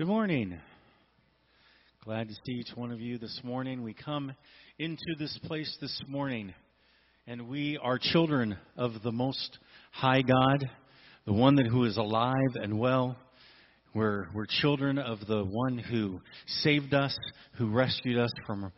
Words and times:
Good 0.00 0.08
morning. 0.08 0.58
Glad 2.06 2.28
to 2.28 2.34
see 2.46 2.52
each 2.52 2.74
one 2.74 2.90
of 2.90 3.02
you 3.02 3.18
this 3.18 3.38
morning. 3.44 3.82
We 3.82 3.92
come 3.92 4.32
into 4.78 5.14
this 5.18 5.38
place 5.44 5.76
this 5.78 6.00
morning, 6.08 6.54
and 7.26 7.48
we 7.48 7.76
are 7.76 7.98
children 8.00 8.56
of 8.78 8.92
the 9.02 9.12
Most 9.12 9.58
High 9.92 10.22
God, 10.22 10.70
the 11.26 11.34
one 11.34 11.56
that 11.56 11.66
who 11.66 11.84
is 11.84 11.98
alive 11.98 12.54
and 12.54 12.78
well. 12.78 13.18
We're, 13.92 14.26
we're 14.32 14.46
children 14.46 14.98
of 14.98 15.18
the 15.26 15.44
one 15.44 15.76
who 15.76 16.20
saved 16.46 16.94
us, 16.94 17.16
who 17.58 17.70
rescued 17.70 18.18
us 18.18 18.30
from, 18.46 18.70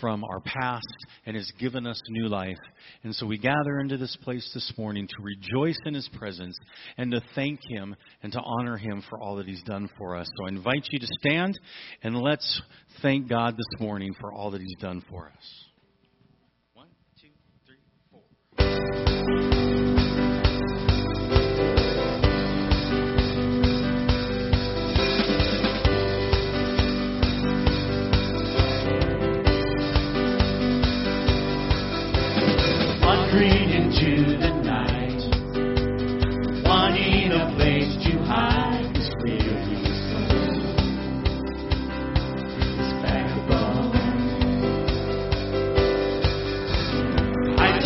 from 0.00 0.22
our 0.22 0.40
past, 0.40 0.86
and 1.26 1.36
has 1.36 1.50
given 1.58 1.86
us 1.86 2.00
new 2.08 2.28
life. 2.28 2.58
And 3.02 3.14
so 3.14 3.26
we 3.26 3.36
gather 3.36 3.80
into 3.80 3.96
this 3.96 4.16
place 4.22 4.48
this 4.54 4.72
morning 4.78 5.08
to 5.08 5.22
rejoice 5.22 5.78
in 5.86 5.94
his 5.94 6.08
presence 6.16 6.56
and 6.96 7.10
to 7.10 7.20
thank 7.34 7.58
him 7.68 7.96
and 8.22 8.32
to 8.32 8.40
honor 8.40 8.76
him 8.76 9.02
for 9.08 9.20
all 9.20 9.36
that 9.36 9.46
he's 9.46 9.62
done 9.64 9.90
for 9.98 10.16
us. 10.16 10.28
So 10.36 10.46
I 10.46 10.50
invite 10.50 10.86
you 10.92 11.00
to 11.00 11.08
stand 11.18 11.58
and 12.02 12.16
let's 12.16 12.62
thank 13.02 13.28
God 13.28 13.56
this 13.56 13.80
morning 13.80 14.14
for 14.20 14.32
all 14.32 14.52
that 14.52 14.60
he's 14.60 14.78
done 14.80 15.02
for 15.10 15.26
us. 15.26 15.69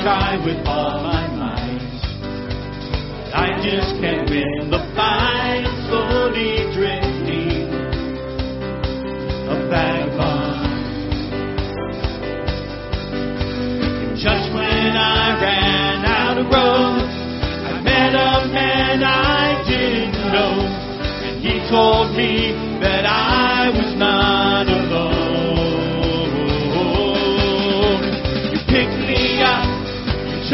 Try 0.04 0.36
with 0.44 0.66
all 0.66 1.02
my 1.02 1.26
might, 1.28 1.80
I 3.32 3.56
just 3.64 3.98
can't 4.02 4.28
win 4.28 4.70
the 4.70 4.80
fight. 4.94 5.43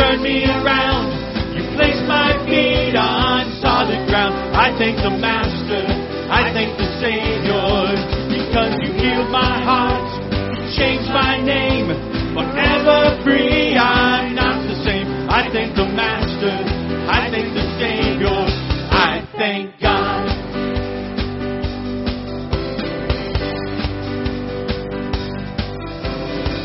Turned 0.01 0.23
me 0.23 0.49
around, 0.49 1.13
you 1.53 1.61
placed 1.77 2.09
my 2.09 2.33
feet 2.49 2.97
on 2.97 3.45
solid 3.61 4.09
ground. 4.09 4.33
I 4.57 4.73
thank 4.81 4.97
the 4.97 5.13
Master, 5.13 5.85
I 6.33 6.49
thank 6.57 6.73
the 6.81 6.89
Savior, 7.05 7.93
because 8.33 8.81
you 8.81 8.97
healed 8.97 9.29
my 9.29 9.61
heart, 9.61 10.01
you 10.57 10.65
changed 10.73 11.13
my 11.13 11.37
name 11.45 11.93
forever 12.33 13.21
free. 13.23 13.77
I'm 13.77 14.35
not 14.35 14.65
the 14.67 14.77
same. 14.89 15.07
I 15.29 15.51
thank 15.53 15.77
the 15.77 15.85
Master. 15.85 16.57
I 17.05 17.29
thank 17.31 17.53
the 17.53 17.67
Savior. 17.77 18.41
I 18.89 19.21
thank 19.37 19.81
God. 19.83 20.29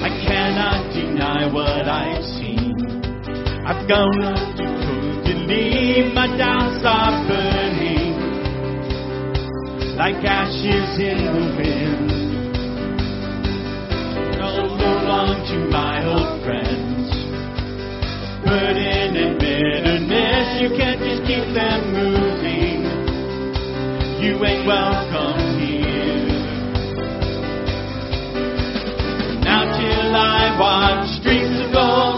I 0.08 0.10
cannot 0.24 0.94
deny 0.94 1.52
what 1.52 1.88
I've. 1.90 2.35
I've 3.68 3.88
gone 3.88 4.24
up 4.24 4.58
to 4.58 5.24
believe 5.24 6.14
my 6.14 6.28
doubts 6.38 6.84
are 6.86 7.28
burning 7.28 8.14
like 9.98 10.24
ashes 10.24 11.00
in 11.00 11.18
the 11.26 11.56
wind 11.58 12.16
belong 15.16 15.38
to 15.48 15.58
my 15.70 16.04
old 16.06 16.44
friends. 16.44 17.10
Burden 18.44 19.16
and 19.16 19.40
bitterness, 19.40 20.62
you 20.62 20.70
can't 20.78 21.00
just 21.00 21.22
keep 21.26 21.46
them 21.54 21.94
moving. 21.94 22.82
You 24.22 24.44
ain't 24.46 24.66
welcome 24.66 25.60
here. 25.60 26.26
Now 29.46 29.64
till 29.78 30.16
I 30.16 30.58
walk 30.60 31.08
streets 31.22 31.58
of 31.62 31.74
gold, 31.74 32.15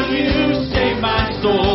you 0.00 0.70
saved 0.72 1.00
my 1.00 1.38
soul. 1.42 1.71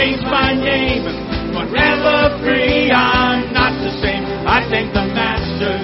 Changed 0.00 0.24
my 0.24 0.54
name. 0.54 1.04
Forever 1.52 2.40
free. 2.42 2.90
I'm 2.90 3.52
not 3.52 3.76
the 3.84 3.90
same. 4.00 4.24
I 4.48 4.66
thank 4.70 4.94
the 4.94 5.04
Master. 5.12 5.76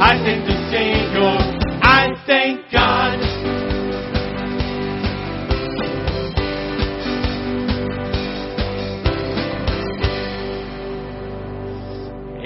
I 0.00 0.14
thank 0.22 0.46
the 0.46 0.54
Savior. 0.70 1.34
I 1.82 2.14
thank 2.24 2.70
God. 2.70 3.18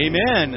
Amen. 0.01 0.57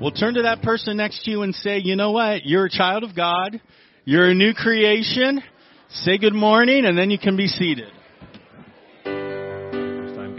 Well, 0.00 0.12
turn 0.12 0.34
to 0.34 0.42
that 0.42 0.62
person 0.62 0.98
next 0.98 1.24
to 1.24 1.32
you 1.32 1.42
and 1.42 1.52
say, 1.52 1.78
you 1.78 1.96
know 1.96 2.12
what? 2.12 2.46
You're 2.46 2.66
a 2.66 2.70
child 2.70 3.02
of 3.02 3.16
God. 3.16 3.60
You're 4.04 4.30
a 4.30 4.34
new 4.34 4.54
creation. 4.54 5.42
Say 5.88 6.16
good 6.16 6.32
morning, 6.32 6.84
and 6.84 6.96
then 6.96 7.10
you 7.10 7.18
can 7.18 7.36
be 7.36 7.48
seated. 7.48 7.90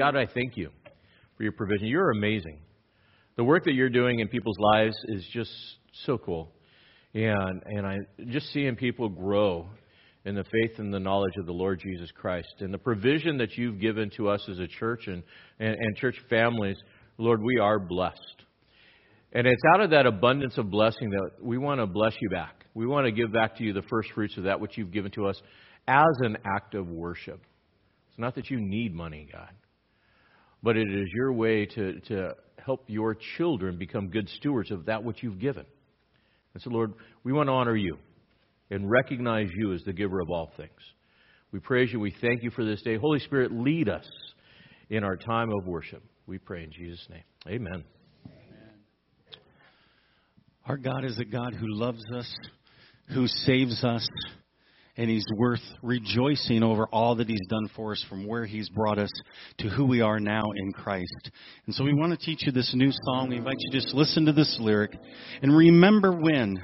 God, 0.03 0.17
I 0.17 0.25
thank 0.25 0.57
you 0.57 0.69
for 1.37 1.43
your 1.43 1.53
provision. 1.53 1.87
You're 1.87 2.11
amazing. 2.11 2.59
The 3.37 3.43
work 3.45 3.63
that 3.63 3.71
you're 3.71 3.89
doing 3.89 4.19
in 4.19 4.27
people's 4.27 4.59
lives 4.59 4.97
is 5.07 5.25
just 5.31 5.49
so 6.05 6.17
cool. 6.17 6.51
And, 7.13 7.63
and 7.65 7.87
I 7.87 7.99
just 8.27 8.51
seeing 8.51 8.75
people 8.75 9.07
grow 9.07 9.69
in 10.25 10.35
the 10.35 10.43
faith 10.43 10.77
and 10.77 10.93
the 10.93 10.99
knowledge 10.99 11.35
of 11.39 11.45
the 11.45 11.53
Lord 11.53 11.79
Jesus 11.79 12.11
Christ. 12.11 12.53
And 12.59 12.73
the 12.73 12.77
provision 12.77 13.37
that 13.37 13.57
you've 13.57 13.79
given 13.79 14.11
to 14.17 14.27
us 14.27 14.45
as 14.51 14.59
a 14.59 14.67
church 14.67 15.07
and, 15.07 15.23
and, 15.57 15.73
and 15.73 15.95
church 15.95 16.17
families, 16.29 16.75
Lord, 17.17 17.41
we 17.41 17.59
are 17.59 17.79
blessed. 17.79 18.43
And 19.31 19.47
it's 19.47 19.63
out 19.73 19.79
of 19.79 19.91
that 19.91 20.05
abundance 20.05 20.57
of 20.57 20.69
blessing 20.69 21.11
that 21.11 21.29
we 21.41 21.57
want 21.57 21.79
to 21.79 21.87
bless 21.87 22.13
you 22.19 22.29
back. 22.29 22.65
We 22.73 22.85
want 22.85 23.05
to 23.05 23.11
give 23.13 23.31
back 23.31 23.55
to 23.55 23.63
you 23.63 23.71
the 23.71 23.83
first 23.83 24.11
fruits 24.11 24.35
of 24.35 24.43
that 24.43 24.59
which 24.59 24.77
you've 24.77 24.91
given 24.91 25.11
to 25.11 25.27
us 25.27 25.41
as 25.87 26.17
an 26.19 26.39
act 26.43 26.75
of 26.75 26.89
worship. 26.89 27.39
It's 28.09 28.19
not 28.19 28.35
that 28.35 28.49
you 28.49 28.59
need 28.59 28.93
money, 28.93 29.29
God, 29.31 29.53
but 30.63 30.77
it 30.77 30.87
is 30.89 31.09
your 31.13 31.33
way 31.33 31.65
to, 31.65 31.99
to 31.99 32.35
help 32.57 32.85
your 32.87 33.15
children 33.37 33.77
become 33.77 34.07
good 34.07 34.29
stewards 34.29 34.71
of 34.71 34.85
that 34.85 35.03
which 35.03 35.21
you've 35.21 35.39
given. 35.39 35.65
And 36.53 36.63
so, 36.63 36.69
Lord, 36.69 36.93
we 37.23 37.33
want 37.33 37.47
to 37.47 37.53
honor 37.53 37.75
you 37.75 37.97
and 38.71 38.89
recognize 38.89 39.49
you 39.53 39.73
as 39.73 39.83
the 39.83 39.93
giver 39.93 40.21
of 40.21 40.29
all 40.29 40.51
things. 40.55 40.71
We 41.51 41.59
praise 41.59 41.91
you. 41.91 41.99
We 41.99 42.15
thank 42.21 42.41
you 42.41 42.49
for 42.49 42.63
this 42.63 42.81
day. 42.81 42.97
Holy 42.97 43.19
Spirit, 43.19 43.51
lead 43.51 43.89
us 43.89 44.09
in 44.89 45.03
our 45.03 45.17
time 45.17 45.49
of 45.51 45.67
worship. 45.67 46.01
We 46.25 46.37
pray 46.37 46.63
in 46.63 46.71
Jesus' 46.71 47.05
name. 47.09 47.23
Amen. 47.47 47.83
Our 50.65 50.77
God 50.77 51.03
is 51.03 51.19
a 51.19 51.25
God 51.25 51.53
who 51.53 51.67
loves 51.67 52.03
us, 52.15 52.33
who 53.09 53.27
saves 53.27 53.83
us, 53.83 54.07
and 54.97 55.09
He's 55.09 55.25
worth 55.35 55.61
rejoicing 55.81 56.63
over 56.63 56.87
all 56.87 57.15
that 57.15 57.27
He's 57.27 57.45
done 57.49 57.69
for 57.75 57.93
us 57.93 58.05
from 58.09 58.27
where 58.27 58.45
He's 58.45 58.69
brought 58.69 58.99
us 58.99 59.11
to 59.59 59.69
who 59.69 59.85
we 59.85 60.01
are 60.01 60.19
now 60.19 60.43
in 60.55 60.71
Christ. 60.73 61.31
And 61.65 61.75
so 61.75 61.83
we 61.83 61.93
want 61.93 62.17
to 62.17 62.25
teach 62.25 62.45
you 62.45 62.51
this 62.51 62.73
new 62.75 62.91
song. 63.05 63.29
We 63.29 63.37
invite 63.37 63.55
you 63.59 63.71
to 63.71 63.79
just 63.79 63.93
listen 63.93 64.25
to 64.25 64.33
this 64.33 64.57
lyric 64.59 64.91
and 65.41 65.55
remember 65.55 66.11
when. 66.11 66.61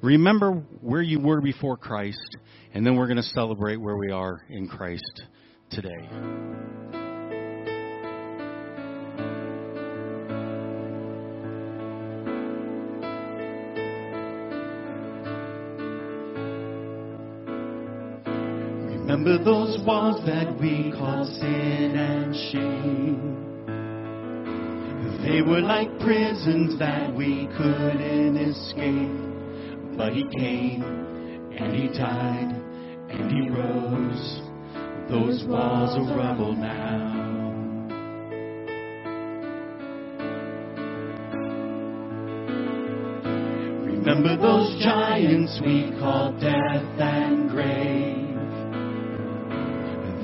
Remember 0.00 0.52
where 0.80 1.02
you 1.02 1.18
were 1.18 1.40
before 1.40 1.76
Christ, 1.76 2.36
and 2.72 2.86
then 2.86 2.94
we're 2.94 3.08
going 3.08 3.16
to 3.16 3.22
celebrate 3.22 3.76
where 3.76 3.96
we 3.96 4.12
are 4.12 4.44
in 4.48 4.68
Christ 4.68 5.22
today. 5.70 7.07
Remember 19.08 19.42
those 19.42 19.78
walls 19.86 20.20
that 20.26 20.60
we 20.60 20.92
call 20.92 21.24
sin 21.24 21.96
and 21.96 22.36
shame. 22.52 23.38
They 25.24 25.40
were 25.40 25.62
like 25.62 25.98
prisons 25.98 26.78
that 26.78 27.14
we 27.14 27.48
couldn't 27.56 28.36
escape. 28.36 29.96
But 29.96 30.12
He 30.12 30.26
came 30.38 30.82
and 31.58 31.74
He 31.74 31.88
died 31.88 32.54
and 33.08 33.30
He 33.32 33.48
rose. 33.48 34.42
Those 35.08 35.42
walls 35.48 35.96
are 35.96 36.14
rubble 36.14 36.52
now. 36.52 37.14
Remember 43.86 44.36
those 44.36 44.78
giants 44.84 45.58
we 45.64 45.92
called 45.98 46.42
death 46.42 47.00
and 47.00 47.48
grave. 47.48 48.27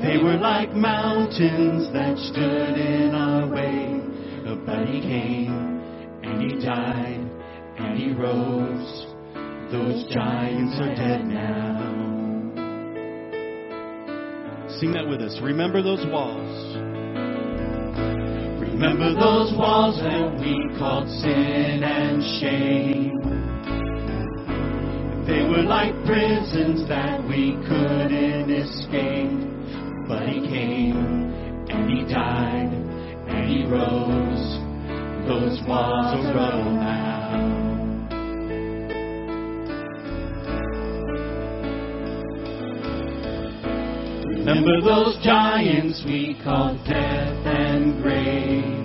They 0.04 0.18
were 0.18 0.36
like 0.36 0.74
mountains 0.74 1.90
that 1.94 2.18
stood 2.18 2.76
in 2.76 3.14
our 3.14 3.48
way. 3.48 4.02
But 4.66 4.86
he 4.86 5.00
came 5.00 5.80
and 6.22 6.42
he 6.42 6.60
died 6.62 7.26
and 7.78 7.98
he 7.98 8.12
rose. 8.12 9.06
Those 9.72 10.04
giants 10.12 10.78
are 10.78 10.94
dead 10.94 11.24
now. 11.24 11.80
Sing 14.78 14.92
that 14.92 15.08
with 15.08 15.22
us. 15.22 15.40
Remember 15.42 15.82
those 15.82 16.04
walls. 16.12 16.76
Remember 18.60 19.14
those 19.14 19.56
walls 19.56 19.96
that 20.02 20.38
we 20.38 20.68
called 20.78 21.08
sin 21.08 21.82
and 21.82 22.22
shame. 22.42 23.20
They 25.26 25.48
were 25.48 25.62
like 25.62 25.94
prisons 26.04 26.86
that 26.90 27.26
we 27.26 27.56
couldn't 27.66 28.50
escape. 28.50 29.53
But 30.06 30.28
he 30.28 30.40
came 30.46 30.96
and 31.70 31.90
he 31.90 32.04
died 32.12 32.72
and 33.28 33.48
he 33.50 33.64
rose. 33.64 34.60
Those 35.26 35.58
walls 35.66 36.26
are 36.26 36.34
rubble 36.34 36.72
now. 36.72 37.64
Remember 44.44 44.82
those 44.82 45.16
giants 45.24 46.02
we 46.04 46.38
called 46.44 46.76
death 46.84 47.46
and 47.46 48.02
grave. 48.02 48.84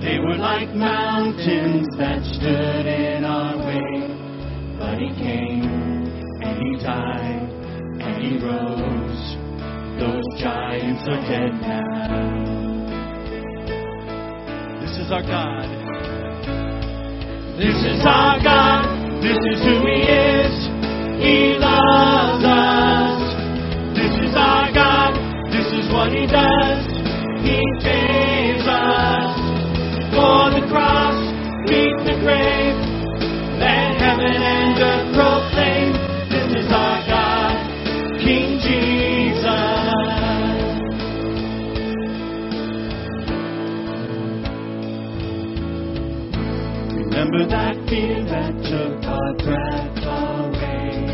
They 0.00 0.20
were 0.20 0.36
like 0.36 0.72
mountains 0.76 1.88
that 1.98 2.22
stood 2.22 2.86
in 2.86 3.24
our 3.24 3.58
way. 3.58 4.06
But 4.78 4.98
he 4.98 5.08
came 5.18 5.64
and 6.40 6.62
he 6.62 6.84
died 6.84 7.50
and 8.00 8.22
he 8.22 8.38
rose. 8.38 9.07
Those 9.98 10.22
giants 10.40 11.02
are 11.08 11.20
dead 11.26 11.52
now. 11.60 12.48
This 14.80 14.96
is 14.96 15.10
our 15.10 15.22
God. 15.22 15.66
This 17.58 17.74
is 17.82 18.06
our 18.06 18.38
God. 18.40 18.86
This 19.20 19.36
is 19.36 19.58
who 19.64 19.74
He 19.90 20.06
is. 20.06 20.54
He 21.18 21.58
loves 21.58 22.44
us. 22.46 23.18
This 23.98 24.14
is 24.22 24.36
our 24.36 24.72
God. 24.72 25.18
This 25.50 25.66
is 25.66 25.92
what 25.92 26.12
He 26.12 26.26
does. 26.28 26.86
He 27.42 27.58
saves 27.82 28.66
us. 28.68 29.34
For 30.14 30.50
the 30.54 30.62
cross, 30.70 31.18
beat 31.66 31.96
the 32.06 32.20
grave. 32.22 32.57
Remember 47.30 47.50
that 47.50 47.76
fear 47.90 48.24
that 48.24 48.54
took 48.64 49.04
our 49.04 49.34
breath 49.44 50.00
away. 50.00 51.04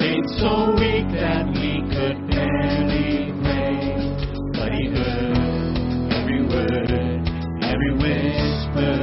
Made 0.00 0.28
so 0.40 0.72
weak 0.80 1.04
that 1.12 1.44
we 1.52 1.84
could 1.92 2.16
barely 2.30 3.36
pray. 3.42 4.00
But 4.54 4.72
he 4.72 4.88
heard 4.88 5.76
every 6.10 6.40
word, 6.48 7.20
every 7.60 7.92
whisper. 8.00 8.96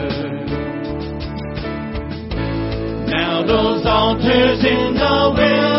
Now 3.06 3.46
those 3.46 3.86
altars 3.86 4.63
in 4.65 4.96
the 4.96 5.36
wilderness 5.38 5.75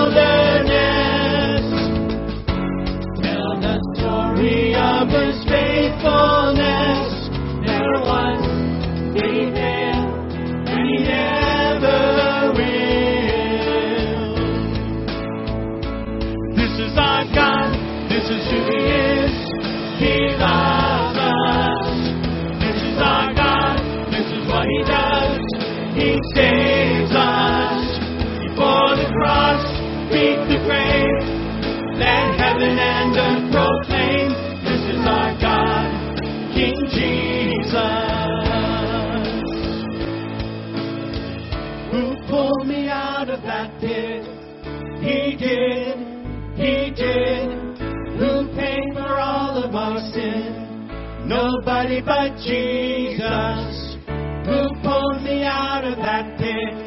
Nobody 51.27 52.01
but 52.03 52.37
Jesus. 52.39 53.99
Who 54.47 54.63
pulled 54.81 55.23
me 55.25 55.43
out 55.43 55.83
of 55.83 55.97
that 55.99 56.39
pit? 56.39 56.79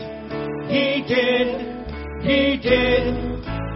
He 0.72 1.04
did, 1.04 1.60
he 2.24 2.56
did. 2.56 3.16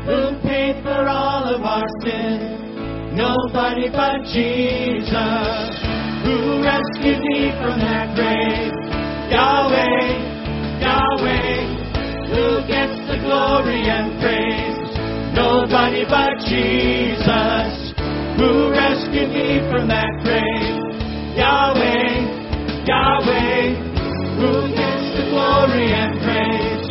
Who 0.07 0.39
paid 0.47 0.81
for 0.81 1.05
all 1.09 1.53
of 1.53 1.63
our 1.63 1.83
sin? 2.01 3.11
Nobody 3.13 3.89
but 3.91 4.23
Jesus. 4.31 5.83
Who 6.23 6.63
rescued 6.63 7.19
me 7.19 7.51
from 7.59 7.83
that 7.83 8.15
grave? 8.15 8.71
Yahweh, 9.35 10.15
Yahweh. 10.79 11.59
Who 12.31 12.65
gets 12.71 12.95
the 13.11 13.19
glory 13.19 13.83
and 13.83 14.17
praise. 14.21 14.79
Nobody 15.35 16.05
but 16.07 16.39
Jesus 16.47 17.82
who 18.37 18.71
rescued 18.71 19.29
me 19.29 19.61
from 19.69 19.87
that 19.87 20.09
grave. 20.23 20.81
Yahweh, 21.37 22.85
Yahweh, 22.85 23.61
who 24.37 24.51
gets 24.73 25.05
the 25.17 25.25
glory 25.29 25.93
and 25.93 26.13
praise. 26.21 26.85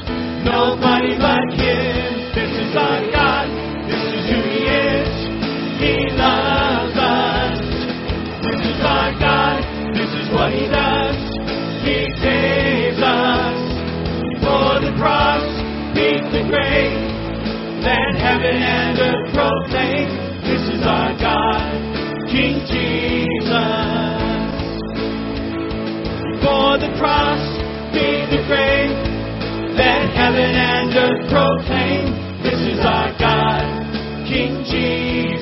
Nobody 0.44 1.18
but 1.18 1.46
Him. 1.54 2.34
This 2.34 2.50
is 2.50 2.76
our 2.76 3.02
God. 3.10 3.46
This 3.90 4.02
is 4.02 4.22
who 4.30 4.38
He 4.50 4.60
is. 4.66 5.14
He 5.82 5.94
loves 6.14 6.96
us. 6.98 7.60
This 8.42 8.60
is 8.62 8.78
our 8.82 9.10
God. 9.18 9.62
This 9.94 10.10
is 10.10 10.26
what 10.34 10.50
He 10.52 10.66
does. 10.66 11.18
He 11.86 12.06
saves 12.22 13.02
us. 13.02 13.58
For 14.42 14.80
the 14.82 14.94
cross, 14.98 15.46
beat 15.94 16.22
the 16.30 16.42
grave. 16.50 16.98
Let 17.82 18.14
heaven 18.14 18.56
and 18.62 18.98
earth 18.98 19.34
proclaim. 19.34 20.21
This 20.42 20.62
is 20.74 20.82
our 20.82 21.12
God, 21.18 21.72
King 22.30 22.58
Jesus. 22.66 23.52
For 26.42 26.78
the 26.78 26.90
cross, 26.98 27.42
beat 27.94 28.26
the 28.30 28.42
grave. 28.46 28.90
Let 29.78 30.10
heaven 30.12 30.54
and 30.54 30.94
earth 30.94 31.30
proclaim. 31.30 32.42
This 32.42 32.60
is 32.60 32.80
our 32.80 33.16
God, 33.18 33.64
King 34.26 34.64
Jesus. 34.64 35.41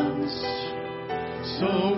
So 1.61 1.90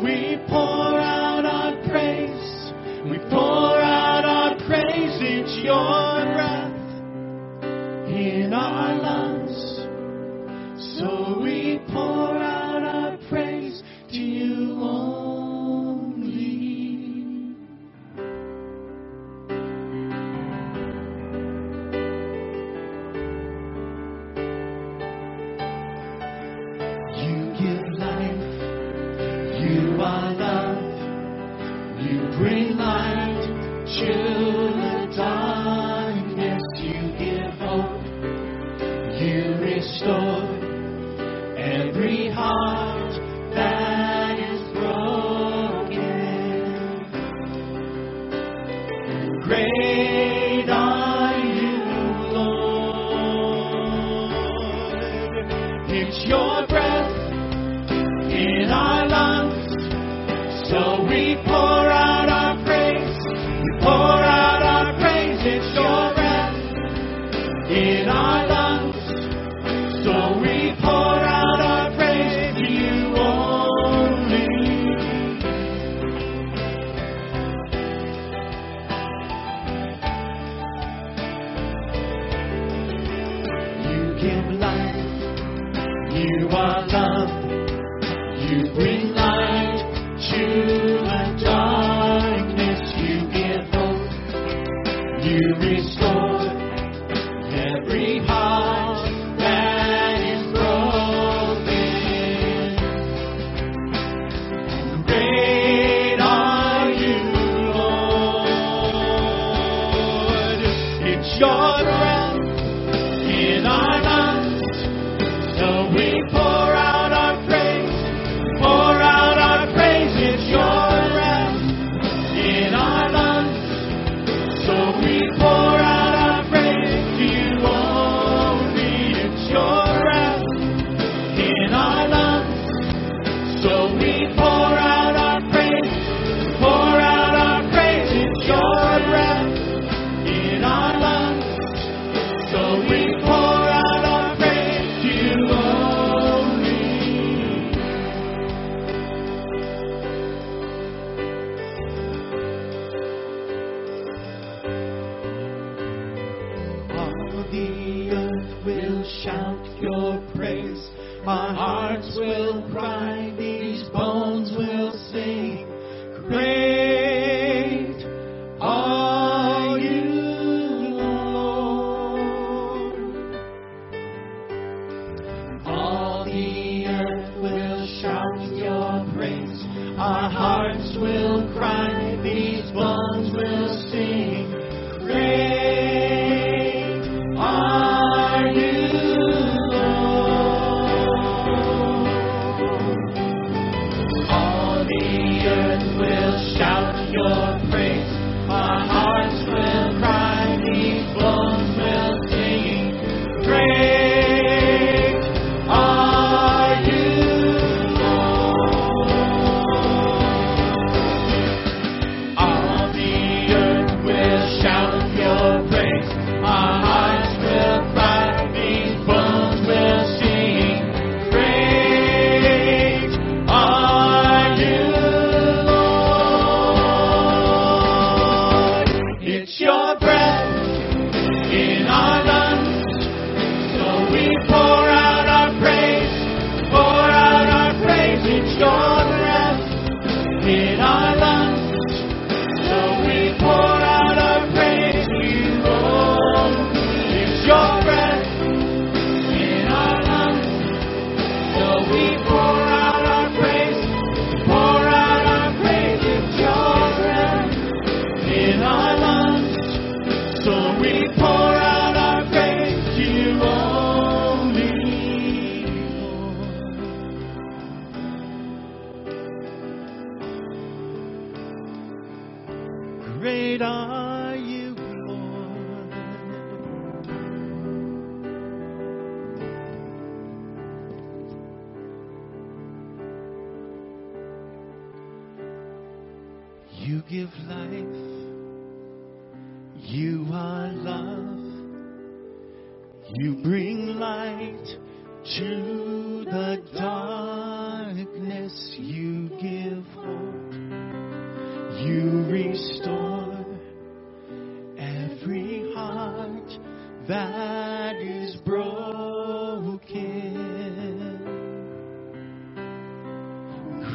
It's 55.95 56.25
your 56.25 56.65
breath 56.65 56.92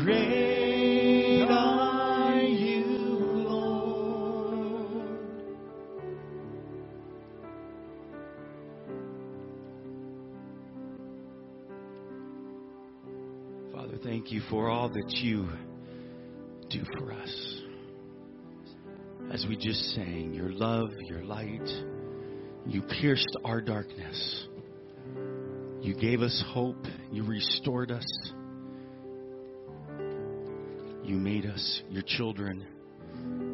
Great 0.05 1.47
are 1.49 2.41
you, 2.41 2.85
Lord. 3.47 3.79
Father, 13.73 13.99
thank 14.03 14.33
you 14.33 14.41
for 14.51 14.69
all 14.69 14.89
that 14.89 15.11
you 15.11 15.49
do 16.71 16.83
for 16.99 17.13
us. 17.13 17.63
As 19.33 19.47
we 19.49 19.57
just 19.57 19.95
sang, 19.95 20.35
your 20.35 20.51
love, 20.51 20.91
your 21.09 21.23
light, 21.23 21.69
you 22.67 22.83
pierced 22.83 23.37
our 23.45 23.61
darkness. 23.61 24.48
You 25.81 25.95
gave 25.95 26.23
us 26.23 26.43
hope. 26.49 26.85
You 27.11 27.25
restored 27.25 27.91
us. 27.91 28.07
You 31.05 31.17
made 31.17 31.47
us 31.47 31.83
your 31.89 32.03
children, 32.03 32.67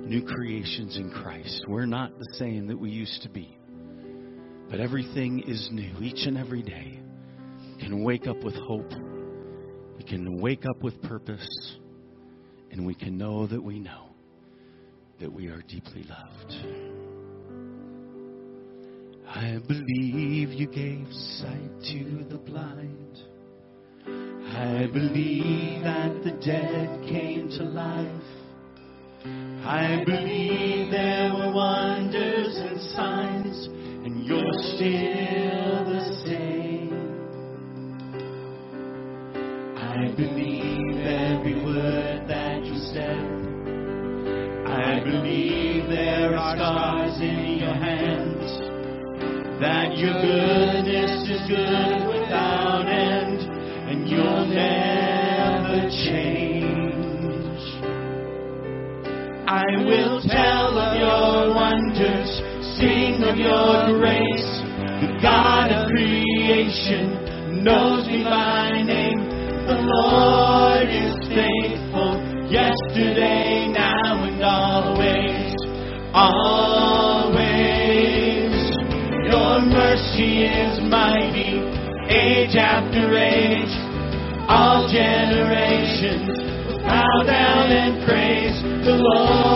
new 0.09 0.25
creations 0.27 0.97
in 0.97 1.11
Christ. 1.11 1.65
We're 1.69 1.87
not 1.87 2.19
the 2.19 2.35
same 2.39 2.67
that 2.67 2.79
we 2.79 2.91
used 2.91 3.23
to 3.23 3.29
be, 3.29 3.57
but 4.69 4.81
everything 4.81 5.45
is 5.47 5.69
new 5.71 5.95
each 6.01 6.27
and 6.27 6.37
every 6.37 6.63
day. 6.63 6.99
We 7.77 7.83
can 7.83 8.03
wake 8.03 8.27
up 8.27 8.43
with 8.43 8.55
hope. 8.55 8.91
We 9.97 10.03
can 10.05 10.41
wake 10.41 10.65
up 10.67 10.83
with 10.83 11.01
purpose. 11.03 11.77
And 12.73 12.85
we 12.85 12.95
can 12.97 13.17
know 13.17 13.47
that 13.47 13.63
we 13.63 13.79
know 13.79 14.09
that 15.21 15.33
we 15.33 15.47
are 15.47 15.63
deeply 15.69 16.05
loved. 16.09 16.84
I 19.37 19.59
believe 19.67 20.53
you 20.53 20.69
gave 20.69 21.09
sight 21.11 21.83
to 21.91 22.25
the 22.31 22.39
blind. 22.39 23.19
I 24.07 24.87
believe 24.93 25.83
that 25.83 26.23
the 26.23 26.31
dead 26.41 27.03
came 27.09 27.49
to 27.59 27.65
life. 27.65 28.23
I 29.67 30.05
believe 30.07 30.93
there 30.93 31.33
were 31.35 31.53
wonders 31.53 32.57
and 32.59 32.81
signs, 32.93 33.67
and 34.07 34.25
you're 34.25 34.53
still 34.77 35.85
the 35.91 36.23
same. 36.25 36.95
I 39.77 40.15
believe 40.17 40.97
every 41.05 41.57
word 41.65 42.29
that 42.29 42.65
you 42.65 42.77
said. 42.95 43.19
I 44.69 45.03
believe 45.03 45.89
there 45.89 46.37
are 46.37 46.57
scars 46.57 47.21
in. 47.21 47.34
That 49.61 49.97
your 49.97 50.13
goodness 50.21 51.31
is 51.31 51.47
good 51.49 52.09
without 52.09 52.89
end, 52.89 53.41
and 53.89 54.09
you'll 54.09 54.47
never 54.51 55.89
change. 56.05 56.75
I 59.47 59.63
will 59.87 60.21
tell 60.27 60.77
of 60.77 60.99
your 60.99 61.55
wonders, 61.55 62.29
sing 62.77 63.23
of 63.23 63.39
your 63.39 63.99
grace. 64.01 64.63
The 65.01 65.19
God 65.23 65.71
of 65.71 65.89
creation 65.89 67.63
knows 67.63 68.07
me 68.09 68.25
by 68.25 68.83
name. 68.83 69.23
The 69.69 69.79
Lord 69.81 70.89
is 70.91 71.15
faithful, 71.31 72.19
yesterday, 72.51 73.69
now, 73.73 74.25
and 74.25 74.43
always. 74.43 75.55
Always. 76.13 76.64
Mercy 79.65 80.45
is 80.45 80.81
mighty, 80.91 81.61
age 82.13 82.57
after 82.57 83.17
age. 83.17 83.75
All 84.49 84.89
generations 84.89 86.29
bow 86.85 87.23
down 87.25 87.73
and 87.73 88.05
praise. 88.05 88.61
The 88.85 88.97
Lord 88.97 89.54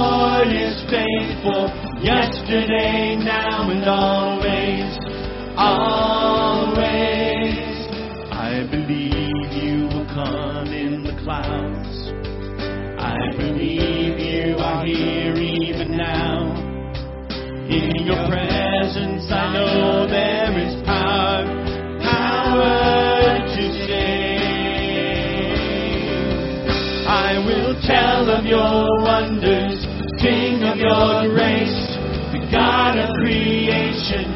of 28.38 28.46
your 28.46 29.02
wonders, 29.02 29.82
King 30.22 30.62
of 30.62 30.78
your 30.78 31.26
grace. 31.34 31.98
The 32.30 32.46
God 32.52 32.96
of 32.96 33.10
creation 33.18 34.30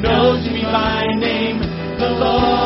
knows 0.00 0.46
me 0.46 0.62
by 0.62 1.02
name. 1.18 1.58
The 1.98 2.10
Lord 2.22 2.57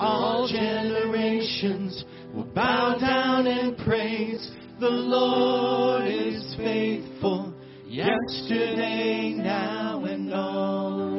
All 0.00 0.46
generations 0.48 2.04
will 2.32 2.44
bow 2.44 2.96
down 3.00 3.46
and 3.46 3.76
praise. 3.78 4.50
The 4.78 4.88
Lord 4.88 6.06
is 6.06 6.54
faithful, 6.56 7.52
yesterday, 7.84 9.34
now, 9.36 10.04
and 10.04 10.32
always. 10.32 11.18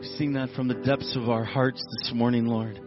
We 0.00 0.06
sing 0.18 0.34
that 0.34 0.50
from 0.54 0.68
the 0.68 0.74
depths 0.74 1.16
of 1.16 1.30
our 1.30 1.44
hearts 1.44 1.82
this 2.02 2.12
morning, 2.14 2.44
Lord. 2.44 2.78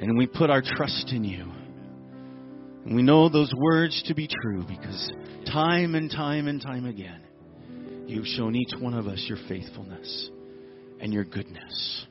And 0.00 0.16
we 0.16 0.28
put 0.28 0.48
our 0.48 0.62
trust 0.62 1.10
in 1.12 1.24
you. 1.24 1.50
And 2.84 2.94
we 2.94 3.02
know 3.02 3.28
those 3.28 3.52
words 3.54 4.02
to 4.06 4.14
be 4.14 4.28
true 4.28 4.64
because 4.66 5.10
time 5.52 5.96
and 5.96 6.08
time 6.08 6.46
and 6.46 6.62
time 6.62 6.86
again, 6.86 7.20
you've 8.10 8.26
shown 8.26 8.56
each 8.56 8.72
one 8.78 8.94
of 8.94 9.06
us 9.06 9.24
your 9.28 9.38
faithfulness 9.48 10.30
and 11.00 11.12
your 11.12 11.24
goodness. 11.24 12.06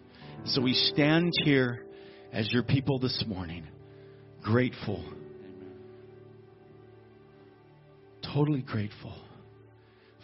So 0.46 0.62
we 0.62 0.74
stand 0.74 1.32
here 1.44 1.86
as 2.32 2.52
your 2.52 2.64
people 2.64 3.00
this 3.00 3.24
morning, 3.28 3.68
grateful, 4.42 5.04
totally 8.34 8.62
grateful 8.62 9.14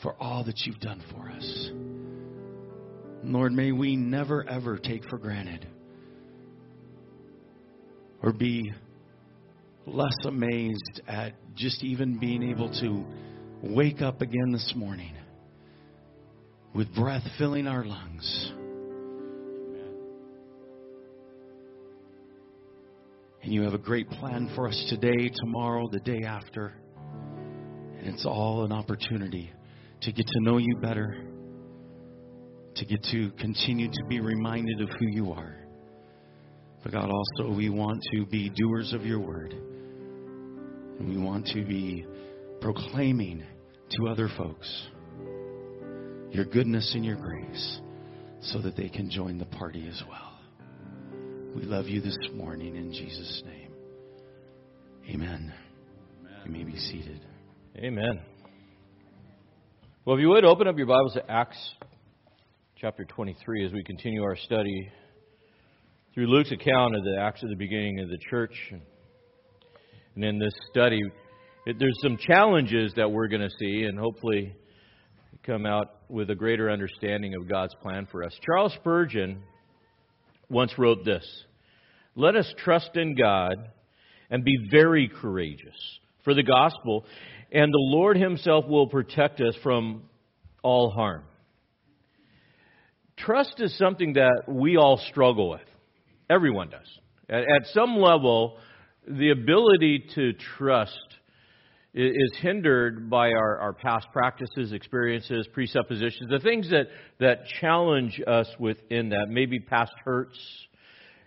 for 0.02 0.16
all 0.20 0.46
that 0.46 0.62
you've 0.66 0.80
done 0.80 1.04
for 1.12 1.30
us. 1.30 1.70
Lord, 3.24 3.52
may 3.52 3.72
we 3.72 3.96
never 3.96 4.48
ever 4.48 4.78
take 4.78 5.04
for 5.10 5.18
granted 5.18 5.68
or 8.24 8.32
be 8.32 8.72
less 9.86 10.16
amazed 10.26 11.02
at 11.08 11.34
just 11.56 11.84
even 11.84 12.18
being 12.18 12.44
able 12.44 12.70
to 12.82 13.06
wake 13.62 14.02
up 14.02 14.22
again 14.22 14.52
this 14.52 14.74
morning 14.76 15.14
with 16.76 16.94
breath 16.94 17.24
filling 17.38 17.68
our 17.68 17.86
lungs. 17.86 18.52
And 23.42 23.54
you 23.54 23.62
have 23.62 23.74
a 23.74 23.80
great 23.80 24.10
plan 24.10 24.52
for 24.56 24.68
us 24.68 24.86
today, 24.90 25.30
tomorrow, 25.42 25.88
the 25.90 26.00
day 26.00 26.24
after. 26.24 26.74
And 27.98 28.08
it's 28.08 28.26
all 28.26 28.66
an 28.66 28.74
opportunity 28.74 29.52
to 30.02 30.12
get 30.12 30.28
to 30.28 30.40
know 30.42 30.58
you 30.58 30.76
better, 30.82 31.16
to 32.76 32.86
get 32.86 33.02
to 33.12 33.32
continue 33.40 33.88
to 33.88 34.06
be 34.10 34.20
reminded 34.20 34.82
of 34.82 34.90
who 34.90 35.08
you 35.12 35.32
are. 35.32 35.56
But 36.84 36.92
God, 36.92 37.10
also, 37.10 37.56
we 37.56 37.70
want 37.70 38.04
to 38.14 38.26
be 38.26 38.50
doers 38.50 38.92
of 38.94 39.06
your 39.06 39.20
word. 39.20 39.54
And 39.54 41.08
we 41.08 41.18
want 41.18 41.48
to 41.48 41.64
be 41.64 42.06
proclaiming 42.60 43.44
to 43.92 44.08
other 44.08 44.30
folks 44.38 44.88
your 46.36 46.43
goodness 46.43 46.91
and 46.93 47.06
your 47.06 47.15
grace 47.15 47.80
so 48.41 48.62
that 48.62 48.76
they 48.76 48.89
can 48.89 49.10
join 49.10 49.38
the 49.38 49.45
party 49.45 49.88
as 49.88 50.04
well. 50.10 50.38
We 51.56 51.62
love 51.62 51.88
you 51.88 52.02
this 52.02 52.17
morning 52.34 52.76
in 52.76 52.91
Jesus' 52.91 53.41
name. 53.45 53.71
Amen. 55.12 55.54
Amen. 56.19 56.39
You 56.43 56.52
may 56.52 56.63
be 56.65 56.78
seated. 56.78 57.21
Amen. 57.78 58.19
Well, 60.04 60.17
if 60.17 60.21
you 60.21 60.28
would 60.28 60.43
open 60.43 60.67
up 60.67 60.78
your 60.78 60.88
Bibles 60.88 61.13
to 61.13 61.32
Acts 61.32 61.58
chapter 62.76 63.06
23 63.06 63.67
as 63.67 63.71
we 63.71 63.82
continue 63.82 64.21
our 64.21 64.36
study 64.36 64.91
through 66.13 66.28
Luke's 66.28 66.52
account 66.52 66.98
of 66.98 67.04
the 67.06 67.17
Acts 67.17 67.43
of 67.43 67.50
the 67.50 67.56
beginning 67.56 68.02
of 68.02 68.10
the 68.10 68.19
church. 68.30 68.74
And 70.15 70.24
in 70.26 70.38
this 70.38 70.54
study, 70.69 71.02
there's 71.65 71.98
some 72.02 72.17
challenges 72.17 72.91
that 72.98 73.10
we're 73.10 73.30
going 73.30 73.39
to 73.39 73.56
see, 73.58 73.84
and 73.84 73.98
hopefully 73.98 74.54
come 75.45 75.65
out 75.65 75.95
with 76.10 76.30
a 76.30 76.36
greater 76.36 76.70
understanding 76.70 77.36
of 77.36 77.48
God's 77.48 77.76
plan 77.82 78.08
for 78.12 78.24
us. 78.24 78.34
Charles 78.46 78.74
Spurgeon 78.74 79.41
once 80.50 80.78
wrote 80.78 81.04
this 81.06 81.26
Let 82.15 82.36
us 82.36 82.52
trust 82.58 82.91
in 82.96 83.15
God 83.15 83.56
and 84.30 84.44
be 84.44 84.58
very 84.70 85.08
courageous 85.08 85.76
for 86.24 86.34
the 86.34 86.44
gospel, 86.44 87.06
and 87.52 87.72
the 87.72 87.78
Lord 87.78 88.18
Himself 88.18 88.65
will 88.68 88.88
protect 88.88 89.41
us 89.41 89.56
from 89.63 90.04
all 90.63 90.89
harm. 90.89 91.24
Trust 93.18 93.56
is 93.60 93.78
something 93.78 94.13
that 94.13 94.44
we 94.48 94.78
all 94.78 94.98
struggle 95.10 95.50
with. 95.52 95.62
Everyone 96.30 96.70
does. 96.70 97.00
At, 97.30 97.68
some 97.74 97.98
level, 97.98 98.58
the 99.08 99.30
ability 99.30 100.06
to 100.15 100.34
trust 100.58 101.00
is 101.96 102.36
hindered 102.42 103.10
by 103.10 103.30
our, 103.30 103.58
our 103.58 103.74
past 103.74 104.08
practices, 104.12 104.74
experiences, 104.74 105.48
presuppositions, 105.54 106.30
the 106.30 106.40
things 106.40 106.70
that, 106.70 106.88
that 107.20 107.48
challenge 107.62 108.22
us 108.28 108.48
within 108.60 109.10
that, 109.10 109.28
maybe 109.30 109.60
past 109.60 109.94
hurts 110.04 110.38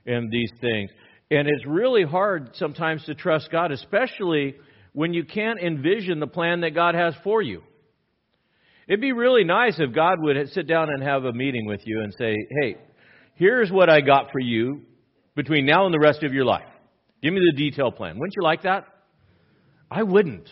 and 0.05 0.31
these 0.31 0.51
things. 0.61 0.91
And 1.31 1.49
it's 1.49 1.65
really 1.67 2.05
hard 2.05 2.51
sometimes 2.55 3.05
to 3.07 3.15
trust 3.15 3.51
God, 3.51 3.73
especially 3.73 4.57
when 4.93 5.15
you 5.15 5.25
can't 5.25 5.59
envision 5.59 6.21
the 6.21 6.27
plan 6.27 6.61
that 6.61 6.75
God 6.75 6.95
has 6.95 7.15
for 7.25 7.41
you. 7.41 7.63
It'd 8.87 9.01
be 9.01 9.13
really 9.13 9.45
nice 9.45 9.77
if 9.79 9.95
God 9.95 10.19
would 10.21 10.37
sit 10.51 10.67
down 10.67 10.89
and 10.91 11.03
have 11.03 11.25
a 11.25 11.33
meeting 11.33 11.67
with 11.67 11.81
you 11.85 12.03
and 12.03 12.13
say, 12.19 12.35
hey, 12.61 12.77
here's 13.37 13.71
what 13.71 13.89
I 13.89 14.01
got 14.01 14.33
for 14.33 14.41
you 14.41 14.83
between 15.35 15.65
now 15.65 15.87
and 15.87 15.95
the 15.95 15.99
rest 15.99 16.23
of 16.23 16.35
your 16.35 16.45
life. 16.45 16.69
Give 17.23 17.33
me 17.33 17.41
the 17.41 17.57
detailed 17.57 17.97
plan. 17.97 18.19
Wouldn't 18.19 18.35
you 18.37 18.43
like 18.43 18.63
that? 18.63 18.87
I 19.91 20.03
wouldn't. 20.03 20.49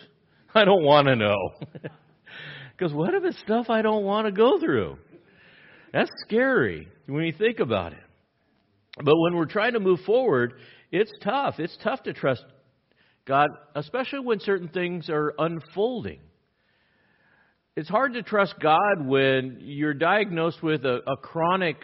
I 0.53 0.65
don't 0.65 0.83
want 0.83 1.07
to 1.07 1.15
know. 1.15 1.37
Because 2.77 2.93
what 2.93 3.13
if 3.13 3.23
it's 3.23 3.39
stuff 3.39 3.69
I 3.69 3.81
don't 3.81 4.03
want 4.03 4.27
to 4.27 4.31
go 4.31 4.59
through? 4.59 4.97
That's 5.93 6.11
scary 6.27 6.87
when 7.07 7.23
you 7.23 7.33
think 7.33 7.59
about 7.59 7.93
it. 7.93 8.03
But 8.97 9.15
when 9.17 9.35
we're 9.35 9.45
trying 9.45 9.73
to 9.73 9.79
move 9.79 9.99
forward, 10.05 10.53
it's 10.91 11.11
tough. 11.23 11.55
It's 11.59 11.75
tough 11.83 12.03
to 12.03 12.13
trust 12.13 12.43
God, 13.25 13.49
especially 13.75 14.19
when 14.19 14.39
certain 14.39 14.69
things 14.69 15.09
are 15.09 15.33
unfolding. 15.39 16.19
It's 17.75 17.89
hard 17.89 18.13
to 18.13 18.23
trust 18.23 18.55
God 18.59 19.05
when 19.05 19.57
you're 19.61 19.93
diagnosed 19.93 20.63
with 20.63 20.85
a, 20.85 20.99
a 21.07 21.17
chronic, 21.17 21.77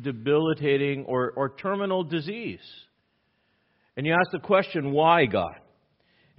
debilitating, 0.00 1.04
or, 1.06 1.32
or 1.36 1.56
terminal 1.56 2.04
disease. 2.04 2.60
And 3.96 4.06
you 4.06 4.12
ask 4.12 4.30
the 4.32 4.38
question, 4.38 4.92
why 4.92 5.26
God? 5.26 5.56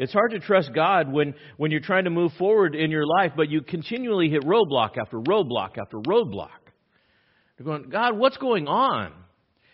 It's 0.01 0.13
hard 0.13 0.31
to 0.31 0.39
trust 0.39 0.73
God 0.73 1.13
when, 1.13 1.35
when 1.57 1.69
you're 1.69 1.79
trying 1.79 2.05
to 2.05 2.09
move 2.09 2.31
forward 2.39 2.73
in 2.73 2.89
your 2.89 3.05
life, 3.05 3.33
but 3.37 3.51
you 3.51 3.61
continually 3.61 4.31
hit 4.31 4.41
roadblock 4.41 4.97
after 4.97 5.19
roadblock 5.19 5.77
after 5.77 5.97
roadblock. 5.97 6.49
You're 7.59 7.67
going, 7.67 7.87
God, 7.91 8.17
what's 8.17 8.37
going 8.37 8.67
on? 8.67 9.13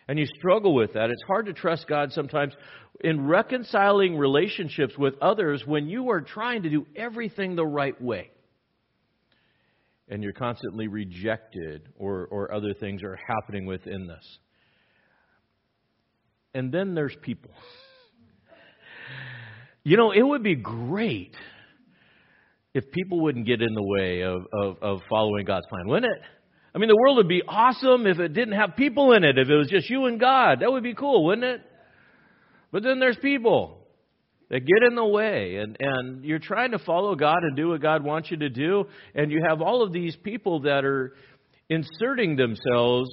And 0.09 0.19
you 0.19 0.25
struggle 0.37 0.75
with 0.75 0.95
that. 0.95 1.09
It's 1.11 1.23
hard 1.27 1.45
to 1.45 1.53
trust 1.53 1.87
God 1.87 2.11
sometimes 2.11 2.53
in 2.99 3.25
reconciling 3.25 4.17
relationships 4.17 4.97
with 4.97 5.13
others 5.21 5.63
when 5.65 5.87
you 5.87 6.09
are 6.09 6.19
trying 6.19 6.63
to 6.63 6.69
do 6.69 6.85
everything 6.97 7.55
the 7.55 7.65
right 7.65 7.99
way. 8.01 8.29
And 10.09 10.21
you're 10.21 10.33
constantly 10.33 10.89
rejected, 10.89 11.87
or, 11.97 12.27
or 12.29 12.53
other 12.53 12.73
things 12.73 13.01
are 13.01 13.17
happening 13.29 13.65
within 13.65 14.07
this. 14.07 14.39
And 16.53 16.69
then 16.69 16.95
there's 16.95 17.15
people. 17.21 17.51
You 19.87 19.95
know, 19.95 20.11
it 20.11 20.21
would 20.21 20.43
be 20.43 20.55
great 20.55 21.33
if 22.73 22.91
people 22.91 23.21
wouldn't 23.21 23.47
get 23.47 23.61
in 23.61 23.73
the 23.73 23.81
way 23.81 24.19
of, 24.19 24.45
of, 24.51 24.77
of, 24.81 24.99
following 25.09 25.45
God's 25.45 25.65
plan, 25.67 25.87
wouldn't 25.87 26.11
it? 26.11 26.21
I 26.75 26.77
mean, 26.77 26.89
the 26.89 26.97
world 26.97 27.15
would 27.15 27.29
be 27.29 27.41
awesome 27.47 28.05
if 28.05 28.19
it 28.19 28.33
didn't 28.33 28.55
have 28.55 28.75
people 28.75 29.13
in 29.13 29.23
it, 29.23 29.37
if 29.37 29.47
it 29.47 29.55
was 29.55 29.69
just 29.69 29.89
you 29.89 30.07
and 30.07 30.19
God. 30.19 30.59
That 30.59 30.73
would 30.73 30.83
be 30.83 30.93
cool, 30.93 31.23
wouldn't 31.23 31.45
it? 31.45 31.61
But 32.69 32.83
then 32.83 32.99
there's 32.99 33.15
people 33.15 33.87
that 34.49 34.59
get 34.59 34.85
in 34.85 34.95
the 34.95 35.05
way, 35.05 35.55
and, 35.55 35.77
and 35.79 36.25
you're 36.25 36.37
trying 36.37 36.71
to 36.71 36.79
follow 36.79 37.15
God 37.15 37.37
and 37.43 37.55
do 37.55 37.69
what 37.69 37.81
God 37.81 38.03
wants 38.03 38.29
you 38.29 38.35
to 38.35 38.49
do, 38.49 38.87
and 39.15 39.31
you 39.31 39.41
have 39.47 39.61
all 39.61 39.83
of 39.83 39.93
these 39.93 40.17
people 40.17 40.63
that 40.63 40.83
are 40.83 41.15
inserting 41.69 42.35
themselves 42.35 43.09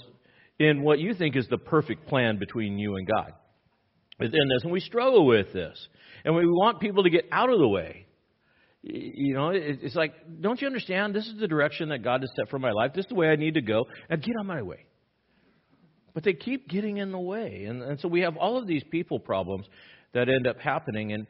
in 0.58 0.82
what 0.82 0.98
you 0.98 1.14
think 1.14 1.36
is 1.36 1.46
the 1.46 1.56
perfect 1.56 2.08
plan 2.08 2.40
between 2.40 2.78
you 2.78 2.96
and 2.96 3.06
God 3.06 3.32
within 4.18 4.48
this. 4.48 4.64
And 4.64 4.72
we 4.72 4.80
struggle 4.80 5.24
with 5.24 5.52
this. 5.52 5.78
And 6.24 6.34
we 6.34 6.46
want 6.46 6.80
people 6.80 7.02
to 7.04 7.10
get 7.10 7.26
out 7.30 7.50
of 7.50 7.58
the 7.58 7.68
way. 7.68 8.06
You 8.82 9.34
know, 9.34 9.50
it's 9.54 9.94
like, 9.94 10.12
don't 10.40 10.60
you 10.60 10.66
understand? 10.66 11.14
This 11.14 11.26
is 11.26 11.38
the 11.38 11.48
direction 11.48 11.88
that 11.88 12.02
God 12.02 12.20
has 12.20 12.30
set 12.36 12.50
for 12.50 12.58
my 12.58 12.70
life. 12.70 12.92
This 12.94 13.04
is 13.04 13.08
the 13.08 13.14
way 13.14 13.28
I 13.28 13.36
need 13.36 13.54
to 13.54 13.62
go. 13.62 13.86
Now 14.10 14.16
get 14.16 14.36
on 14.38 14.46
my 14.46 14.62
way. 14.62 14.84
But 16.12 16.22
they 16.22 16.34
keep 16.34 16.68
getting 16.68 16.98
in 16.98 17.10
the 17.10 17.18
way. 17.18 17.64
And, 17.64 17.82
and 17.82 17.98
so 18.00 18.08
we 18.08 18.20
have 18.20 18.36
all 18.36 18.58
of 18.58 18.66
these 18.66 18.84
people 18.90 19.18
problems 19.18 19.66
that 20.12 20.28
end 20.28 20.46
up 20.46 20.58
happening. 20.58 21.12
And 21.12 21.26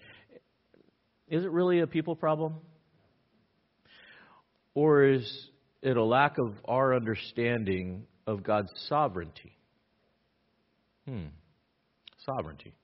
is 1.29 1.45
it 1.45 1.51
really 1.51 1.81
a 1.81 1.87
people 1.87 2.17
problem? 2.17 2.57
Or 4.75 5.05
is 5.05 5.49
it 5.81 5.97
a 5.97 6.05
lack 6.05 6.39
of 6.39 6.55
our 6.67 6.95
understanding 6.95 8.07
of 8.27 8.43
God's 8.43 8.73
sovereignty? 8.89 9.57
Hmm. 11.07 11.27
Sovereignty. 12.27 12.75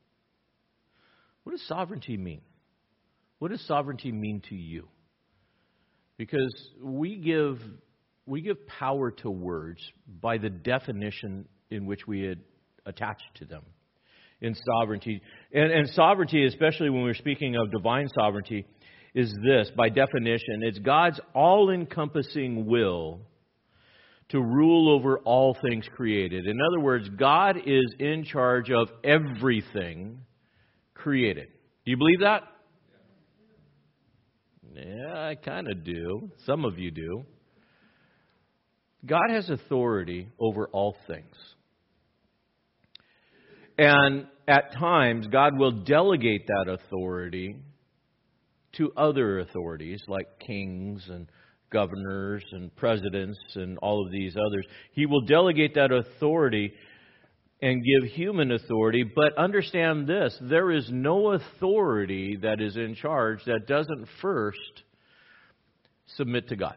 What 1.50 1.58
does 1.58 1.66
sovereignty 1.66 2.16
mean? 2.16 2.42
What 3.40 3.50
does 3.50 3.60
sovereignty 3.66 4.12
mean 4.12 4.40
to 4.50 4.54
you? 4.54 4.86
Because 6.16 6.54
we 6.80 7.16
give 7.16 7.58
we 8.24 8.40
give 8.40 8.68
power 8.68 9.10
to 9.10 9.30
words 9.30 9.80
by 10.20 10.38
the 10.38 10.48
definition 10.48 11.48
in 11.68 11.86
which 11.86 12.06
we 12.06 12.22
had 12.22 12.38
attached 12.86 13.34
to 13.38 13.46
them 13.46 13.64
in 14.40 14.54
sovereignty. 14.54 15.22
And, 15.52 15.72
and 15.72 15.88
sovereignty, 15.88 16.46
especially 16.46 16.88
when 16.88 17.02
we're 17.02 17.14
speaking 17.14 17.56
of 17.56 17.72
divine 17.72 18.06
sovereignty, 18.14 18.64
is 19.12 19.34
this 19.44 19.72
by 19.76 19.88
definition 19.88 20.62
it's 20.62 20.78
God's 20.78 21.18
all 21.34 21.70
encompassing 21.70 22.66
will 22.66 23.22
to 24.28 24.40
rule 24.40 24.88
over 24.88 25.18
all 25.18 25.56
things 25.60 25.84
created. 25.96 26.46
In 26.46 26.60
other 26.60 26.78
words, 26.78 27.08
God 27.08 27.56
is 27.66 27.92
in 27.98 28.22
charge 28.22 28.70
of 28.70 28.88
everything 29.02 30.20
created. 31.02 31.48
Do 31.84 31.90
you 31.90 31.96
believe 31.96 32.20
that? 32.20 32.42
Yeah, 34.74 35.28
I 35.28 35.34
kind 35.34 35.68
of 35.68 35.84
do. 35.84 36.30
Some 36.46 36.64
of 36.64 36.78
you 36.78 36.90
do. 36.90 37.24
God 39.04 39.30
has 39.30 39.48
authority 39.48 40.28
over 40.38 40.68
all 40.68 40.96
things. 41.06 41.36
And 43.78 44.26
at 44.46 44.74
times, 44.74 45.26
God 45.28 45.58
will 45.58 45.70
delegate 45.84 46.46
that 46.46 46.70
authority 46.70 47.56
to 48.76 48.92
other 48.96 49.40
authorities 49.40 50.02
like 50.06 50.26
kings 50.38 51.02
and 51.08 51.26
governors 51.72 52.44
and 52.52 52.74
presidents 52.76 53.38
and 53.54 53.78
all 53.78 54.04
of 54.04 54.12
these 54.12 54.36
others. 54.36 54.66
He 54.92 55.06
will 55.06 55.22
delegate 55.22 55.74
that 55.74 55.92
authority 55.92 56.72
and 57.62 57.84
give 57.84 58.10
human 58.10 58.52
authority, 58.52 59.04
but 59.04 59.36
understand 59.36 60.06
this 60.06 60.36
there 60.42 60.70
is 60.70 60.88
no 60.90 61.32
authority 61.32 62.38
that 62.42 62.60
is 62.60 62.76
in 62.76 62.94
charge 62.94 63.44
that 63.46 63.66
doesn't 63.66 64.06
first 64.22 64.58
submit 66.16 66.48
to 66.48 66.56
God. 66.56 66.76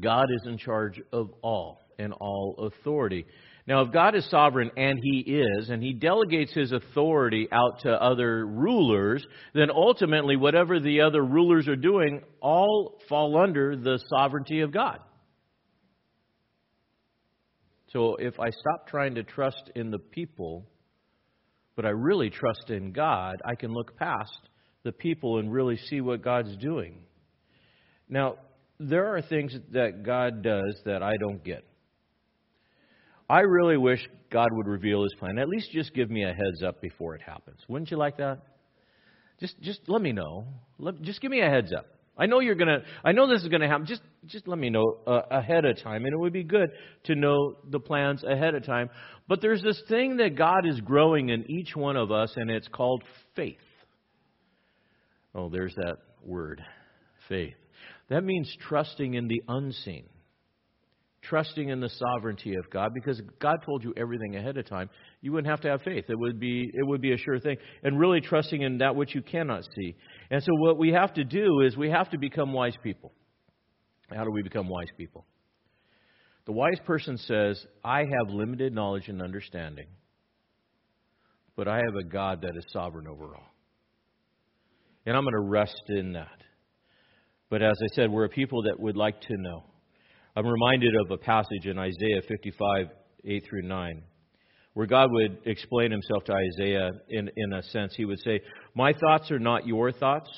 God 0.00 0.26
is 0.30 0.46
in 0.46 0.58
charge 0.58 1.00
of 1.12 1.30
all 1.42 1.80
and 1.98 2.12
all 2.12 2.70
authority. 2.72 3.26
Now, 3.66 3.82
if 3.82 3.92
God 3.92 4.16
is 4.16 4.28
sovereign, 4.28 4.70
and 4.76 4.98
He 5.00 5.20
is, 5.20 5.68
and 5.68 5.82
He 5.82 5.92
delegates 5.92 6.52
His 6.52 6.72
authority 6.72 7.48
out 7.52 7.80
to 7.80 7.90
other 7.90 8.44
rulers, 8.44 9.24
then 9.54 9.70
ultimately, 9.70 10.36
whatever 10.36 10.80
the 10.80 11.02
other 11.02 11.22
rulers 11.24 11.68
are 11.68 11.76
doing 11.76 12.22
all 12.40 12.98
fall 13.08 13.40
under 13.40 13.76
the 13.76 14.00
sovereignty 14.08 14.60
of 14.60 14.72
God. 14.72 14.98
So 17.92 18.16
if 18.16 18.40
I 18.40 18.50
stop 18.50 18.88
trying 18.88 19.16
to 19.16 19.22
trust 19.22 19.70
in 19.74 19.90
the 19.90 19.98
people, 19.98 20.66
but 21.76 21.84
I 21.84 21.90
really 21.90 22.30
trust 22.30 22.70
in 22.70 22.92
God, 22.92 23.36
I 23.44 23.54
can 23.54 23.72
look 23.72 23.96
past 23.98 24.48
the 24.82 24.92
people 24.92 25.38
and 25.38 25.52
really 25.52 25.76
see 25.76 26.00
what 26.00 26.22
God's 26.22 26.56
doing. 26.56 27.00
Now, 28.08 28.36
there 28.80 29.14
are 29.14 29.22
things 29.22 29.54
that 29.72 30.02
God 30.02 30.42
does 30.42 30.80
that 30.84 31.02
I 31.02 31.12
don't 31.20 31.42
get. 31.44 31.64
I 33.28 33.40
really 33.40 33.76
wish 33.76 34.00
God 34.30 34.48
would 34.50 34.66
reveal 34.66 35.02
his 35.02 35.14
plan. 35.18 35.38
At 35.38 35.48
least 35.48 35.70
just 35.72 35.94
give 35.94 36.10
me 36.10 36.24
a 36.24 36.28
heads 36.28 36.62
up 36.66 36.80
before 36.80 37.14
it 37.14 37.22
happens. 37.22 37.60
Wouldn't 37.68 37.90
you 37.90 37.96
like 37.96 38.16
that? 38.18 38.40
Just 39.40 39.60
just 39.60 39.80
let 39.88 40.02
me 40.02 40.12
know. 40.12 40.46
Let, 40.78 41.00
just 41.02 41.20
give 41.20 41.30
me 41.30 41.40
a 41.40 41.48
heads 41.48 41.72
up. 41.76 41.86
I 42.16 42.26
know 42.26 42.40
you're 42.40 42.54
gonna. 42.54 42.80
I 43.04 43.12
know 43.12 43.26
this 43.26 43.42
is 43.42 43.48
gonna 43.48 43.68
happen. 43.68 43.86
Just 43.86 44.02
just 44.26 44.46
let 44.46 44.58
me 44.58 44.68
know 44.68 44.98
uh, 45.06 45.22
ahead 45.30 45.64
of 45.64 45.82
time, 45.82 46.04
and 46.04 46.12
it 46.12 46.18
would 46.18 46.32
be 46.32 46.44
good 46.44 46.70
to 47.04 47.14
know 47.14 47.56
the 47.70 47.80
plans 47.80 48.22
ahead 48.22 48.54
of 48.54 48.64
time. 48.66 48.90
But 49.28 49.40
there's 49.40 49.62
this 49.62 49.80
thing 49.88 50.18
that 50.18 50.36
God 50.36 50.66
is 50.66 50.80
growing 50.80 51.30
in 51.30 51.50
each 51.50 51.74
one 51.74 51.96
of 51.96 52.12
us, 52.12 52.32
and 52.36 52.50
it's 52.50 52.68
called 52.68 53.02
faith. 53.34 53.56
Oh, 55.34 55.48
there's 55.48 55.74
that 55.76 55.96
word, 56.22 56.62
faith. 57.28 57.54
That 58.10 58.24
means 58.24 58.54
trusting 58.68 59.14
in 59.14 59.28
the 59.28 59.42
unseen 59.48 60.04
trusting 61.22 61.68
in 61.68 61.80
the 61.80 61.88
sovereignty 61.88 62.56
of 62.56 62.68
God 62.70 62.92
because 62.92 63.20
God 63.40 63.62
told 63.64 63.84
you 63.84 63.94
everything 63.96 64.36
ahead 64.36 64.56
of 64.56 64.68
time, 64.68 64.90
you 65.20 65.32
wouldn't 65.32 65.50
have 65.50 65.60
to 65.60 65.68
have 65.68 65.82
faith. 65.82 66.04
It 66.08 66.18
would 66.18 66.40
be 66.40 66.70
it 66.74 66.86
would 66.86 67.00
be 67.00 67.12
a 67.12 67.16
sure 67.16 67.38
thing. 67.38 67.56
And 67.82 67.98
really 67.98 68.20
trusting 68.20 68.60
in 68.60 68.78
that 68.78 68.96
which 68.96 69.14
you 69.14 69.22
cannot 69.22 69.64
see. 69.76 69.94
And 70.32 70.42
so 70.42 70.54
what 70.54 70.78
we 70.78 70.92
have 70.92 71.12
to 71.14 71.24
do 71.24 71.60
is 71.60 71.76
we 71.76 71.90
have 71.90 72.08
to 72.10 72.18
become 72.18 72.54
wise 72.54 72.74
people. 72.82 73.12
How 74.10 74.24
do 74.24 74.30
we 74.30 74.42
become 74.42 74.66
wise 74.66 74.88
people? 74.96 75.26
The 76.46 76.52
wise 76.52 76.80
person 76.86 77.18
says, 77.18 77.62
I 77.84 77.98
have 77.98 78.30
limited 78.30 78.72
knowledge 78.72 79.08
and 79.08 79.20
understanding, 79.20 79.88
but 81.54 81.68
I 81.68 81.76
have 81.76 81.94
a 82.00 82.04
God 82.04 82.40
that 82.42 82.56
is 82.56 82.64
sovereign 82.72 83.06
over 83.06 83.36
all. 83.36 83.52
And 85.04 85.14
I'm 85.14 85.22
going 85.22 85.34
to 85.34 85.50
rest 85.50 85.82
in 85.88 86.14
that. 86.14 86.38
But 87.50 87.60
as 87.60 87.76
I 87.82 87.94
said, 87.94 88.10
we're 88.10 88.24
a 88.24 88.30
people 88.30 88.62
that 88.62 88.80
would 88.80 88.96
like 88.96 89.20
to 89.20 89.36
know. 89.36 89.64
I'm 90.34 90.46
reminded 90.46 90.94
of 91.04 91.10
a 91.10 91.18
passage 91.18 91.66
in 91.66 91.78
Isaiah 91.78 92.22
55, 92.26 92.86
8 93.26 93.44
through 93.50 93.62
9, 93.68 94.02
where 94.74 94.86
God 94.86 95.10
would 95.10 95.38
explain 95.44 95.90
himself 95.90 96.24
to 96.24 96.32
Isaiah 96.32 96.90
in, 97.08 97.30
in 97.36 97.52
a 97.52 97.62
sense. 97.64 97.94
He 97.96 98.04
would 98.04 98.20
say, 98.20 98.40
My 98.74 98.92
thoughts 98.92 99.30
are 99.30 99.38
not 99.38 99.66
your 99.66 99.92
thoughts, 99.92 100.30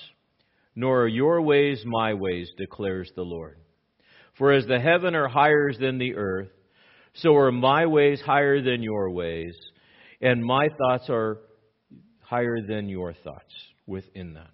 nor 0.74 1.02
are 1.02 1.08
your 1.08 1.42
ways 1.42 1.82
my 1.84 2.14
ways, 2.14 2.48
declares 2.58 3.10
the 3.14 3.22
Lord. 3.22 3.58
For 4.38 4.52
as 4.52 4.66
the 4.66 4.80
heaven 4.80 5.14
are 5.14 5.28
higher 5.28 5.72
than 5.78 5.98
the 5.98 6.16
earth, 6.16 6.48
so 7.14 7.36
are 7.36 7.52
my 7.52 7.86
ways 7.86 8.20
higher 8.20 8.60
than 8.60 8.82
your 8.82 9.10
ways, 9.10 9.54
and 10.20 10.44
my 10.44 10.68
thoughts 10.78 11.04
are 11.08 11.38
higher 12.20 12.58
than 12.66 12.88
your 12.88 13.12
thoughts 13.12 13.54
within 13.86 14.34
that. 14.34 14.50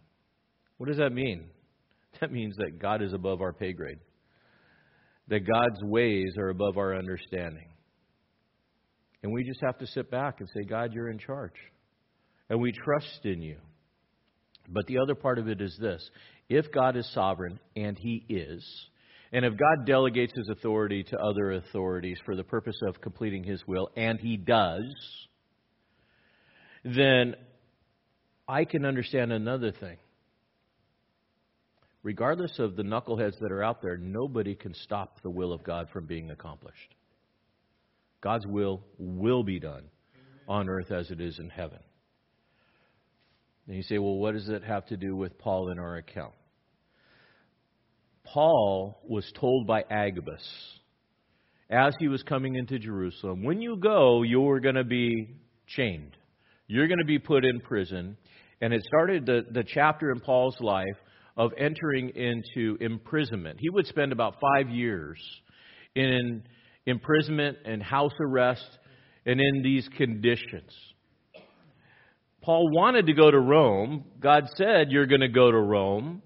What 0.77 0.89
does 0.89 0.99
that 0.99 1.13
mean? 1.13 1.47
That 2.21 2.33
means 2.33 2.57
that 2.57 2.79
God 2.79 3.01
is 3.01 3.15
above 3.15 3.41
our 3.41 3.55
pay 3.55 3.73
grade 3.73 4.01
that 5.31 5.47
God's 5.47 5.83
ways 5.83 6.37
are 6.37 6.51
above 6.51 6.77
our 6.77 6.95
understanding. 6.95 7.69
And 9.23 9.33
we 9.33 9.45
just 9.45 9.61
have 9.63 9.79
to 9.79 9.87
sit 9.87 10.11
back 10.11 10.41
and 10.41 10.49
say, 10.49 10.63
God, 10.63 10.93
you're 10.93 11.11
in 11.11 11.19
charge. 11.19 11.55
And 12.49 12.61
we 12.61 12.73
trust 12.73 13.21
in 13.25 13.43
you. 13.43 13.57
But 14.69 14.87
the 14.87 14.99
other 14.99 15.15
part 15.15 15.39
of 15.39 15.49
it 15.49 15.61
is 15.61 15.77
this 15.81 16.09
if 16.49 16.71
God 16.73 16.97
is 16.97 17.09
sovereign, 17.13 17.59
and 17.77 17.99
He 17.99 18.25
is, 18.29 18.65
and 19.33 19.45
if 19.45 19.53
God 19.53 19.87
delegates 19.87 20.33
His 20.37 20.49
authority 20.49 21.03
to 21.05 21.19
other 21.19 21.53
authorities 21.53 22.19
for 22.25 22.35
the 22.35 22.45
purpose 22.45 22.79
of 22.87 23.01
completing 23.01 23.45
His 23.45 23.63
will, 23.67 23.91
and 23.97 24.19
He 24.19 24.37
does, 24.37 24.85
then 26.85 27.35
I 28.49 28.65
can 28.65 28.85
understand 28.85 29.33
another 29.33 29.73
thing 29.73 29.99
regardless 32.03 32.59
of 32.59 32.77
the 32.77 32.83
knuckleheads 32.83 33.39
that 33.41 33.53
are 33.53 33.63
out 33.63 33.83
there, 33.83 33.97
nobody 33.97 34.55
can 34.55 34.75
stop 34.75 35.21
the 35.23 35.31
will 35.31 35.53
of 35.53 35.63
God 35.63 35.89
from 35.93 36.07
being 36.07 36.31
accomplished. 36.31 36.95
God's 38.21 38.47
will 38.47 38.83
will 38.99 39.43
be 39.43 39.59
done 39.59 39.85
on 40.49 40.69
earth 40.69 40.91
as 40.91 41.11
it 41.11 41.21
is 41.21 41.39
in 41.39 41.49
heaven. 41.49 41.79
And 43.67 43.77
you 43.77 43.83
say, 43.83 43.99
well, 43.99 44.17
what 44.17 44.35
does 44.35 44.47
that 44.49 44.65
have 44.65 44.87
to 44.87 44.97
do 44.97 45.17
with 45.17 45.39
Paul 45.39 45.71
in 45.71 45.79
our 45.79 45.97
account? 45.97 46.35
Paul 48.25 49.01
was 49.09 49.31
told 49.33 49.67
by 49.67 49.85
Agabus 49.91 50.47
as 51.71 51.95
he 52.01 52.09
was 52.09 52.23
coming 52.25 52.57
into 52.57 52.79
Jerusalem, 52.79 53.45
when 53.45 53.63
you 53.63 53.77
go, 53.77 54.23
you're 54.23 54.59
going 54.59 54.75
to 54.75 54.85
be 54.85 55.37
chained. 55.69 56.17
You're 56.67 56.89
going 56.89 56.99
to 56.99 57.05
be 57.05 57.19
put 57.19 57.45
in 57.45 57.61
prison. 57.61 58.17
And 58.61 58.75
it 58.75 58.83
started 58.85 59.25
the, 59.25 59.47
the 59.51 59.65
chapter 59.65 60.11
in 60.11 60.21
Paul's 60.21 60.61
life 60.61 60.97
of 61.37 61.53
entering 61.57 62.11
into 62.11 62.77
imprisonment. 62.81 63.59
He 63.61 63.71
would 63.71 63.87
spend 63.87 64.13
about 64.13 64.37
five 64.41 64.69
years 64.69 65.19
in 65.95 66.43
imprisonment 66.87 67.59
and 67.65 67.83
house 67.83 68.13
arrest 68.21 68.67
and 69.27 69.41
in 69.41 69.63
these 69.63 69.89
conditions. 69.97 70.73
Paul 72.43 72.71
wanted 72.71 73.07
to 73.07 73.13
go 73.13 73.31
to 73.31 73.39
Rome. 73.39 74.05
God 74.19 74.49
said, 74.57 74.91
You're 74.91 75.07
going 75.07 75.21
to 75.21 75.29
go 75.29 75.51
to 75.51 75.59
Rome, 75.59 76.23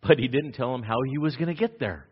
but 0.00 0.18
he 0.18 0.28
didn't 0.28 0.52
tell 0.52 0.74
him 0.74 0.82
how 0.82 0.96
he 1.10 1.18
was 1.18 1.34
going 1.36 1.48
to 1.48 1.54
get 1.54 1.80
there. 1.80 2.06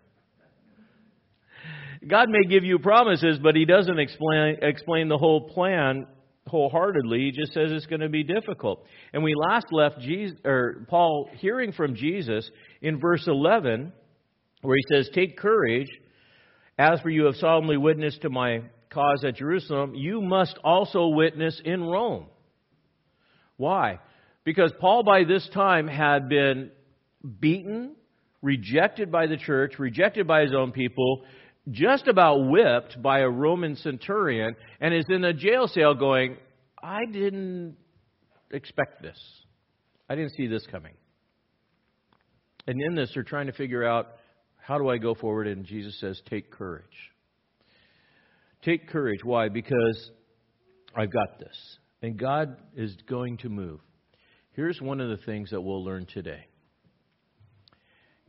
God 2.06 2.28
may 2.28 2.48
give 2.48 2.64
you 2.64 2.78
promises, 2.78 3.38
but 3.42 3.56
he 3.56 3.64
doesn't 3.64 3.98
explain, 3.98 4.56
explain 4.62 5.08
the 5.08 5.18
whole 5.18 5.48
plan 5.48 6.06
wholeheartedly. 6.46 7.18
He 7.18 7.32
just 7.32 7.52
says 7.52 7.70
it's 7.70 7.86
going 7.86 8.00
to 8.00 8.08
be 8.08 8.22
difficult. 8.22 8.84
And 9.12 9.22
we 9.22 9.34
last 9.34 9.66
left 9.70 10.00
Jesus, 10.00 10.36
or 10.44 10.86
Paul 10.88 11.28
hearing 11.38 11.72
from 11.72 11.94
Jesus 11.94 12.48
in 12.80 13.00
verse 13.00 13.26
11, 13.26 13.92
where 14.62 14.76
he 14.76 14.94
says, 14.94 15.10
Take 15.14 15.36
courage. 15.36 15.88
As 16.78 17.00
for 17.00 17.10
you 17.10 17.24
have 17.24 17.34
solemnly 17.36 17.76
witnessed 17.76 18.22
to 18.22 18.30
my 18.30 18.62
cause 18.90 19.24
at 19.24 19.36
Jerusalem, 19.36 19.94
you 19.94 20.20
must 20.20 20.56
also 20.62 21.08
witness 21.08 21.60
in 21.64 21.82
Rome. 21.82 22.26
Why? 23.56 23.98
Because 24.44 24.72
Paul, 24.80 25.02
by 25.02 25.24
this 25.24 25.48
time, 25.52 25.88
had 25.88 26.28
been 26.28 26.70
beaten, 27.40 27.96
rejected 28.40 29.10
by 29.10 29.26
the 29.26 29.36
church, 29.36 29.78
rejected 29.78 30.28
by 30.28 30.42
his 30.42 30.54
own 30.54 30.70
people, 30.70 31.24
just 31.70 32.06
about 32.06 32.48
whipped 32.48 33.02
by 33.02 33.20
a 33.20 33.28
Roman 33.28 33.74
centurion 33.76 34.54
and 34.80 34.94
is 34.94 35.04
in 35.08 35.24
a 35.24 35.34
jail 35.34 35.66
cell 35.66 35.94
going, 35.94 36.36
I 36.80 37.00
didn't 37.12 37.76
expect 38.52 39.02
this. 39.02 39.18
I 40.08 40.14
didn't 40.14 40.34
see 40.34 40.46
this 40.46 40.64
coming. 40.70 40.94
And 42.66 42.80
in 42.80 42.94
this, 42.94 43.10
they're 43.12 43.24
trying 43.24 43.46
to 43.46 43.52
figure 43.52 43.84
out 43.84 44.17
how 44.68 44.76
do 44.76 44.90
I 44.90 44.98
go 44.98 45.14
forward? 45.14 45.46
And 45.46 45.64
Jesus 45.64 45.98
says, 45.98 46.20
Take 46.28 46.50
courage. 46.50 46.84
Take 48.62 48.86
courage. 48.86 49.24
Why? 49.24 49.48
Because 49.48 50.10
I've 50.94 51.10
got 51.10 51.38
this. 51.38 51.78
And 52.02 52.18
God 52.18 52.54
is 52.76 52.94
going 53.08 53.38
to 53.38 53.48
move. 53.48 53.80
Here's 54.52 54.78
one 54.78 55.00
of 55.00 55.08
the 55.08 55.24
things 55.24 55.52
that 55.52 55.62
we'll 55.62 55.82
learn 55.82 56.04
today 56.12 56.44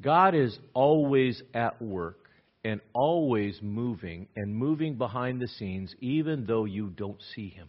God 0.02 0.34
is 0.34 0.58
always 0.74 1.42
at 1.54 1.82
work 1.82 2.30
and 2.64 2.80
always 2.94 3.60
moving 3.62 4.30
and 4.38 4.56
moving 4.56 4.98
behind 4.98 5.42
the 5.42 5.48
scenes, 5.48 5.94
even 6.00 6.46
though 6.46 6.64
you 6.64 6.88
don't 6.88 7.22
see 7.36 7.50
Him. 7.50 7.68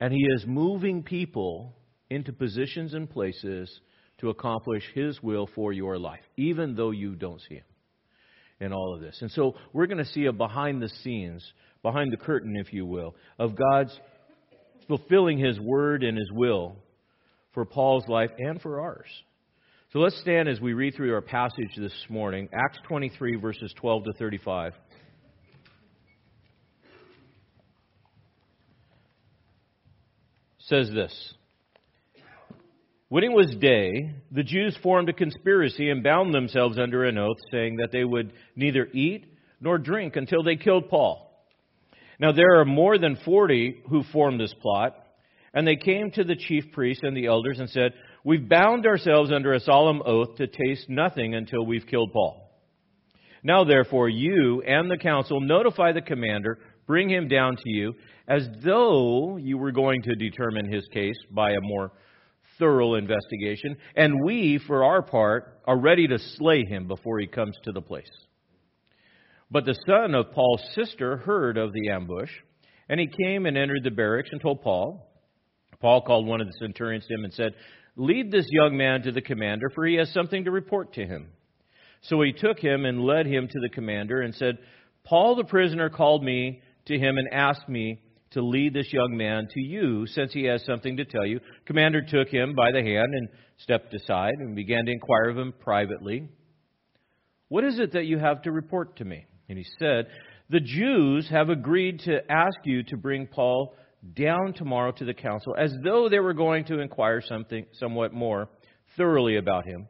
And 0.00 0.12
He 0.12 0.26
is 0.34 0.46
moving 0.48 1.04
people 1.04 1.76
into 2.10 2.32
positions 2.32 2.92
and 2.92 3.08
places 3.08 3.70
to 4.20 4.30
accomplish 4.30 4.84
His 4.94 5.22
will 5.22 5.48
for 5.54 5.72
your 5.72 5.98
life, 5.98 6.22
even 6.36 6.74
though 6.74 6.90
you 6.90 7.14
don't 7.14 7.40
see 7.48 7.56
Him 7.56 7.64
in 8.60 8.72
all 8.72 8.94
of 8.94 9.00
this. 9.00 9.18
And 9.20 9.30
so 9.30 9.54
we're 9.72 9.86
going 9.86 9.98
to 9.98 10.12
see 10.12 10.26
a 10.26 10.32
behind 10.32 10.82
the 10.82 10.88
scenes, 11.02 11.44
behind 11.82 12.12
the 12.12 12.16
curtain, 12.16 12.56
if 12.56 12.72
you 12.72 12.84
will, 12.86 13.14
of 13.38 13.56
God's 13.56 13.98
fulfilling 14.86 15.38
His 15.38 15.58
word 15.58 16.02
and 16.02 16.16
His 16.16 16.30
will 16.32 16.76
for 17.54 17.64
Paul's 17.64 18.06
life 18.08 18.30
and 18.38 18.60
for 18.60 18.80
ours. 18.80 19.08
So 19.92 19.98
let's 19.98 20.20
stand 20.20 20.48
as 20.48 20.60
we 20.60 20.72
read 20.72 20.94
through 20.94 21.12
our 21.14 21.20
passage 21.20 21.74
this 21.76 21.92
morning, 22.08 22.48
Acts 22.52 22.78
23, 22.86 23.36
verses 23.36 23.74
12 23.80 24.04
to 24.04 24.12
35. 24.12 24.72
Says 30.58 30.90
this. 30.94 31.34
When 33.10 33.24
it 33.24 33.32
was 33.32 33.56
day, 33.60 34.14
the 34.30 34.44
Jews 34.44 34.78
formed 34.84 35.08
a 35.08 35.12
conspiracy 35.12 35.90
and 35.90 36.00
bound 36.00 36.32
themselves 36.32 36.78
under 36.78 37.02
an 37.02 37.18
oath, 37.18 37.38
saying 37.50 37.78
that 37.78 37.90
they 37.90 38.04
would 38.04 38.32
neither 38.54 38.86
eat 38.94 39.26
nor 39.60 39.78
drink 39.78 40.14
until 40.14 40.44
they 40.44 40.54
killed 40.54 40.88
Paul. 40.88 41.44
Now 42.20 42.30
there 42.30 42.60
are 42.60 42.64
more 42.64 42.98
than 42.98 43.16
forty 43.24 43.82
who 43.88 44.04
formed 44.12 44.38
this 44.38 44.54
plot, 44.62 44.94
and 45.52 45.66
they 45.66 45.74
came 45.74 46.12
to 46.12 46.22
the 46.22 46.36
chief 46.36 46.70
priests 46.70 47.02
and 47.02 47.16
the 47.16 47.26
elders 47.26 47.58
and 47.58 47.68
said, 47.68 47.94
We've 48.22 48.48
bound 48.48 48.86
ourselves 48.86 49.32
under 49.32 49.54
a 49.54 49.60
solemn 49.60 50.02
oath 50.06 50.36
to 50.36 50.46
taste 50.46 50.88
nothing 50.88 51.34
until 51.34 51.66
we've 51.66 51.88
killed 51.88 52.12
Paul. 52.12 52.48
Now 53.42 53.64
therefore, 53.64 54.08
you 54.08 54.62
and 54.62 54.88
the 54.88 54.98
council 54.98 55.40
notify 55.40 55.90
the 55.90 56.00
commander, 56.00 56.60
bring 56.86 57.10
him 57.10 57.26
down 57.26 57.56
to 57.56 57.70
you, 57.70 57.94
as 58.28 58.48
though 58.62 59.36
you 59.36 59.58
were 59.58 59.72
going 59.72 60.00
to 60.02 60.14
determine 60.14 60.72
his 60.72 60.86
case 60.92 61.18
by 61.32 61.50
a 61.50 61.60
more 61.60 61.90
thorough 62.60 62.94
investigation, 62.94 63.76
and 63.96 64.24
we, 64.24 64.60
for 64.64 64.84
our 64.84 65.02
part, 65.02 65.60
are 65.64 65.78
ready 65.78 66.06
to 66.06 66.18
slay 66.18 66.64
him 66.64 66.86
before 66.86 67.18
he 67.18 67.26
comes 67.26 67.56
to 67.64 67.72
the 67.72 67.82
place. 67.82 68.08
But 69.50 69.64
the 69.64 69.76
son 69.86 70.14
of 70.14 70.30
Paul's 70.30 70.62
sister 70.74 71.16
heard 71.16 71.58
of 71.58 71.72
the 71.72 71.90
ambush, 71.90 72.30
and 72.88 73.00
he 73.00 73.08
came 73.24 73.46
and 73.46 73.58
entered 73.58 73.82
the 73.82 73.90
barracks 73.90 74.28
and 74.30 74.40
told 74.40 74.62
Paul. 74.62 75.10
Paul 75.80 76.02
called 76.02 76.26
one 76.26 76.40
of 76.40 76.46
the 76.46 76.58
centurions 76.60 77.06
to 77.06 77.14
him 77.14 77.24
and 77.24 77.32
said, 77.32 77.54
Lead 77.96 78.30
this 78.30 78.46
young 78.50 78.76
man 78.76 79.02
to 79.02 79.12
the 79.12 79.20
commander, 79.20 79.70
for 79.74 79.84
he 79.84 79.96
has 79.96 80.12
something 80.12 80.44
to 80.44 80.50
report 80.52 80.92
to 80.94 81.04
him. 81.04 81.30
So 82.02 82.22
he 82.22 82.32
took 82.32 82.58
him 82.58 82.84
and 82.84 83.04
led 83.04 83.26
him 83.26 83.48
to 83.48 83.60
the 83.60 83.68
commander 83.68 84.22
and 84.22 84.34
said, 84.34 84.58
Paul 85.04 85.34
the 85.34 85.44
prisoner 85.44 85.90
called 85.90 86.22
me 86.22 86.62
to 86.86 86.98
him 86.98 87.18
and 87.18 87.28
asked 87.32 87.68
me 87.68 88.00
to 88.32 88.42
lead 88.42 88.74
this 88.74 88.92
young 88.92 89.16
man 89.16 89.48
to 89.50 89.60
you, 89.60 90.06
since 90.06 90.32
he 90.32 90.44
has 90.44 90.64
something 90.64 90.96
to 90.96 91.04
tell 91.04 91.26
you. 91.26 91.40
Commander 91.66 92.02
took 92.02 92.28
him 92.28 92.54
by 92.54 92.70
the 92.70 92.82
hand 92.82 93.12
and 93.12 93.28
stepped 93.58 93.92
aside 93.92 94.34
and 94.38 94.54
began 94.54 94.84
to 94.86 94.92
inquire 94.92 95.30
of 95.30 95.38
him 95.38 95.52
privately. 95.58 96.28
What 97.48 97.64
is 97.64 97.78
it 97.80 97.92
that 97.92 98.06
you 98.06 98.18
have 98.18 98.42
to 98.42 98.52
report 98.52 98.96
to 98.96 99.04
me? 99.04 99.26
And 99.48 99.58
he 99.58 99.66
said, 99.78 100.06
The 100.48 100.60
Jews 100.60 101.28
have 101.30 101.50
agreed 101.50 102.00
to 102.00 102.20
ask 102.30 102.58
you 102.64 102.84
to 102.84 102.96
bring 102.96 103.26
Paul 103.26 103.74
down 104.14 104.54
tomorrow 104.54 104.92
to 104.92 105.04
the 105.04 105.14
council, 105.14 105.54
as 105.58 105.74
though 105.82 106.08
they 106.08 106.20
were 106.20 106.32
going 106.32 106.64
to 106.66 106.78
inquire 106.78 107.20
something 107.20 107.66
somewhat 107.72 108.12
more 108.12 108.48
thoroughly 108.96 109.36
about 109.36 109.66
him. 109.66 109.88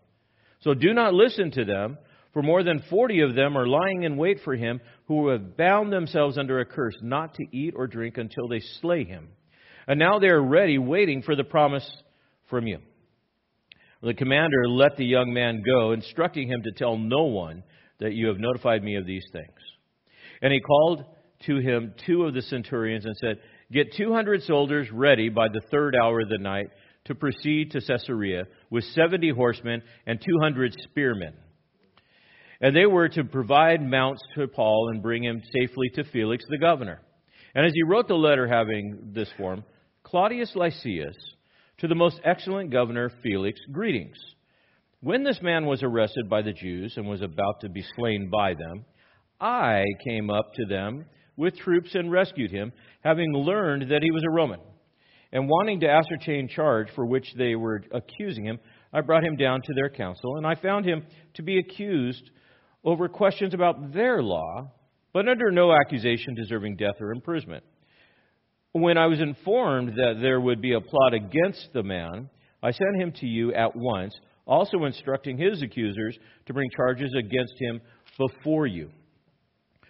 So 0.61 0.75
do 0.75 0.95
not 0.95 1.15
listen 1.15 1.51
to 1.53 1.65
them, 1.65 1.99
for 2.33 2.43
more 2.43 2.63
than 2.63 2.83
forty 2.91 3.21
of 3.21 3.35
them 3.35 3.57
are 3.57 3.67
lying 3.67 4.05
in 4.05 4.17
wait 4.17 4.39
for 4.45 4.55
him, 4.55 4.81
who 5.07 5.29
have 5.29 5.57
bound 5.57 5.93
themselves 5.93 6.39
under 6.39 6.61
a 6.61 6.65
curse 6.65 6.97
not 7.03 7.35
to 7.35 7.45
eat 7.53 7.75
or 7.77 7.87
drink 7.87 8.19
until 8.19 8.49
they 8.49 8.61
slay 8.81 9.05
him. 9.05 9.29
And 9.87 9.99
now 9.99 10.19
they 10.19 10.29
are 10.29 10.43
ready, 10.43 10.79
waiting 10.79 11.23
for 11.23 11.35
the 11.35 11.45
promise 11.45 11.89
from 12.49 12.67
you. 12.67 12.79
The 14.03 14.15
commander 14.15 14.69
let 14.69 14.97
the 14.97 15.05
young 15.05 15.33
man 15.33 15.63
go, 15.65 15.93
instructing 15.93 16.49
him 16.49 16.63
to 16.63 16.73
tell 16.73 16.97
no 16.97 17.25
one 17.25 17.63
that 17.99 18.15
you 18.15 18.29
have 18.29 18.39
notified 18.39 18.83
me 18.83 18.97
of 18.97 19.07
these 19.07 19.27
things. 19.33 19.59
And 20.41 20.53
he 20.53 20.61
called 20.61 21.05
to 21.47 21.59
him 21.59 21.95
two 22.07 22.25
of 22.25 22.35
the 22.35 22.43
centurions 22.43 23.05
and 23.05 23.17
said, 23.17 23.41
Get 23.73 23.95
200 23.97 24.43
soldiers 24.45 24.89
ready 24.91 25.29
by 25.29 25.49
the 25.49 25.61
third 25.71 25.95
hour 25.95 26.21
of 26.21 26.29
the 26.29 26.39
night 26.39 26.71
to 27.05 27.15
proceed 27.15 27.73
to 27.73 27.81
Caesarea 27.81 28.47
with 28.71 28.85
70 28.95 29.31
horsemen 29.31 29.83
and 30.07 30.21
200 30.21 30.75
spearmen. 30.85 31.35
And 32.61 32.77
they 32.77 32.87
were 32.87 33.09
to 33.09 33.25
provide 33.25 33.83
mounts 33.83 34.23
to 34.35 34.47
Paul 34.47 34.91
and 34.93 35.03
bring 35.03 35.25
him 35.25 35.43
safely 35.53 35.89
to 35.95 36.05
Felix 36.05 36.45
the 36.49 36.59
governor. 36.59 37.01
And 37.55 37.65
as 37.65 37.73
he 37.75 37.83
wrote 37.83 38.07
the 38.07 38.15
letter 38.15 38.47
having 38.47 39.13
this 39.15 39.31
form, 39.37 39.65
Claudius 40.03 40.55
Lysias, 40.55 41.17
to 41.79 41.89
the 41.89 41.95
most 41.95 42.21
excellent 42.25 42.71
governor 42.71 43.11
Felix, 43.23 43.59
greetings. 43.73 44.17
When 45.01 45.25
this 45.25 45.41
man 45.41 45.65
was 45.65 45.83
arrested 45.83 46.29
by 46.29 46.43
the 46.43 46.53
Jews 46.53 46.95
and 46.97 47.09
was 47.09 47.23
about 47.23 47.61
to 47.63 47.71
be 47.71 47.83
slain 47.97 48.29
by 48.31 48.53
them, 48.53 48.85
I 49.41 49.85
came 50.05 50.29
up 50.29 50.53
to 50.55 50.67
them 50.67 51.07
with 51.37 51.57
troops 51.57 51.95
and 51.95 52.13
rescued 52.13 52.51
him, 52.51 52.73
having 53.03 53.33
learned 53.33 53.91
that 53.91 54.03
he 54.03 54.11
was 54.11 54.23
a 54.25 54.31
Roman. 54.31 54.61
And 55.33 55.49
wanting 55.49 55.81
to 55.81 55.89
ascertain 55.89 56.49
charge 56.49 56.89
for 56.95 57.07
which 57.07 57.27
they 57.39 57.55
were 57.55 57.83
accusing 57.93 58.45
him, 58.45 58.59
I 58.93 59.01
brought 59.01 59.25
him 59.25 59.37
down 59.37 59.63
to 59.63 59.75
their 59.75 59.89
council, 59.89 60.37
and 60.37 60.47
I 60.47 60.57
found 60.57 60.85
him 60.85 61.07
to 61.35 61.43
be 61.43 61.59
accused 61.59 62.31
over 62.85 63.09
questions 63.09 63.55
about 63.55 63.93
their 63.93 64.23
law, 64.23 64.71
but 65.13 65.29
under 65.29 65.51
no 65.51 65.73
accusation 65.73 66.35
deserving 66.35 66.77
death 66.77 67.01
or 67.01 67.13
imprisonment. 67.13 67.65
When 68.73 68.97
I 68.97 69.07
was 69.07 69.21
informed 69.21 69.97
that 69.97 70.19
there 70.21 70.41
would 70.41 70.61
be 70.61 70.75
a 70.75 70.81
plot 70.81 71.13
against 71.13 71.73
the 71.73 71.83
man, 71.83 72.31
I 72.63 72.71
sent 72.71 73.01
him 73.01 73.13
to 73.21 73.27
you 73.27 73.53
at 73.53 73.75
once, 73.75 74.15
also 74.47 74.85
instructing 74.85 75.37
his 75.37 75.63
accusers 75.63 76.17
to 76.47 76.55
bring 76.55 76.71
charges 76.77 77.13
against 77.19 77.55
him 77.59 77.81
before 78.17 78.67
you. 78.67 78.91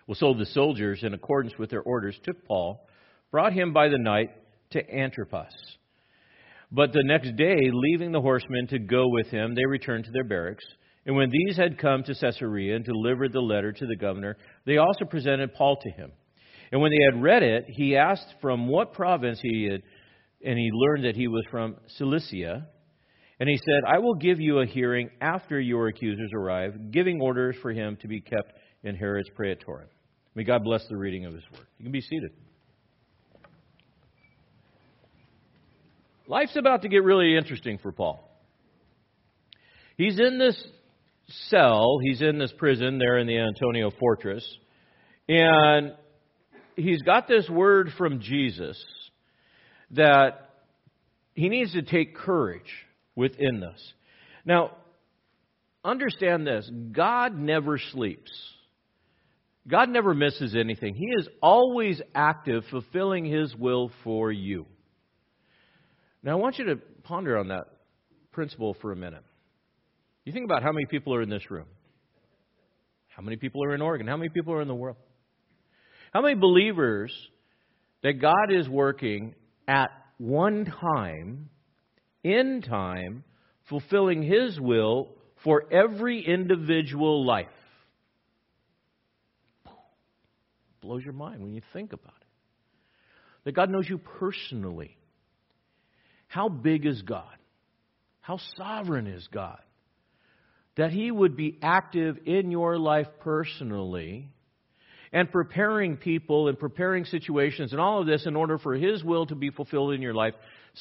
Well, 0.07 0.17
so 0.17 0.35
the 0.35 0.47
soldiers, 0.47 1.01
in 1.03 1.15
accordance 1.15 1.55
with 1.59 1.71
their 1.71 1.83
orders, 1.83 2.19
took 2.25 2.45
Paul, 2.47 2.87
brought 3.31 3.53
him 3.53 3.73
by 3.73 3.89
the 3.89 3.99
night 3.99 4.31
to 4.71 4.83
Antipatris. 4.83 5.55
But 6.73 6.93
the 6.93 7.03
next 7.03 7.37
day, 7.37 7.59
leaving 7.73 8.13
the 8.13 8.21
horsemen 8.21 8.67
to 8.69 8.79
go 8.79 9.09
with 9.09 9.27
him, 9.29 9.55
they 9.55 9.67
returned 9.67 10.05
to 10.05 10.11
their 10.13 10.25
barracks. 10.25 10.65
And 11.07 11.17
when 11.17 11.31
these 11.31 11.57
had 11.57 11.79
come 11.79 12.03
to 12.05 12.15
Caesarea 12.15 12.77
and 12.77 12.85
delivered 12.85 13.33
the 13.33 13.41
letter 13.41 13.73
to 13.73 13.87
the 13.87 13.97
governor, 13.97 14.37
they 14.67 14.77
also 14.77 15.05
presented 15.05 15.55
Paul 15.55 15.77
to 15.83 15.91
him. 15.91 16.13
And 16.71 16.81
when 16.81 16.93
they 16.93 17.05
had 17.13 17.23
read 17.23 17.43
it, 17.43 17.65
he 17.69 17.97
asked 17.97 18.35
from 18.41 18.69
what 18.69 18.93
province 18.93 19.41
he 19.43 19.65
had, 19.65 19.83
and 20.45 20.59
he 20.59 20.71
learned 20.73 21.05
that 21.05 21.17
he 21.17 21.27
was 21.27 21.45
from 21.51 21.77
Cilicia. 21.97 22.67
And 23.41 23.49
he 23.49 23.57
said, 23.57 23.83
I 23.89 23.99
will 23.99 24.15
give 24.15 24.39
you 24.39 24.61
a 24.61 24.67
hearing 24.67 25.11
after 25.21 25.59
your 25.59 25.89
accusers 25.89 26.31
arrive, 26.35 26.93
giving 26.93 27.21
orders 27.21 27.57
for 27.63 27.73
him 27.73 27.97
to 28.03 28.09
be 28.09 28.21
kept 28.21 28.53
in 28.83 28.95
Herod's 28.95 29.31
praetorium. 29.31 29.89
May 30.35 30.45
God 30.45 30.63
bless 30.63 30.87
the 30.89 30.97
reading 30.97 31.25
of 31.25 31.35
His 31.35 31.43
Word. 31.53 31.67
You 31.79 31.85
can 31.85 31.93
be 31.93 32.01
seated. 32.01 32.31
Life's 36.29 36.57
about 36.57 36.83
to 36.83 36.89
get 36.89 37.03
really 37.03 37.37
interesting 37.37 37.79
for 37.79 37.91
Paul. 37.91 38.31
He's 39.97 40.21
in 40.21 40.39
this 40.39 40.63
cell, 41.49 41.99
he's 42.03 42.21
in 42.23 42.39
this 42.39 42.53
prison 42.57 42.99
there 42.99 43.19
in 43.19 43.27
the 43.27 43.39
Antonia 43.39 43.91
fortress, 43.99 44.45
and 45.29 45.95
he's 46.77 47.03
got 47.03 47.29
this 47.29 47.49
word 47.49 47.91
from 47.97 48.21
Jesus 48.21 48.83
that 49.93 50.51
he 51.35 51.49
needs 51.49 51.73
to 51.73 51.83
take 51.83 52.17
courage 52.17 52.71
within 53.15 53.61
this. 53.61 53.93
Now, 54.45 54.77
understand 55.85 56.47
this 56.47 56.71
God 56.93 57.37
never 57.37 57.79
sleeps. 57.79 58.31
God 59.69 59.89
never 59.91 60.15
misses 60.15 60.57
anything. 60.57 60.95
He 60.95 61.07
is 61.19 61.29
always 61.43 62.01
active, 62.15 62.65
fulfilling 62.71 63.25
His 63.25 63.55
will 63.55 63.91
for 64.05 64.33
you. 64.33 64.67
Now, 66.23 66.33
I 66.33 66.35
want 66.37 66.59
you 66.59 66.67
to 66.67 66.77
ponder 67.05 67.39
on 67.39 67.49
that 67.49 67.67
principle 68.33 68.75
for 68.81 68.93
a 68.93 68.97
minute. 68.97 69.23
You 70.25 70.33
think 70.33 70.45
about 70.45 70.63
how 70.63 70.73
many 70.73 70.87
people 70.87 71.15
are 71.15 71.23
in 71.23 71.31
this 71.31 71.51
room. 71.51 71.67
How 73.09 73.23
many 73.23 73.37
people 73.37 73.65
are 73.65 73.75
in 73.75 73.83
Oregon? 73.83 74.07
How 74.07 74.17
many 74.17 74.29
people 74.29 74.53
are 74.55 74.63
in 74.63 74.69
the 74.69 74.75
world? 74.75 74.97
How 76.13 76.23
many 76.23 76.35
believers 76.35 77.13
that 78.03 78.21
God 78.21 78.51
is 78.51 78.69
working 78.69 79.35
at 79.69 79.91
one 80.19 80.65
time, 80.65 81.49
in 82.23 82.63
time, 82.63 83.25
fulfilling 83.69 84.23
His 84.23 84.59
will 84.61 85.09
for 85.45 85.65
every 85.73 86.25
individual 86.27 87.25
life. 87.25 87.47
Blows 90.83 91.03
your 91.03 91.13
mind 91.13 91.43
when 91.43 91.55
you 91.55 91.63
think 91.73 91.93
about 91.93 92.15
it. 92.21 92.27
That 93.45 93.53
God 93.53 93.71
knows 93.71 93.89
you 93.89 93.99
personally. 93.99 94.97
How 96.27 96.49
big 96.49 96.87
is 96.87 97.03
God? 97.03 97.37
How 98.21 98.39
sovereign 98.57 99.07
is 99.07 99.27
God? 99.33 99.61
That 100.77 100.93
He 100.93 101.11
would 101.11 101.37
be 101.37 101.59
active 101.63 102.19
in 102.27 102.51
your 102.51 102.79
life 102.79 103.09
personally 103.21 104.31
and 105.13 105.31
preparing 105.31 105.97
people 105.97 106.49
and 106.49 106.59
preparing 106.59 107.05
situations 107.05 107.73
and 107.73 107.81
all 107.81 108.01
of 108.01 108.07
this 108.07 108.27
in 108.27 108.37
order 108.37 108.59
for 108.59 108.75
His 108.75 109.03
will 109.03 109.27
to 109.27 109.35
be 109.35 109.51
fulfilled 109.51 109.93
in 109.93 110.03
your 110.03 110.15
life 110.15 110.35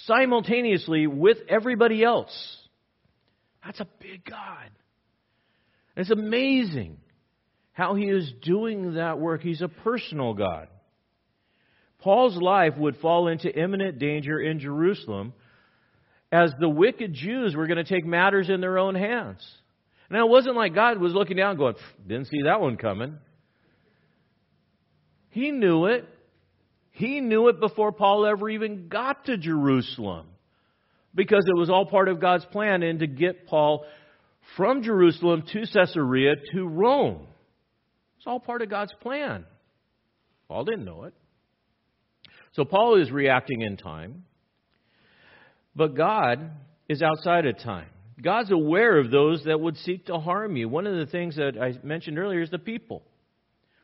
simultaneously 0.05 1.07
with 1.07 1.37
everybody 1.49 2.03
else. 2.03 2.57
That's 3.65 3.79
a 3.79 3.87
big 3.99 4.23
God. 4.23 4.69
It's 5.97 6.11
amazing 6.11 6.97
how 7.73 7.95
He 7.95 8.05
is 8.05 8.31
doing 8.43 8.93
that 8.95 9.19
work. 9.19 9.41
He's 9.41 9.61
a 9.61 9.67
personal 9.67 10.33
God. 10.33 10.67
Paul's 11.99 12.37
life 12.37 12.77
would 12.77 12.97
fall 12.97 13.27
into 13.27 13.53
imminent 13.53 13.99
danger 13.99 14.39
in 14.39 14.59
Jerusalem 14.59 15.33
as 16.31 16.53
the 16.59 16.69
wicked 16.69 17.13
Jews 17.13 17.55
were 17.55 17.67
going 17.67 17.83
to 17.83 17.83
take 17.83 18.05
matters 18.05 18.49
in 18.49 18.61
their 18.61 18.77
own 18.77 18.95
hands. 18.95 19.45
Now, 20.09 20.25
it 20.25 20.29
wasn't 20.29 20.55
like 20.55 20.73
God 20.73 20.97
was 20.99 21.13
looking 21.13 21.37
down 21.37 21.57
going, 21.57 21.75
didn't 22.07 22.25
see 22.27 22.43
that 22.45 22.61
one 22.61 22.77
coming. 22.77 23.17
He 25.29 25.51
knew 25.51 25.85
it. 25.85 26.07
He 26.91 27.21
knew 27.21 27.47
it 27.47 27.59
before 27.59 27.91
Paul 27.91 28.25
ever 28.25 28.49
even 28.49 28.89
got 28.89 29.25
to 29.25 29.37
Jerusalem 29.37 30.27
because 31.13 31.45
it 31.47 31.57
was 31.57 31.69
all 31.69 31.85
part 31.85 32.09
of 32.09 32.19
God's 32.19 32.45
plan 32.45 32.83
and 32.83 32.99
to 32.99 33.07
get 33.07 33.47
Paul 33.47 33.85
from 34.57 34.83
Jerusalem 34.83 35.43
to 35.53 35.65
Caesarea 35.71 36.35
to 36.53 36.67
Rome. 36.67 37.27
It's 38.17 38.27
all 38.27 38.39
part 38.39 38.61
of 38.61 38.69
God's 38.69 38.93
plan. 39.01 39.45
Paul 40.47 40.65
didn't 40.65 40.85
know 40.85 41.03
it. 41.03 41.13
So 42.53 42.65
Paul 42.65 43.01
is 43.01 43.11
reacting 43.11 43.61
in 43.61 43.77
time, 43.77 44.23
but 45.75 45.95
God 45.95 46.51
is 46.89 47.01
outside 47.01 47.45
of 47.45 47.59
time. 47.59 47.87
God's 48.21 48.51
aware 48.51 48.97
of 48.97 49.11
those 49.11 49.43
that 49.45 49.59
would 49.59 49.77
seek 49.77 50.07
to 50.07 50.19
harm 50.19 50.57
you. 50.57 50.67
One 50.67 50.87
of 50.87 50.97
the 50.97 51.05
things 51.05 51.37
that 51.37 51.53
I 51.61 51.85
mentioned 51.85 52.19
earlier 52.19 52.41
is 52.41 52.49
the 52.49 52.59
people. 52.59 53.03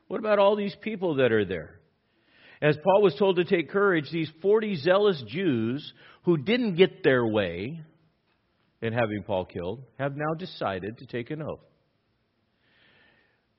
What 0.07 0.19
about 0.19 0.39
all 0.39 0.55
these 0.55 0.75
people 0.81 1.15
that 1.15 1.31
are 1.31 1.45
there? 1.45 1.79
As 2.61 2.77
Paul 2.83 3.01
was 3.01 3.15
told 3.15 3.37
to 3.37 3.45
take 3.45 3.69
courage, 3.69 4.09
these 4.11 4.31
40 4.41 4.75
zealous 4.75 5.21
Jews 5.27 5.93
who 6.23 6.37
didn't 6.37 6.75
get 6.75 7.03
their 7.03 7.25
way 7.25 7.81
in 8.81 8.93
having 8.93 9.23
Paul 9.23 9.45
killed 9.45 9.83
have 9.97 10.15
now 10.15 10.33
decided 10.37 10.99
to 10.99 11.05
take 11.05 11.31
an 11.31 11.41
oath. 11.41 11.59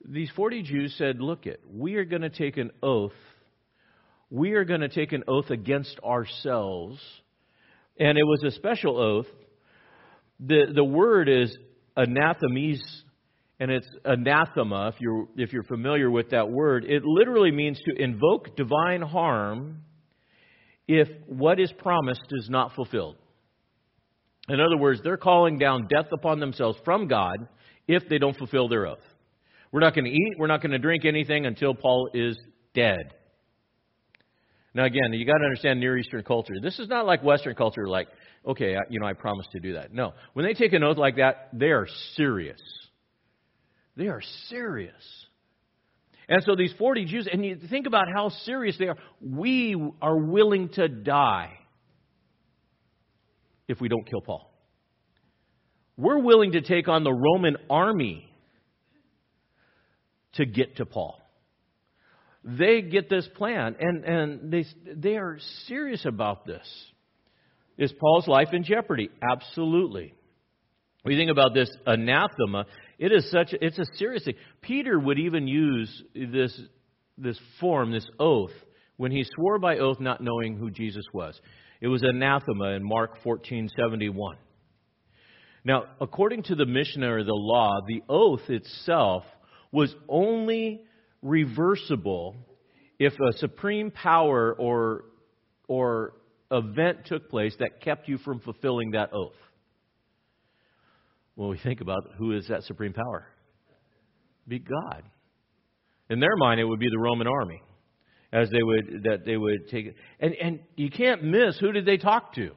These 0.08 0.30
40 0.36 0.62
Jews 0.62 0.94
said, 0.96 1.20
Look 1.20 1.46
it, 1.46 1.60
we 1.68 1.96
are 1.96 2.04
going 2.04 2.22
to 2.22 2.30
take 2.30 2.56
an 2.56 2.70
oath. 2.82 3.12
We 4.30 4.52
are 4.52 4.64
going 4.64 4.80
to 4.80 4.88
take 4.88 5.12
an 5.12 5.24
oath 5.28 5.50
against 5.50 5.98
ourselves. 6.04 7.00
And 7.98 8.18
it 8.18 8.24
was 8.24 8.42
a 8.44 8.50
special 8.52 8.98
oath. 8.98 9.26
The, 10.40 10.66
the 10.74 10.84
word 10.84 11.28
is 11.28 11.56
anathemes 11.96 12.82
and 13.58 13.70
it's 13.70 13.88
anathema, 14.04 14.88
if 14.88 15.00
you're, 15.00 15.28
if 15.36 15.52
you're 15.52 15.62
familiar 15.62 16.10
with 16.10 16.30
that 16.30 16.50
word. 16.50 16.84
It 16.84 17.04
literally 17.04 17.50
means 17.50 17.80
to 17.86 18.02
invoke 18.02 18.54
divine 18.56 19.00
harm 19.00 19.82
if 20.86 21.08
what 21.26 21.58
is 21.58 21.72
promised 21.72 22.26
is 22.30 22.48
not 22.50 22.74
fulfilled. 22.74 23.16
In 24.48 24.60
other 24.60 24.76
words, 24.76 25.00
they're 25.02 25.16
calling 25.16 25.58
down 25.58 25.88
death 25.88 26.06
upon 26.12 26.38
themselves 26.38 26.78
from 26.84 27.08
God 27.08 27.48
if 27.88 28.08
they 28.08 28.18
don't 28.18 28.36
fulfill 28.36 28.68
their 28.68 28.86
oath. 28.86 28.98
We're 29.72 29.80
not 29.80 29.94
going 29.94 30.04
to 30.04 30.10
eat, 30.10 30.34
we're 30.38 30.46
not 30.46 30.60
going 30.60 30.72
to 30.72 30.78
drink 30.78 31.04
anything 31.04 31.46
until 31.46 31.74
Paul 31.74 32.10
is 32.14 32.38
dead. 32.74 33.14
Now, 34.76 34.84
again, 34.84 35.10
you 35.14 35.24
got 35.24 35.38
to 35.38 35.44
understand 35.44 35.80
Near 35.80 35.96
Eastern 35.96 36.22
culture. 36.22 36.52
This 36.60 36.78
is 36.78 36.86
not 36.86 37.06
like 37.06 37.24
Western 37.24 37.54
culture, 37.54 37.88
like, 37.88 38.08
okay, 38.46 38.76
I, 38.76 38.80
you 38.90 39.00
know, 39.00 39.06
I 39.06 39.14
promise 39.14 39.46
to 39.52 39.58
do 39.58 39.72
that. 39.72 39.94
No. 39.94 40.12
When 40.34 40.44
they 40.44 40.52
take 40.52 40.74
an 40.74 40.82
oath 40.82 40.98
like 40.98 41.16
that, 41.16 41.48
they 41.54 41.70
are 41.70 41.88
serious. 42.14 42.60
They 43.96 44.08
are 44.08 44.20
serious. 44.50 44.92
And 46.28 46.42
so 46.44 46.54
these 46.56 46.74
40 46.78 47.06
Jews, 47.06 47.26
and 47.32 47.42
you 47.42 47.56
think 47.70 47.86
about 47.86 48.08
how 48.14 48.28
serious 48.44 48.76
they 48.78 48.88
are. 48.88 48.98
We 49.22 49.82
are 50.02 50.18
willing 50.18 50.68
to 50.74 50.88
die 50.88 51.54
if 53.68 53.80
we 53.80 53.88
don't 53.88 54.06
kill 54.06 54.20
Paul. 54.20 54.52
We're 55.96 56.18
willing 56.18 56.52
to 56.52 56.60
take 56.60 56.86
on 56.86 57.02
the 57.02 57.14
Roman 57.14 57.56
army 57.70 58.30
to 60.34 60.44
get 60.44 60.76
to 60.76 60.84
Paul. 60.84 61.18
They 62.46 62.80
get 62.80 63.10
this 63.10 63.28
plan, 63.34 63.74
and, 63.80 64.04
and 64.04 64.52
they, 64.52 64.64
they 64.94 65.16
are 65.16 65.38
serious 65.66 66.04
about 66.06 66.46
this. 66.46 66.64
Is 67.76 67.92
Paul's 67.98 68.28
life 68.28 68.48
in 68.52 68.62
jeopardy? 68.62 69.10
Absolutely. 69.20 70.14
When 71.02 71.12
you 71.12 71.20
think 71.20 71.32
about 71.32 71.54
this 71.54 71.70
anathema, 71.86 72.66
it 72.98 73.10
is 73.10 73.28
such 73.30 73.52
it's 73.52 73.78
a 73.78 73.84
serious 73.96 74.24
thing. 74.24 74.34
Peter 74.62 74.98
would 74.98 75.18
even 75.18 75.46
use 75.46 76.02
this 76.14 76.58
this 77.18 77.38
form, 77.60 77.90
this 77.90 78.06
oath, 78.18 78.52
when 78.96 79.10
he 79.10 79.24
swore 79.36 79.58
by 79.58 79.78
oath 79.78 80.00
not 80.00 80.20
knowing 80.20 80.56
who 80.56 80.70
Jesus 80.70 81.04
was. 81.12 81.38
It 81.80 81.88
was 81.88 82.02
anathema 82.02 82.70
in 82.70 82.82
Mark 82.82 83.22
14:71. 83.24 84.36
Now, 85.64 85.84
according 86.00 86.44
to 86.44 86.54
the 86.54 86.66
Mishnah 86.66 87.12
or 87.12 87.24
the 87.24 87.34
law, 87.34 87.74
the 87.86 88.02
oath 88.08 88.48
itself 88.48 89.24
was 89.72 89.94
only 90.08 90.82
reversible 91.22 92.36
if 92.98 93.12
a 93.20 93.32
supreme 93.38 93.90
power 93.90 94.54
or 94.54 95.04
or 95.68 96.14
event 96.50 96.98
took 97.06 97.28
place 97.28 97.54
that 97.58 97.80
kept 97.80 98.08
you 98.08 98.18
from 98.18 98.40
fulfilling 98.40 98.92
that 98.92 99.12
oath 99.12 99.34
when 101.36 101.50
we 101.50 101.58
think 101.58 101.80
about 101.80 102.02
who 102.18 102.32
is 102.32 102.48
that 102.48 102.64
supreme 102.64 102.92
power? 102.92 103.26
Be 104.48 104.58
God. 104.58 105.02
In 106.08 106.20
their 106.20 106.36
mind, 106.36 106.60
it 106.60 106.64
would 106.64 106.80
be 106.80 106.88
the 106.90 106.98
Roman 106.98 107.26
army, 107.26 107.62
as 108.32 108.48
they 108.50 108.62
would 108.62 109.02
that 109.04 109.24
they 109.24 109.36
would 109.36 109.68
take 109.68 109.86
it. 109.86 109.96
And 110.18 110.34
and 110.34 110.60
you 110.76 110.90
can't 110.90 111.22
miss 111.22 111.58
who 111.58 111.72
did 111.72 111.84
they 111.84 111.98
talk 111.98 112.34
to? 112.34 112.52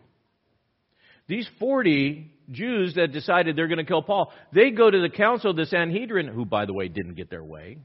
These 1.28 1.47
forty 1.60 2.32
Jews 2.51 2.95
that 2.95 3.12
decided 3.12 3.55
they're 3.55 3.68
going 3.68 3.80
to 3.80 3.84
kill 3.84 4.01
Paul, 4.01 4.32
they 4.53 4.72
go 4.72 4.89
to 4.89 5.01
the 5.01 5.10
council 5.10 5.51
of 5.51 5.57
the 5.57 5.66
Sanhedrin, 5.66 6.28
who 6.28 6.45
by 6.45 6.66
the 6.66 6.74
way 6.74 6.88
didn't 6.88 7.16
get 7.16 7.30
their 7.30 7.43
way, 7.43 7.78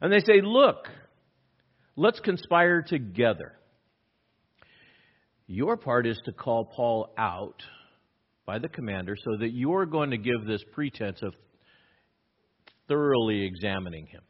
and 0.00 0.12
they 0.12 0.20
say, 0.20 0.40
"Look, 0.42 0.88
let's 1.96 2.20
conspire 2.20 2.82
together." 2.82 3.58
Your 5.46 5.76
part 5.76 6.06
is 6.06 6.20
to 6.24 6.32
call 6.32 6.64
Paul 6.64 7.14
out 7.16 7.62
by 8.44 8.58
the 8.58 8.68
commander 8.68 9.16
so 9.16 9.36
that 9.38 9.50
you're 9.50 9.86
going 9.86 10.10
to 10.10 10.18
give 10.18 10.44
this 10.44 10.62
pretense 10.72 11.22
of 11.22 11.34
thoroughly 12.88 13.44
examining 13.44 14.06
him. 14.06 14.22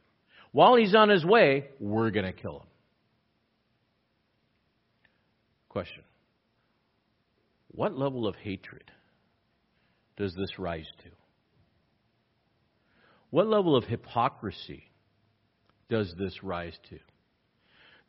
While 0.51 0.75
he's 0.75 0.95
on 0.95 1.09
his 1.09 1.25
way, 1.25 1.69
we're 1.79 2.11
going 2.11 2.25
to 2.25 2.33
kill 2.33 2.59
him. 2.59 2.67
Question 5.69 6.03
What 7.69 7.97
level 7.97 8.27
of 8.27 8.35
hatred 8.35 8.91
does 10.17 10.33
this 10.33 10.57
rise 10.57 10.87
to? 11.03 11.09
What 13.29 13.47
level 13.47 13.75
of 13.75 13.83
hypocrisy 13.83 14.86
does 15.89 16.13
this 16.17 16.43
rise 16.43 16.77
to? 16.89 16.97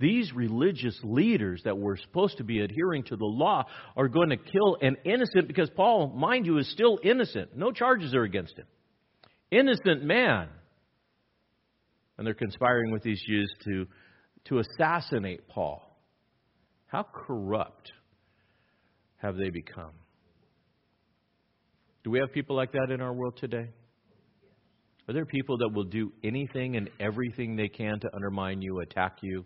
These 0.01 0.33
religious 0.33 0.99
leaders 1.03 1.63
that 1.65 1.77
were 1.77 1.97
supposed 1.97 2.39
to 2.39 2.45
be 2.45 2.61
adhering 2.61 3.03
to 3.05 3.17
the 3.17 3.25
law 3.25 3.65
are 3.97 4.09
going 4.09 4.31
to 4.31 4.37
kill 4.37 4.77
an 4.81 4.97
innocent, 5.05 5.49
because 5.49 5.71
Paul, 5.71 6.09
mind 6.09 6.47
you, 6.47 6.59
is 6.59 6.71
still 6.71 7.01
innocent. 7.03 7.57
No 7.57 7.73
charges 7.73 8.15
are 8.15 8.23
against 8.23 8.57
him. 8.57 8.67
Innocent 9.51 10.05
man. 10.05 10.49
And 12.17 12.27
they're 12.27 12.35
conspiring 12.35 12.93
with 12.93 13.03
these 13.03 13.21
Jews 13.27 13.53
to, 13.65 13.87
to 14.47 14.59
assassinate 14.61 15.49
Paul. 15.49 15.83
How 16.87 17.03
corrupt 17.03 17.93
have 19.17 19.37
they 19.37 19.51
become? 19.51 19.93
Do 22.05 22.11
we 22.11 22.21
have 22.21 22.33
people 22.33 22.57
like 22.57 22.73
that 22.73 22.91
in 22.91 23.01
our 23.01 23.13
world 23.13 23.37
today? 23.37 23.71
Are 25.09 25.15
there 25.15 25.27
people 25.27 25.59
that 25.59 25.71
will 25.73 25.85
do 25.85 26.13
anything 26.23 26.77
and 26.77 26.91
everything 27.01 27.57
they 27.57 27.69
can 27.69 27.99
to 28.01 28.15
undermine 28.15 28.61
you, 28.61 28.81
attack 28.81 29.19
you? 29.23 29.45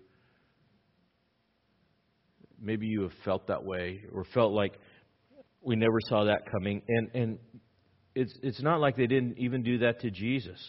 maybe 2.62 2.86
you 2.86 3.02
have 3.02 3.12
felt 3.24 3.48
that 3.48 3.64
way 3.64 4.02
or 4.14 4.24
felt 4.24 4.52
like 4.52 4.78
we 5.60 5.76
never 5.76 5.98
saw 6.08 6.24
that 6.24 6.50
coming. 6.50 6.82
And, 6.88 7.10
and 7.14 7.38
it's, 8.14 8.32
it's 8.42 8.62
not 8.62 8.80
like 8.80 8.96
they 8.96 9.06
didn't 9.06 9.38
even 9.38 9.62
do 9.62 9.78
that 9.78 10.00
to 10.00 10.10
Jesus. 10.10 10.60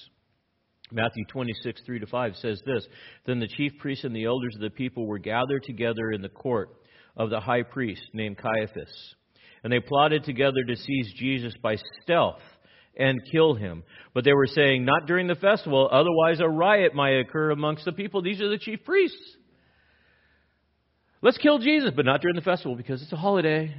Matthew 0.92 1.24
26, 1.30 1.82
3 1.86 2.00
to 2.00 2.08
5 2.08 2.36
says 2.38 2.62
this 2.66 2.86
Then 3.26 3.40
the 3.40 3.48
chief 3.48 3.72
priests 3.80 4.04
and 4.04 4.16
the 4.16 4.26
elders 4.26 4.56
of 4.56 4.62
the 4.62 4.70
people 4.70 5.06
were 5.06 5.20
gathered 5.20 5.64
together 5.64 6.12
in 6.12 6.22
the 6.22 6.30
court 6.30 6.70
of 7.16 7.30
the 7.30 7.40
high 7.40 7.64
priest 7.64 8.04
named 8.14 8.38
Caiaphas. 8.38 9.16
and 9.64 9.72
they 9.72 9.80
plotted 9.80 10.24
together 10.24 10.64
to 10.68 10.76
seize 10.76 11.14
Jesus 11.16 11.54
by 11.62 11.78
stealth 12.02 12.42
and 12.96 13.22
kill 13.32 13.56
him. 13.56 13.84
But 14.14 14.24
they 14.24 14.34
were 14.34 14.48
saying, 14.48 14.86
not 14.86 15.08
during 15.08 15.28
the 15.28 15.36
festival, 15.36 15.90
otherwise 15.92 16.40
a 16.40 16.48
riot 16.48 16.94
might 16.94 17.20
occur 17.20 17.52
amongst 17.52 17.86
the 17.86 17.92
people. 17.92 18.22
These 18.22 18.42
are 18.42 18.50
the 18.50 18.58
chief 18.58 18.84
priests. 18.84 19.38
Let's 21.22 21.38
kill 21.38 21.60
Jesus, 21.60 21.92
but 21.96 22.06
not 22.06 22.22
during 22.22 22.36
the 22.36 22.42
festival 22.42 22.76
because 22.76 23.02
it's 23.02 23.14
a 23.14 23.18
holiday. 23.18 23.74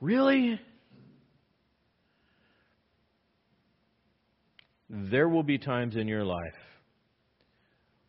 Really? 0.00 0.60
There 4.88 5.28
will 5.28 5.42
be 5.42 5.58
times 5.58 5.96
in 5.96 6.06
your 6.06 6.24
life 6.24 6.54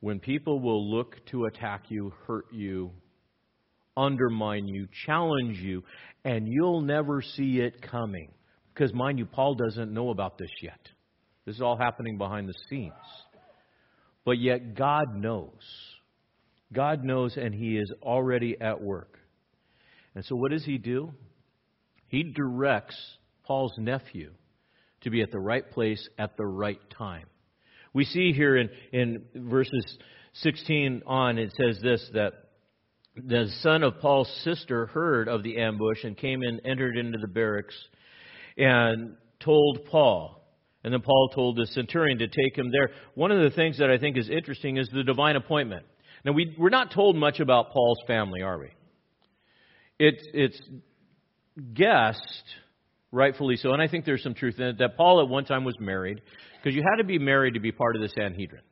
when 0.01 0.19
people 0.19 0.59
will 0.59 0.87
look 0.87 1.25
to 1.31 1.45
attack 1.45 1.85
you, 1.89 2.13
hurt 2.27 2.45
you, 2.51 2.91
undermine 3.97 4.67
you, 4.67 4.87
challenge 5.07 5.57
you, 5.57 5.83
and 6.23 6.47
you'll 6.47 6.81
never 6.81 7.23
see 7.23 7.59
it 7.59 7.81
coming. 7.81 8.31
Because, 8.75 8.93
mind 8.93 9.17
you, 9.17 9.25
Paul 9.25 9.55
doesn't 9.55 9.93
know 9.93 10.09
about 10.09 10.37
this 10.37 10.51
yet. 10.61 10.79
This 11.45 11.55
is 11.55 11.61
all 11.61 11.77
happening 11.77 12.17
behind 12.17 12.49
the 12.49 12.53
scenes. 12.69 12.91
But 14.25 14.37
yet, 14.37 14.75
God 14.75 15.15
knows. 15.15 15.61
God 16.73 17.01
knows, 17.03 17.37
and 17.37 17.55
He 17.55 17.77
is 17.77 17.89
already 18.03 18.59
at 18.59 18.81
work. 18.81 19.17
And 20.13 20.25
so, 20.25 20.35
what 20.35 20.51
does 20.51 20.65
He 20.65 20.77
do? 20.77 21.13
He 22.09 22.23
directs 22.23 22.97
Paul's 23.45 23.73
nephew 23.77 24.31
to 25.01 25.09
be 25.09 25.21
at 25.21 25.31
the 25.31 25.39
right 25.39 25.69
place 25.71 26.09
at 26.19 26.35
the 26.35 26.45
right 26.45 26.79
time. 26.97 27.27
We 27.93 28.03
see 28.03 28.33
here 28.33 28.57
in, 28.57 28.69
in 28.91 29.23
verses 29.35 29.97
16 30.33 31.03
on, 31.05 31.37
it 31.37 31.53
says 31.55 31.79
this 31.81 32.09
that 32.13 32.33
the 33.15 33.49
son 33.61 33.83
of 33.83 34.01
Paul's 34.01 34.29
sister 34.43 34.87
heard 34.87 35.29
of 35.29 35.43
the 35.43 35.59
ambush 35.59 36.03
and 36.03 36.17
came 36.17 36.41
and 36.41 36.59
entered 36.65 36.97
into 36.97 37.17
the 37.21 37.29
barracks 37.29 37.75
and 38.57 39.15
told 39.39 39.85
Paul. 39.85 40.41
And 40.83 40.93
then 40.93 41.01
Paul 41.01 41.29
told 41.33 41.57
the 41.57 41.65
centurion 41.67 42.19
to 42.19 42.27
take 42.27 42.55
him 42.55 42.71
there. 42.71 42.91
One 43.15 43.31
of 43.31 43.41
the 43.41 43.49
things 43.55 43.79
that 43.79 43.89
I 43.89 43.97
think 43.97 44.17
is 44.17 44.29
interesting 44.29 44.77
is 44.77 44.87
the 44.93 45.03
divine 45.03 45.35
appointment. 45.35 45.85
Now, 46.23 46.31
we, 46.31 46.55
we're 46.57 46.69
not 46.69 46.91
told 46.91 47.15
much 47.15 47.39
about 47.39 47.71
Paul's 47.71 47.99
family, 48.07 48.41
are 48.41 48.59
we? 48.59 48.69
It, 49.97 50.15
it's 50.33 50.61
guessed, 51.73 52.43
rightfully 53.11 53.57
so, 53.57 53.73
and 53.73 53.81
I 53.81 53.87
think 53.87 54.05
there's 54.05 54.23
some 54.23 54.33
truth 54.33 54.55
in 54.59 54.65
it, 54.65 54.77
that 54.79 54.97
Paul 54.97 55.21
at 55.21 55.27
one 55.27 55.45
time 55.45 55.63
was 55.63 55.75
married, 55.79 56.21
because 56.61 56.75
you 56.75 56.83
had 56.83 56.97
to 56.97 57.03
be 57.03 57.19
married 57.19 57.53
to 57.55 57.59
be 57.59 57.71
part 57.71 57.95
of 57.95 58.01
the 58.01 58.09
Sanhedrin. 58.09 58.63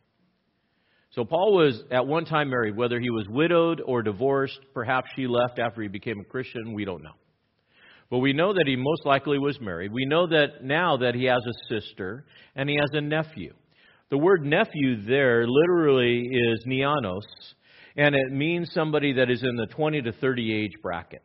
So 1.12 1.24
Paul 1.26 1.54
was 1.54 1.84
at 1.92 2.08
one 2.08 2.26
time 2.26 2.50
married, 2.50 2.76
whether 2.76 3.00
he 3.00 3.12
was 3.12 3.28
widowed 3.30 3.82
or 3.86 4.02
divorced. 4.02 4.60
Perhaps 4.74 5.10
she 5.16 5.28
left 5.28 5.60
after 5.60 5.84
he 5.84 5.88
became 5.88 6.20
a 6.20 6.24
Christian. 6.24 6.74
We 6.74 6.86
don't 6.86 7.04
know. 7.04 7.14
But 8.14 8.20
we 8.20 8.32
know 8.32 8.54
that 8.54 8.68
he 8.68 8.76
most 8.76 9.08
likely 9.08 9.40
was 9.40 9.60
married. 9.60 9.92
We 9.92 10.06
know 10.06 10.28
that 10.28 10.64
now 10.64 10.98
that 10.98 11.16
he 11.16 11.24
has 11.24 11.42
a 11.48 11.68
sister 11.68 12.26
and 12.56 12.70
he 12.70 12.76
has 12.76 12.92
a 12.94 13.02
nephew. 13.02 13.56
The 14.12 14.20
word 14.20 14.46
nephew 14.46 15.04
there 15.04 15.48
literally 15.48 16.30
is 16.32 16.64
neanos, 16.68 17.24
and 17.98 18.14
it 18.14 18.32
means 18.32 18.72
somebody 18.72 19.14
that 19.14 19.32
is 19.32 19.42
in 19.42 19.56
the 19.56 19.66
20 19.66 20.04
to 20.04 20.12
30 20.12 20.54
age 20.54 20.74
bracket. 20.84 21.24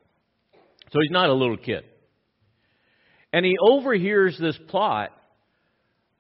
So 0.91 0.99
he's 1.03 1.11
not 1.11 1.29
a 1.29 1.35
little 1.35 1.59
kid. 1.59 1.85
And 3.35 3.45
he 3.45 3.57
overhears 3.61 4.39
this 4.39 4.59
plot 4.69 5.11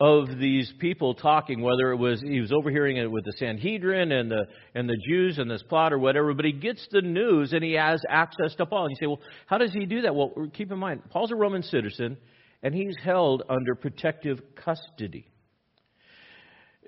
of 0.01 0.38
these 0.38 0.72
people 0.78 1.14
talking, 1.14 1.61
whether 1.61 1.90
it 1.90 1.96
was 1.96 2.20
he 2.20 2.40
was 2.40 2.53
overhearing 2.53 2.99
it 2.99 3.11
with 3.11 3.24
the 3.24 3.32
Sanhedrin 3.32 4.12
and 4.12 4.30
the 4.30 4.46
and 4.74 4.88
the 4.88 4.96
Jews 5.09 5.38
and 5.38 5.51
this 5.51 5.62
plot 5.64 5.92
or 5.92 5.99
whatever, 5.99 6.32
but 6.34 6.44
he 6.44 6.53
gets 6.53 6.86
the 6.92 7.03
news 7.03 7.53
and 7.53 7.64
he 7.64 7.72
has 7.72 8.01
access 8.09 8.55
to 8.57 8.66
Paul. 8.66 8.86
And 8.86 8.90
you 8.92 8.96
say, 9.01 9.07
well, 9.07 9.20
how 9.46 9.59
does 9.59 9.72
he 9.72 9.86
do 9.86 10.03
that? 10.03 10.14
Well, 10.14 10.32
keep 10.53 10.70
in 10.70 10.78
mind, 10.78 11.03
Paul's 11.11 11.32
a 11.32 11.36
Roman 11.36 11.62
citizen 11.64 12.16
and 12.62 12.74
he's 12.74 12.94
held 13.03 13.42
under 13.49 13.74
protective 13.74 14.40
custody. 14.57 15.26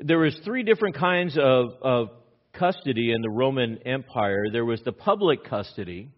There 0.02 0.18
was 0.18 0.38
three 0.44 0.62
different 0.62 0.96
kinds 0.96 1.36
of, 1.36 1.74
of 1.82 2.08
custody 2.52 3.12
in 3.12 3.22
the 3.22 3.30
Roman 3.30 3.78
Empire. 3.86 4.46
There 4.52 4.64
was 4.64 4.82
the 4.82 4.92
public 4.92 5.44
custody. 5.44 6.08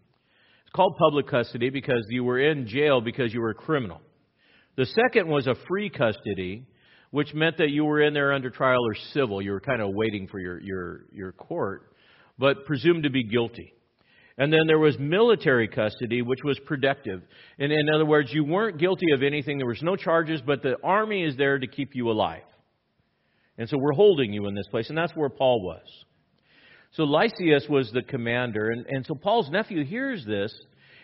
It's 0.63 0.71
called 0.75 0.95
public 0.97 1.27
custody 1.27 1.69
because 1.69 2.05
you 2.09 2.23
were 2.23 2.39
in 2.39 2.67
jail 2.67 3.01
because 3.01 3.33
you 3.33 3.41
were 3.41 3.51
a 3.51 3.55
criminal. 3.55 4.01
The 4.75 4.85
second 4.85 5.27
was 5.27 5.45
a 5.45 5.55
free 5.67 5.89
custody, 5.89 6.65
which 7.13 7.31
meant 7.35 7.57
that 7.57 7.69
you 7.69 7.85
were 7.85 8.01
in 8.01 8.11
there 8.11 8.33
under 8.33 8.49
trial 8.49 8.83
or 8.83 8.95
civil. 9.13 9.39
You 9.39 9.51
were 9.51 9.59
kind 9.59 9.83
of 9.83 9.93
waiting 9.93 10.27
for 10.27 10.39
your, 10.39 10.59
your, 10.59 11.01
your 11.11 11.31
court, 11.31 11.93
but 12.39 12.65
presumed 12.65 13.03
to 13.03 13.11
be 13.11 13.23
guilty. 13.23 13.71
And 14.39 14.51
then 14.51 14.61
there 14.65 14.79
was 14.79 14.97
military 14.97 15.67
custody, 15.67 16.23
which 16.23 16.39
was 16.43 16.57
protective. 16.65 17.21
And 17.59 17.71
in 17.71 17.87
other 17.93 18.07
words, 18.07 18.33
you 18.33 18.43
weren't 18.43 18.79
guilty 18.79 19.11
of 19.13 19.21
anything. 19.21 19.59
There 19.59 19.67
was 19.67 19.83
no 19.83 19.95
charges, 19.95 20.41
but 20.43 20.63
the 20.63 20.75
army 20.83 21.23
is 21.23 21.37
there 21.37 21.59
to 21.59 21.67
keep 21.67 21.93
you 21.93 22.09
alive. 22.09 22.41
And 23.59 23.69
so 23.69 23.77
we're 23.77 23.93
holding 23.93 24.33
you 24.33 24.47
in 24.47 24.55
this 24.55 24.67
place. 24.71 24.89
And 24.89 24.97
that's 24.97 25.15
where 25.15 25.29
Paul 25.29 25.61
was. 25.61 25.85
So 26.93 27.03
Lysias 27.03 27.69
was 27.69 27.91
the 27.91 28.01
commander. 28.01 28.71
And, 28.71 28.87
and 28.87 29.05
so 29.05 29.13
Paul's 29.13 29.51
nephew 29.51 29.85
hears 29.85 30.25
this. 30.25 30.51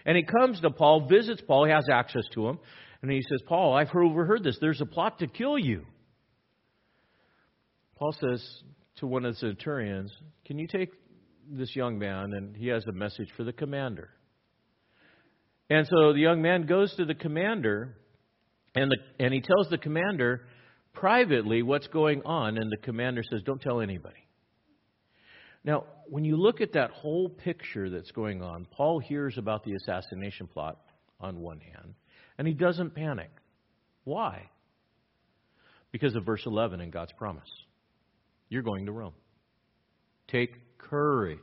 And 0.07 0.17
he 0.17 0.23
comes 0.23 0.59
to 0.61 0.71
Paul, 0.71 1.07
visits 1.07 1.43
Paul. 1.45 1.65
He 1.65 1.71
has 1.71 1.85
access 1.87 2.23
to 2.33 2.47
him. 2.47 2.57
And 3.03 3.11
he 3.11 3.21
says, 3.21 3.43
Paul, 3.47 3.75
I've 3.75 3.93
overheard 3.93 4.43
this. 4.43 4.57
There's 4.59 4.81
a 4.81 4.87
plot 4.87 5.19
to 5.19 5.27
kill 5.27 5.59
you. 5.59 5.85
Paul 7.99 8.13
says 8.13 8.63
to 8.97 9.07
one 9.07 9.25
of 9.25 9.33
the 9.33 9.39
centurions, 9.39 10.11
Can 10.45 10.57
you 10.57 10.67
take 10.67 10.91
this 11.51 11.75
young 11.75 11.99
man? 11.99 12.33
And 12.33 12.55
he 12.55 12.67
has 12.67 12.85
a 12.87 12.93
message 12.93 13.27
for 13.35 13.43
the 13.43 13.51
commander. 13.51 14.09
And 15.69 15.85
so 15.85 16.13
the 16.13 16.19
young 16.19 16.41
man 16.41 16.65
goes 16.65 16.95
to 16.95 17.05
the 17.05 17.13
commander, 17.13 17.97
and, 18.73 18.89
the, 18.89 18.97
and 19.23 19.33
he 19.33 19.41
tells 19.41 19.69
the 19.69 19.77
commander 19.77 20.45
privately 20.93 21.61
what's 21.61 21.87
going 21.87 22.21
on, 22.25 22.57
and 22.57 22.71
the 22.71 22.77
commander 22.77 23.21
says, 23.29 23.41
Don't 23.43 23.61
tell 23.61 23.81
anybody. 23.81 24.15
Now, 25.65 25.83
when 26.07 26.23
you 26.23 26.37
look 26.37 26.61
at 26.61 26.73
that 26.73 26.91
whole 26.91 27.27
picture 27.27 27.89
that's 27.89 28.11
going 28.11 28.41
on, 28.41 28.65
Paul 28.71 28.99
hears 28.99 29.37
about 29.37 29.65
the 29.65 29.73
assassination 29.73 30.47
plot 30.47 30.77
on 31.19 31.41
one 31.41 31.59
hand, 31.59 31.95
and 32.37 32.47
he 32.47 32.53
doesn't 32.53 32.95
panic. 32.95 33.29
Why? 34.05 34.49
Because 35.91 36.15
of 36.15 36.25
verse 36.25 36.43
11 36.45 36.79
and 36.79 36.93
God's 36.93 37.11
promise. 37.17 37.49
You're 38.49 38.63
going 38.63 38.87
to 38.87 38.91
Rome. 38.91 39.13
Take 40.27 40.51
courage. 40.77 41.39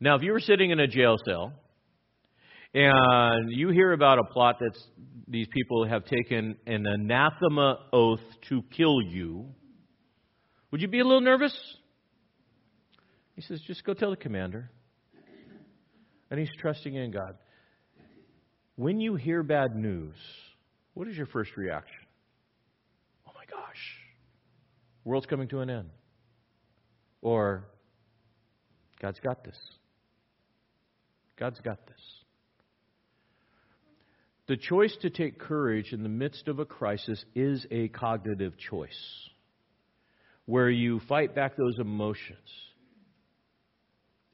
Now, 0.00 0.16
if 0.16 0.22
you 0.22 0.32
were 0.32 0.40
sitting 0.40 0.70
in 0.70 0.80
a 0.80 0.86
jail 0.86 1.16
cell 1.24 1.52
and 2.74 3.50
you 3.50 3.68
hear 3.68 3.92
about 3.92 4.18
a 4.18 4.24
plot 4.24 4.58
that 4.60 4.76
these 5.28 5.46
people 5.52 5.86
have 5.86 6.04
taken 6.04 6.56
an 6.66 6.86
anathema 6.86 7.78
oath 7.92 8.20
to 8.48 8.62
kill 8.76 9.02
you, 9.02 9.46
would 10.70 10.80
you 10.80 10.88
be 10.88 11.00
a 11.00 11.04
little 11.04 11.20
nervous? 11.20 11.56
He 13.34 13.42
says, 13.42 13.60
just 13.60 13.84
go 13.84 13.94
tell 13.94 14.10
the 14.10 14.16
commander. 14.16 14.70
And 16.30 16.40
he's 16.40 16.50
trusting 16.60 16.94
in 16.94 17.10
God. 17.10 17.36
When 18.76 19.00
you 19.00 19.16
hear 19.16 19.42
bad 19.42 19.76
news, 19.76 20.16
what 20.94 21.06
is 21.08 21.16
your 21.16 21.26
first 21.26 21.56
reaction? 21.56 21.98
Oh, 23.26 23.32
world's 25.04 25.26
coming 25.26 25.48
to 25.48 25.60
an 25.60 25.70
end. 25.70 25.90
Or 27.20 27.64
God's 29.00 29.20
got 29.20 29.44
this. 29.44 29.58
God's 31.38 31.60
got 31.60 31.86
this. 31.86 32.00
The 34.48 34.56
choice 34.56 34.96
to 35.02 35.10
take 35.10 35.38
courage 35.38 35.92
in 35.92 36.02
the 36.02 36.08
midst 36.08 36.48
of 36.48 36.58
a 36.58 36.64
crisis 36.64 37.24
is 37.34 37.64
a 37.70 37.88
cognitive 37.88 38.54
choice 38.58 38.90
where 40.46 40.68
you 40.68 41.00
fight 41.08 41.34
back 41.34 41.56
those 41.56 41.78
emotions. 41.78 42.38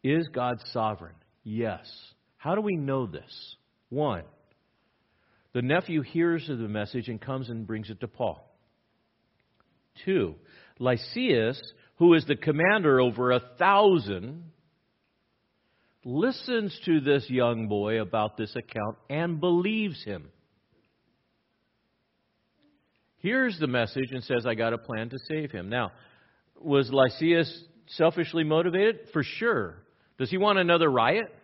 Is 0.03 0.27
God 0.29 0.59
sovereign? 0.73 1.15
Yes. 1.45 1.87
How 2.37 2.55
do 2.55 2.61
we 2.61 2.77
know 2.77 3.07
this? 3.07 3.57
One, 3.91 4.25
the 5.53 5.63
nephew 5.63 6.03
hears 6.03 6.49
of 6.49 6.59
the 6.59 6.69
message 6.69 7.09
and 7.09 7.21
comes 7.21 7.49
and 7.49 7.67
brings 7.67 7.91
it 7.91 8.01
to 8.01 8.09
Paul. 8.09 8.48
Two, 10.05 10.37
Lysias, 10.79 11.61
who 11.97 12.15
is 12.15 12.25
the 12.27 12.37
commander 12.37 13.01
over 13.01 13.33
a 13.33 13.41
thousand, 13.59 14.45
listens 16.05 16.79
to 16.85 17.01
this 17.01 17.29
young 17.29 17.69
boy 17.69 18.01
about 18.01 18.37
this 18.37 18.55
account 18.57 18.97
and 19.11 19.41
believes 19.41 20.03
him. 20.05 20.31
Hears 23.19 23.59
the 23.59 23.67
message 23.67 24.11
and 24.13 24.23
says, 24.23 24.47
I 24.47 24.55
got 24.55 24.73
a 24.73 24.79
plan 24.79 25.11
to 25.11 25.19
save 25.29 25.51
him. 25.51 25.69
Now, 25.69 25.91
was 26.61 26.91
Lysias 26.93 27.65
selfishly 27.89 28.45
motivated? 28.45 29.09
For 29.13 29.23
sure. 29.25 29.83
Does 30.19 30.31
he 30.31 30.39
want 30.39 30.59
another 30.59 30.89
riot? 30.89 31.35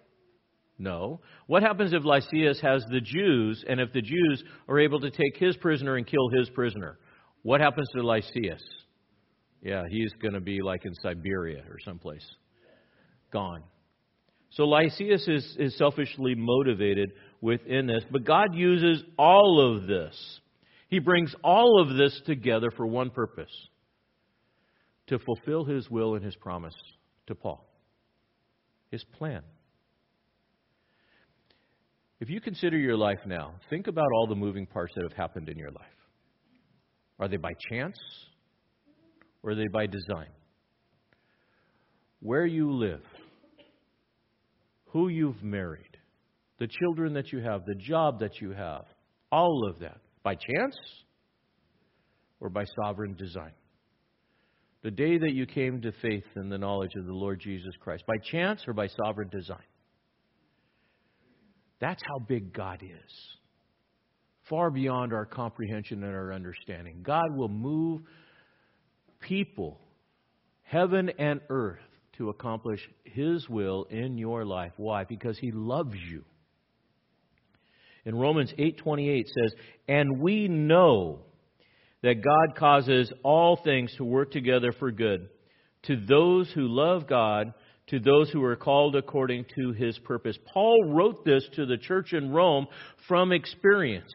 No. 0.78 1.20
What 1.46 1.62
happens 1.62 1.92
if 1.92 2.04
Lysias 2.04 2.60
has 2.60 2.84
the 2.90 3.00
Jews, 3.00 3.64
and 3.68 3.80
if 3.80 3.92
the 3.92 4.02
Jews 4.02 4.42
are 4.68 4.78
able 4.78 5.00
to 5.00 5.10
take 5.10 5.36
his 5.36 5.56
prisoner 5.56 5.96
and 5.96 6.06
kill 6.06 6.28
his 6.30 6.48
prisoner? 6.50 6.98
What 7.44 7.60
happens 7.60 7.86
to 7.94 8.02
Lysias? 8.02 8.62
Yeah, 9.62 9.82
he's 9.88 10.10
going 10.20 10.32
to 10.32 10.40
be 10.40 10.62
like 10.62 10.86
in 10.86 10.94
Siberia 10.94 11.62
or 11.68 11.76
someplace. 11.84 12.24
Gone. 13.30 13.62
So 14.50 14.64
Lysias 14.64 15.28
is, 15.28 15.56
is 15.58 15.76
selfishly 15.76 16.34
motivated 16.34 17.10
within 17.42 17.86
this, 17.86 18.02
but 18.10 18.24
God 18.24 18.54
uses 18.54 19.04
all 19.18 19.76
of 19.76 19.86
this. 19.86 20.40
He 20.88 21.00
brings 21.00 21.34
all 21.44 21.82
of 21.82 21.96
this 21.96 22.18
together 22.24 22.70
for 22.74 22.86
one 22.86 23.10
purpose 23.10 23.50
to 25.08 25.18
fulfill 25.18 25.66
his 25.66 25.90
will 25.90 26.14
and 26.14 26.24
his 26.24 26.36
promise 26.36 26.74
to 27.26 27.34
Paul, 27.34 27.68
his 28.90 29.04
plan. 29.04 29.42
If 32.20 32.30
you 32.30 32.40
consider 32.40 32.78
your 32.78 32.96
life 32.96 33.18
now, 33.26 33.56
think 33.68 33.86
about 33.86 34.08
all 34.14 34.26
the 34.28 34.34
moving 34.34 34.64
parts 34.64 34.94
that 34.96 35.02
have 35.02 35.12
happened 35.12 35.50
in 35.50 35.58
your 35.58 35.72
life. 35.72 35.84
Are 37.18 37.28
they 37.28 37.36
by 37.36 37.52
chance 37.70 37.96
or 39.42 39.50
are 39.50 39.54
they 39.54 39.68
by 39.72 39.86
design? 39.86 40.28
Where 42.20 42.46
you 42.46 42.72
live, 42.72 43.02
who 44.86 45.08
you've 45.08 45.42
married, 45.42 45.98
the 46.58 46.68
children 46.68 47.14
that 47.14 47.32
you 47.32 47.40
have, 47.40 47.64
the 47.66 47.74
job 47.74 48.20
that 48.20 48.40
you 48.40 48.52
have, 48.52 48.84
all 49.30 49.68
of 49.68 49.80
that, 49.80 49.98
by 50.22 50.34
chance 50.34 50.76
or 52.40 52.48
by 52.48 52.64
sovereign 52.82 53.14
design? 53.14 53.52
The 54.82 54.90
day 54.90 55.18
that 55.18 55.32
you 55.32 55.46
came 55.46 55.80
to 55.82 55.92
faith 56.02 56.24
in 56.36 56.48
the 56.48 56.58
knowledge 56.58 56.92
of 56.96 57.06
the 57.06 57.12
Lord 57.12 57.40
Jesus 57.40 57.74
Christ, 57.80 58.04
by 58.06 58.16
chance 58.30 58.62
or 58.66 58.74
by 58.74 58.86
sovereign 58.86 59.30
design? 59.30 59.58
That's 61.80 62.02
how 62.02 62.24
big 62.26 62.52
God 62.52 62.82
is. 62.82 63.38
Far 64.48 64.70
beyond 64.70 65.12
our 65.12 65.24
comprehension 65.24 66.02
and 66.02 66.14
our 66.14 66.32
understanding. 66.32 67.00
God 67.02 67.34
will 67.34 67.48
move 67.48 68.02
people, 69.20 69.80
heaven 70.62 71.10
and 71.18 71.40
earth, 71.48 71.80
to 72.18 72.28
accomplish 72.28 72.80
His 73.04 73.48
will 73.48 73.84
in 73.84 74.18
your 74.18 74.44
life. 74.44 74.72
Why? 74.76 75.04
Because 75.04 75.38
He 75.38 75.50
loves 75.50 75.96
you. 75.96 76.24
In 78.04 78.14
Romans 78.14 78.52
8:28 78.58 79.26
says, 79.28 79.54
"And 79.88 80.20
we 80.20 80.46
know 80.46 81.24
that 82.02 82.20
God 82.20 82.54
causes 82.56 83.12
all 83.22 83.56
things 83.56 83.94
to 83.96 84.04
work 84.04 84.30
together 84.30 84.72
for 84.72 84.92
good 84.92 85.30
to 85.84 85.96
those 85.96 86.50
who 86.52 86.68
love 86.68 87.06
God, 87.06 87.54
to 87.88 88.00
those 88.00 88.30
who 88.30 88.42
are 88.42 88.56
called 88.56 88.96
according 88.96 89.46
to 89.56 89.72
his 89.72 89.98
purpose." 89.98 90.38
Paul 90.52 90.92
wrote 90.92 91.24
this 91.24 91.48
to 91.54 91.66
the 91.66 91.78
church 91.78 92.12
in 92.12 92.30
Rome 92.32 92.66
from 93.06 93.32
experience. 93.32 94.12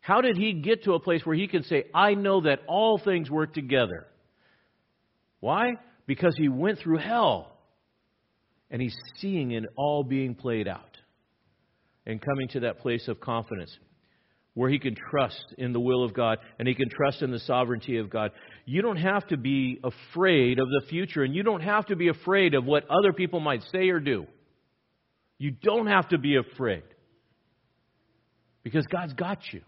How 0.00 0.20
did 0.20 0.36
he 0.36 0.52
get 0.52 0.84
to 0.84 0.94
a 0.94 1.00
place 1.00 1.24
where 1.24 1.36
he 1.36 1.46
can 1.46 1.62
say, 1.62 1.84
I 1.94 2.14
know 2.14 2.40
that 2.40 2.60
all 2.66 2.98
things 2.98 3.30
work 3.30 3.54
together? 3.54 4.08
Why? 5.38 5.76
Because 6.06 6.34
he 6.36 6.48
went 6.48 6.80
through 6.80 6.98
hell 6.98 7.56
and 8.68 8.82
he's 8.82 8.96
seeing 9.18 9.52
it 9.52 9.64
all 9.76 10.02
being 10.02 10.34
played 10.34 10.66
out 10.66 10.98
and 12.04 12.20
coming 12.20 12.48
to 12.48 12.60
that 12.60 12.80
place 12.80 13.06
of 13.06 13.20
confidence 13.20 13.78
where 14.54 14.68
he 14.68 14.78
can 14.78 14.94
trust 14.94 15.54
in 15.56 15.72
the 15.72 15.80
will 15.80 16.04
of 16.04 16.12
God 16.12 16.38
and 16.58 16.68
he 16.68 16.74
can 16.74 16.88
trust 16.90 17.22
in 17.22 17.30
the 17.30 17.38
sovereignty 17.40 17.98
of 17.98 18.10
God. 18.10 18.32
You 18.66 18.82
don't 18.82 18.96
have 18.98 19.26
to 19.28 19.36
be 19.36 19.80
afraid 19.82 20.58
of 20.58 20.68
the 20.68 20.86
future 20.88 21.22
and 21.22 21.34
you 21.34 21.42
don't 21.42 21.62
have 21.62 21.86
to 21.86 21.96
be 21.96 22.08
afraid 22.08 22.54
of 22.54 22.64
what 22.64 22.84
other 22.90 23.12
people 23.12 23.40
might 23.40 23.62
say 23.72 23.88
or 23.88 24.00
do. 24.00 24.26
You 25.38 25.50
don't 25.50 25.86
have 25.86 26.08
to 26.10 26.18
be 26.18 26.36
afraid 26.36 26.84
because 28.62 28.86
God's 28.86 29.14
got 29.14 29.38
you. 29.52 29.62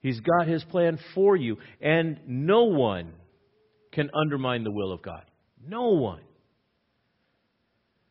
He's 0.00 0.18
got 0.20 0.48
his 0.48 0.64
plan 0.64 0.98
for 1.14 1.36
you. 1.36 1.58
And 1.80 2.18
no 2.26 2.64
one 2.64 3.12
can 3.92 4.10
undermine 4.14 4.64
the 4.64 4.72
will 4.72 4.92
of 4.92 5.02
God. 5.02 5.22
No 5.64 5.90
one. 5.90 6.18
And 6.18 6.24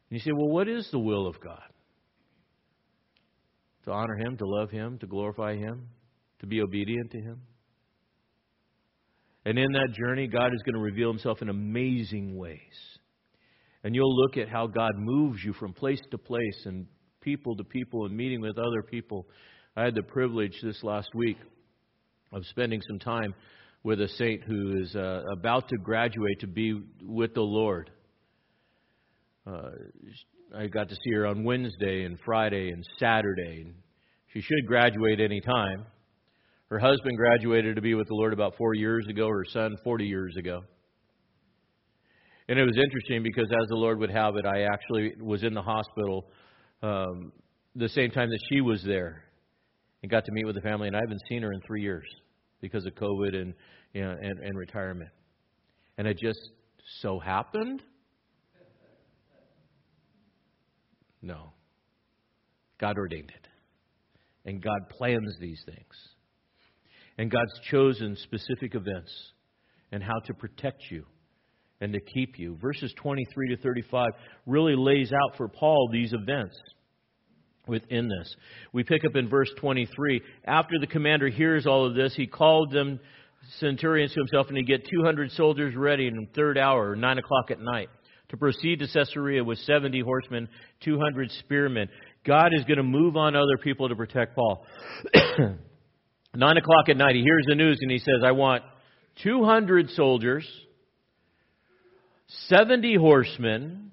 you 0.09 0.19
say, 0.19 0.31
well, 0.31 0.47
what 0.47 0.69
is 0.69 0.87
the 0.91 0.99
will 0.99 1.27
of 1.27 1.41
God? 1.41 1.61
To 3.85 3.91
honor 3.91 4.15
him, 4.15 4.37
to 4.37 4.45
love 4.45 4.69
him, 4.69 4.97
to 4.99 5.07
glorify 5.07 5.55
him, 5.55 5.87
to 6.39 6.45
be 6.45 6.61
obedient 6.61 7.11
to 7.11 7.19
him. 7.19 7.41
And 9.45 9.57
in 9.57 9.71
that 9.71 9.93
journey, 9.93 10.27
God 10.27 10.53
is 10.53 10.61
going 10.63 10.75
to 10.75 10.81
reveal 10.81 11.09
himself 11.09 11.41
in 11.41 11.49
amazing 11.49 12.37
ways. 12.37 12.59
And 13.83 13.95
you'll 13.95 14.15
look 14.15 14.37
at 14.37 14.49
how 14.49 14.67
God 14.67 14.91
moves 14.97 15.43
you 15.43 15.53
from 15.53 15.73
place 15.73 15.99
to 16.11 16.17
place 16.17 16.65
and 16.65 16.85
people 17.21 17.55
to 17.55 17.63
people 17.63 18.05
and 18.05 18.15
meeting 18.15 18.41
with 18.41 18.57
other 18.59 18.83
people. 18.83 19.27
I 19.75 19.83
had 19.83 19.95
the 19.95 20.03
privilege 20.03 20.53
this 20.61 20.83
last 20.83 21.09
week 21.15 21.37
of 22.31 22.45
spending 22.47 22.81
some 22.87 22.99
time 22.99 23.33
with 23.83 23.99
a 23.99 24.07
saint 24.07 24.43
who 24.43 24.79
is 24.79 24.95
uh, 24.95 25.23
about 25.33 25.69
to 25.69 25.77
graduate 25.77 26.39
to 26.41 26.47
be 26.47 26.79
with 27.01 27.33
the 27.33 27.41
Lord. 27.41 27.89
Uh, 29.47 29.71
I 30.55 30.67
got 30.67 30.89
to 30.89 30.95
see 30.95 31.11
her 31.13 31.25
on 31.25 31.43
Wednesday 31.45 32.03
and 32.03 32.17
Friday 32.25 32.71
and 32.71 32.85
Saturday. 32.99 33.73
She 34.33 34.41
should 34.41 34.67
graduate 34.67 35.21
any 35.21 35.39
time. 35.39 35.85
Her 36.69 36.79
husband 36.79 37.17
graduated 37.17 37.75
to 37.75 37.81
be 37.81 37.93
with 37.93 38.07
the 38.07 38.15
Lord 38.15 38.33
about 38.33 38.55
four 38.57 38.73
years 38.73 39.07
ago, 39.07 39.29
her 39.29 39.45
son 39.45 39.77
40 39.83 40.05
years 40.05 40.35
ago. 40.37 40.61
And 42.49 42.59
it 42.59 42.63
was 42.63 42.77
interesting 42.77 43.23
because, 43.23 43.49
as 43.49 43.67
the 43.69 43.75
Lord 43.75 43.99
would 43.99 44.11
have 44.11 44.35
it, 44.35 44.45
I 44.45 44.63
actually 44.63 45.13
was 45.21 45.43
in 45.43 45.53
the 45.53 45.61
hospital 45.61 46.25
um, 46.83 47.31
the 47.75 47.89
same 47.89 48.11
time 48.11 48.29
that 48.29 48.39
she 48.49 48.59
was 48.59 48.83
there 48.83 49.23
and 50.01 50.11
got 50.11 50.25
to 50.25 50.31
meet 50.33 50.45
with 50.45 50.55
the 50.55 50.61
family. 50.61 50.87
And 50.87 50.97
I 50.97 50.99
haven't 50.99 51.21
seen 51.29 51.43
her 51.43 51.53
in 51.53 51.61
three 51.61 51.81
years 51.81 52.07
because 52.59 52.85
of 52.85 52.93
COVID 52.95 53.35
and, 53.35 53.53
you 53.93 54.01
know, 54.01 54.11
and, 54.11 54.39
and 54.39 54.57
retirement. 54.57 55.11
And 55.97 56.07
it 56.07 56.17
just 56.17 56.39
so 56.99 57.19
happened? 57.19 57.83
No. 61.21 61.53
God 62.79 62.97
ordained 62.97 63.29
it. 63.29 63.47
And 64.45 64.61
God 64.61 64.89
plans 64.89 65.35
these 65.39 65.61
things. 65.65 65.93
And 67.17 67.29
God's 67.29 67.59
chosen 67.69 68.15
specific 68.23 68.73
events 68.73 69.11
and 69.91 70.01
how 70.01 70.19
to 70.25 70.33
protect 70.33 70.83
you 70.89 71.05
and 71.79 71.93
to 71.93 71.99
keep 71.99 72.39
you. 72.39 72.57
Verses 72.61 72.93
23 72.97 73.55
to 73.55 73.61
35 73.61 74.07
really 74.45 74.75
lays 74.75 75.11
out 75.11 75.37
for 75.37 75.47
Paul 75.47 75.89
these 75.91 76.13
events 76.13 76.55
within 77.67 78.07
this. 78.07 78.35
We 78.73 78.83
pick 78.83 79.05
up 79.05 79.15
in 79.15 79.29
verse 79.29 79.49
23. 79.59 80.21
After 80.45 80.79
the 80.79 80.87
commander 80.87 81.27
hears 81.27 81.67
all 81.67 81.85
of 81.85 81.95
this, 81.95 82.15
he 82.15 82.27
called 82.27 82.71
them 82.71 82.99
centurions 83.59 84.13
to 84.13 84.19
himself 84.19 84.47
and 84.47 84.57
he 84.57 84.63
get 84.63 84.87
200 84.87 85.31
soldiers 85.31 85.75
ready 85.75 86.07
in 86.07 86.15
the 86.15 86.27
third 86.35 86.57
hour, 86.57 86.95
9 86.95 87.17
o'clock 87.17 87.51
at 87.51 87.59
night, 87.59 87.89
to 88.31 88.37
proceed 88.37 88.79
to 88.79 88.87
Caesarea 88.87 89.43
with 89.43 89.59
70 89.59 89.99
horsemen, 89.99 90.47
200 90.83 91.31
spearmen. 91.39 91.89
God 92.25 92.51
is 92.53 92.63
going 92.63 92.77
to 92.77 92.83
move 92.83 93.17
on 93.17 93.35
other 93.35 93.57
people 93.61 93.89
to 93.89 93.95
protect 93.95 94.35
Paul. 94.35 94.65
9 96.33 96.57
o'clock 96.57 96.89
at 96.89 96.95
night, 96.95 97.15
he 97.15 97.23
hears 97.23 97.43
the 97.47 97.55
news 97.55 97.77
and 97.81 97.91
he 97.91 97.99
says, 97.99 98.23
I 98.25 98.31
want 98.31 98.63
200 99.23 99.89
soldiers, 99.91 100.47
70 102.47 102.95
horsemen, 102.95 103.91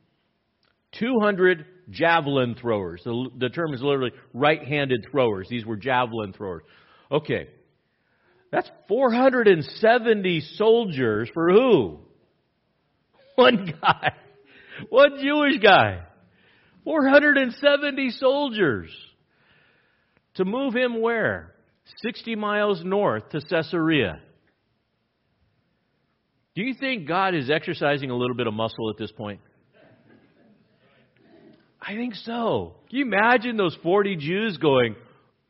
200 1.00 1.66
javelin 1.90 2.54
throwers. 2.54 3.02
The, 3.04 3.30
the 3.36 3.48
term 3.48 3.74
is 3.74 3.82
literally 3.82 4.12
right 4.32 4.62
handed 4.62 5.04
throwers. 5.10 5.48
These 5.50 5.66
were 5.66 5.76
javelin 5.76 6.32
throwers. 6.32 6.62
Okay. 7.10 7.48
That's 8.52 8.70
470 8.86 10.40
soldiers 10.54 11.28
for 11.34 11.50
who? 11.50 11.98
One 13.34 13.74
guy. 13.82 14.12
One 14.88 15.18
Jewish 15.20 15.58
guy. 15.62 16.02
470 16.84 18.10
soldiers. 18.12 18.90
To 20.34 20.44
move 20.44 20.74
him 20.74 21.00
where? 21.00 21.54
60 22.02 22.36
miles 22.36 22.82
north 22.84 23.28
to 23.30 23.40
Caesarea. 23.40 24.20
Do 26.54 26.62
you 26.62 26.74
think 26.78 27.06
God 27.06 27.34
is 27.34 27.50
exercising 27.50 28.10
a 28.10 28.16
little 28.16 28.36
bit 28.36 28.46
of 28.46 28.54
muscle 28.54 28.90
at 28.90 28.96
this 28.98 29.12
point? 29.12 29.40
I 31.80 31.94
think 31.94 32.14
so. 32.16 32.76
Can 32.90 32.98
you 32.98 33.04
imagine 33.04 33.56
those 33.56 33.76
40 33.82 34.16
Jews 34.16 34.56
going, 34.58 34.96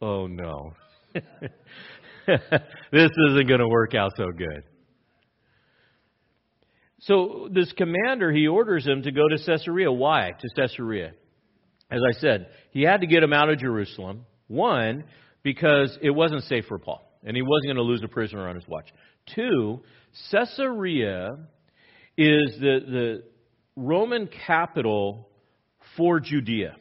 oh 0.02 0.26
no, 0.26 0.74
this 1.14 1.22
isn't 2.92 3.48
going 3.48 3.60
to 3.60 3.68
work 3.68 3.94
out 3.94 4.12
so 4.16 4.26
good? 4.36 4.62
So 7.00 7.48
this 7.52 7.72
commander, 7.72 8.32
he 8.32 8.48
orders 8.48 8.86
him 8.86 9.02
to 9.02 9.12
go 9.12 9.28
to 9.28 9.38
Caesarea. 9.38 9.90
Why 9.90 10.32
to 10.38 10.48
Caesarea? 10.56 11.12
As 11.90 12.00
I 12.06 12.18
said, 12.18 12.48
he 12.70 12.82
had 12.82 13.00
to 13.00 13.06
get 13.06 13.22
him 13.22 13.32
out 13.32 13.48
of 13.50 13.58
Jerusalem. 13.58 14.26
One, 14.48 15.04
because 15.42 15.96
it 16.02 16.10
wasn't 16.10 16.42
safe 16.44 16.64
for 16.66 16.78
Paul, 16.78 17.02
and 17.24 17.36
he 17.36 17.42
wasn't 17.42 17.66
going 17.66 17.76
to 17.76 17.82
lose 17.82 18.02
a 18.02 18.08
prisoner 18.08 18.48
on 18.48 18.56
his 18.56 18.66
watch. 18.66 18.88
Two, 19.34 19.82
Caesarea 20.30 21.36
is 22.16 22.58
the, 22.58 22.80
the 22.86 23.22
Roman 23.76 24.28
capital 24.46 25.28
for 25.96 26.20
Judea. 26.20 26.76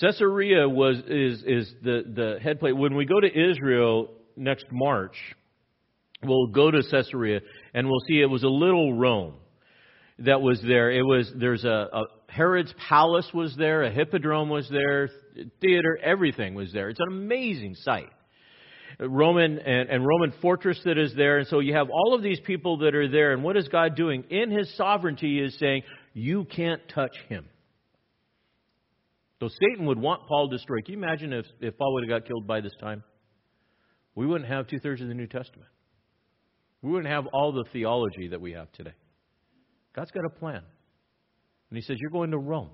Caesarea 0.00 0.68
was 0.68 0.96
is 1.06 1.42
is 1.42 1.74
the 1.82 2.02
the 2.06 2.38
head 2.42 2.60
place. 2.60 2.72
When 2.74 2.96
we 2.96 3.04
go 3.04 3.20
to 3.20 3.28
Israel 3.28 4.10
next 4.36 4.66
March, 4.70 5.16
we'll 6.24 6.46
go 6.46 6.70
to 6.70 6.82
Caesarea 6.90 7.40
and 7.74 7.88
we'll 7.88 8.00
see 8.08 8.20
it 8.20 8.26
was 8.26 8.42
a 8.42 8.48
little 8.48 8.94
Rome. 8.94 9.34
that 10.18 10.40
was 10.40 10.60
there. 10.62 10.90
It 10.90 11.02
was 11.02 11.30
there's 11.36 11.64
a, 11.64 11.88
a 11.92 12.02
Herod's 12.28 12.72
palace 12.88 13.28
was 13.34 13.54
there, 13.56 13.82
a 13.82 13.90
hippodrome 13.90 14.48
was 14.48 14.68
there, 14.70 15.08
theater, 15.60 15.98
everything 16.02 16.54
was 16.54 16.72
there. 16.72 16.88
It's 16.88 17.00
an 17.00 17.08
amazing 17.08 17.74
sight. 17.76 18.08
Roman 19.00 19.58
and, 19.58 19.88
and 19.88 20.06
Roman 20.06 20.32
fortress 20.40 20.78
that 20.84 20.98
is 20.98 21.14
there, 21.16 21.38
and 21.38 21.48
so 21.48 21.60
you 21.60 21.74
have 21.74 21.88
all 21.90 22.14
of 22.14 22.22
these 22.22 22.40
people 22.40 22.78
that 22.78 22.94
are 22.94 23.08
there. 23.08 23.32
And 23.32 23.42
what 23.42 23.56
is 23.56 23.66
God 23.68 23.96
doing 23.96 24.24
in 24.30 24.50
His 24.50 24.74
sovereignty? 24.76 25.38
He 25.38 25.40
is 25.40 25.58
saying 25.58 25.82
you 26.14 26.44
can't 26.44 26.80
touch 26.88 27.16
him. 27.28 27.46
So 29.40 29.48
Satan 29.48 29.86
would 29.86 29.98
want 29.98 30.28
Paul 30.28 30.48
destroyed. 30.48 30.84
Can 30.84 30.92
you 30.92 30.98
imagine 30.98 31.32
if, 31.32 31.46
if 31.60 31.76
Paul 31.76 31.94
would 31.94 32.04
have 32.04 32.10
got 32.10 32.28
killed 32.28 32.46
by 32.46 32.60
this 32.60 32.74
time? 32.80 33.02
We 34.14 34.26
wouldn't 34.26 34.48
have 34.48 34.68
two 34.68 34.78
thirds 34.78 35.00
of 35.00 35.08
the 35.08 35.14
New 35.14 35.26
Testament. 35.26 35.68
We 36.82 36.90
wouldn't 36.90 37.12
have 37.12 37.26
all 37.28 37.52
the 37.52 37.64
theology 37.72 38.28
that 38.28 38.40
we 38.40 38.52
have 38.52 38.70
today. 38.72 38.94
God's 39.94 40.10
got 40.10 40.24
a 40.24 40.30
plan. 40.30 40.62
And 41.70 41.76
He 41.76 41.82
says, 41.82 41.96
You're 42.00 42.10
going 42.10 42.32
to 42.32 42.38
Rome. 42.38 42.70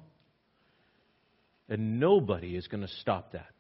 And 1.69 2.01
nobody 2.01 2.57
is 2.57 2.67
going 2.67 2.81
to 2.81 2.93
stop 3.01 3.33
that. 3.33 3.51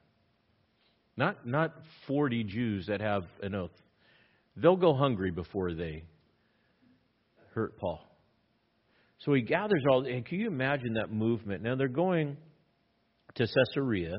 Not, 1.16 1.46
not 1.46 1.74
40 2.07 2.44
Jews 2.44 2.86
that 2.86 3.01
have 3.01 3.24
an 3.42 3.55
oath. 3.55 3.72
They'll 4.57 4.76
go 4.76 4.94
hungry 4.94 5.30
before 5.30 5.74
they 5.74 6.05
hurt 7.55 7.76
Paul. 7.76 8.01
So 9.24 9.34
he 9.34 9.42
gathers 9.42 9.82
all, 9.90 10.07
and 10.07 10.24
can 10.24 10.38
you 10.38 10.46
imagine 10.46 10.94
that 10.94 11.11
movement? 11.12 11.62
Now 11.62 11.74
they're 11.74 11.88
going 11.88 12.36
to 13.34 13.46
Caesarea, 13.46 14.16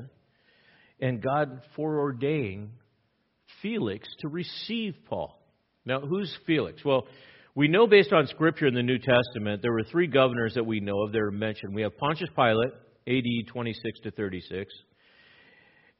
and 1.00 1.22
God 1.22 1.62
foreordained 1.74 2.70
Felix 3.62 4.06
to 4.20 4.28
receive 4.28 4.94
Paul. 5.06 5.39
Now, 5.86 6.00
who's 6.00 6.34
Felix? 6.46 6.84
Well, 6.84 7.06
we 7.54 7.66
know 7.66 7.86
based 7.86 8.12
on 8.12 8.26
Scripture 8.26 8.66
in 8.66 8.74
the 8.74 8.82
New 8.82 8.98
Testament, 8.98 9.62
there 9.62 9.72
were 9.72 9.84
three 9.90 10.06
governors 10.06 10.54
that 10.54 10.64
we 10.64 10.80
know 10.80 11.02
of 11.02 11.12
that 11.12 11.18
are 11.18 11.30
mentioned. 11.30 11.74
We 11.74 11.82
have 11.82 11.96
Pontius 11.96 12.30
Pilate, 12.36 12.72
AD 13.08 13.48
26 13.48 14.00
to 14.00 14.10
36. 14.10 14.72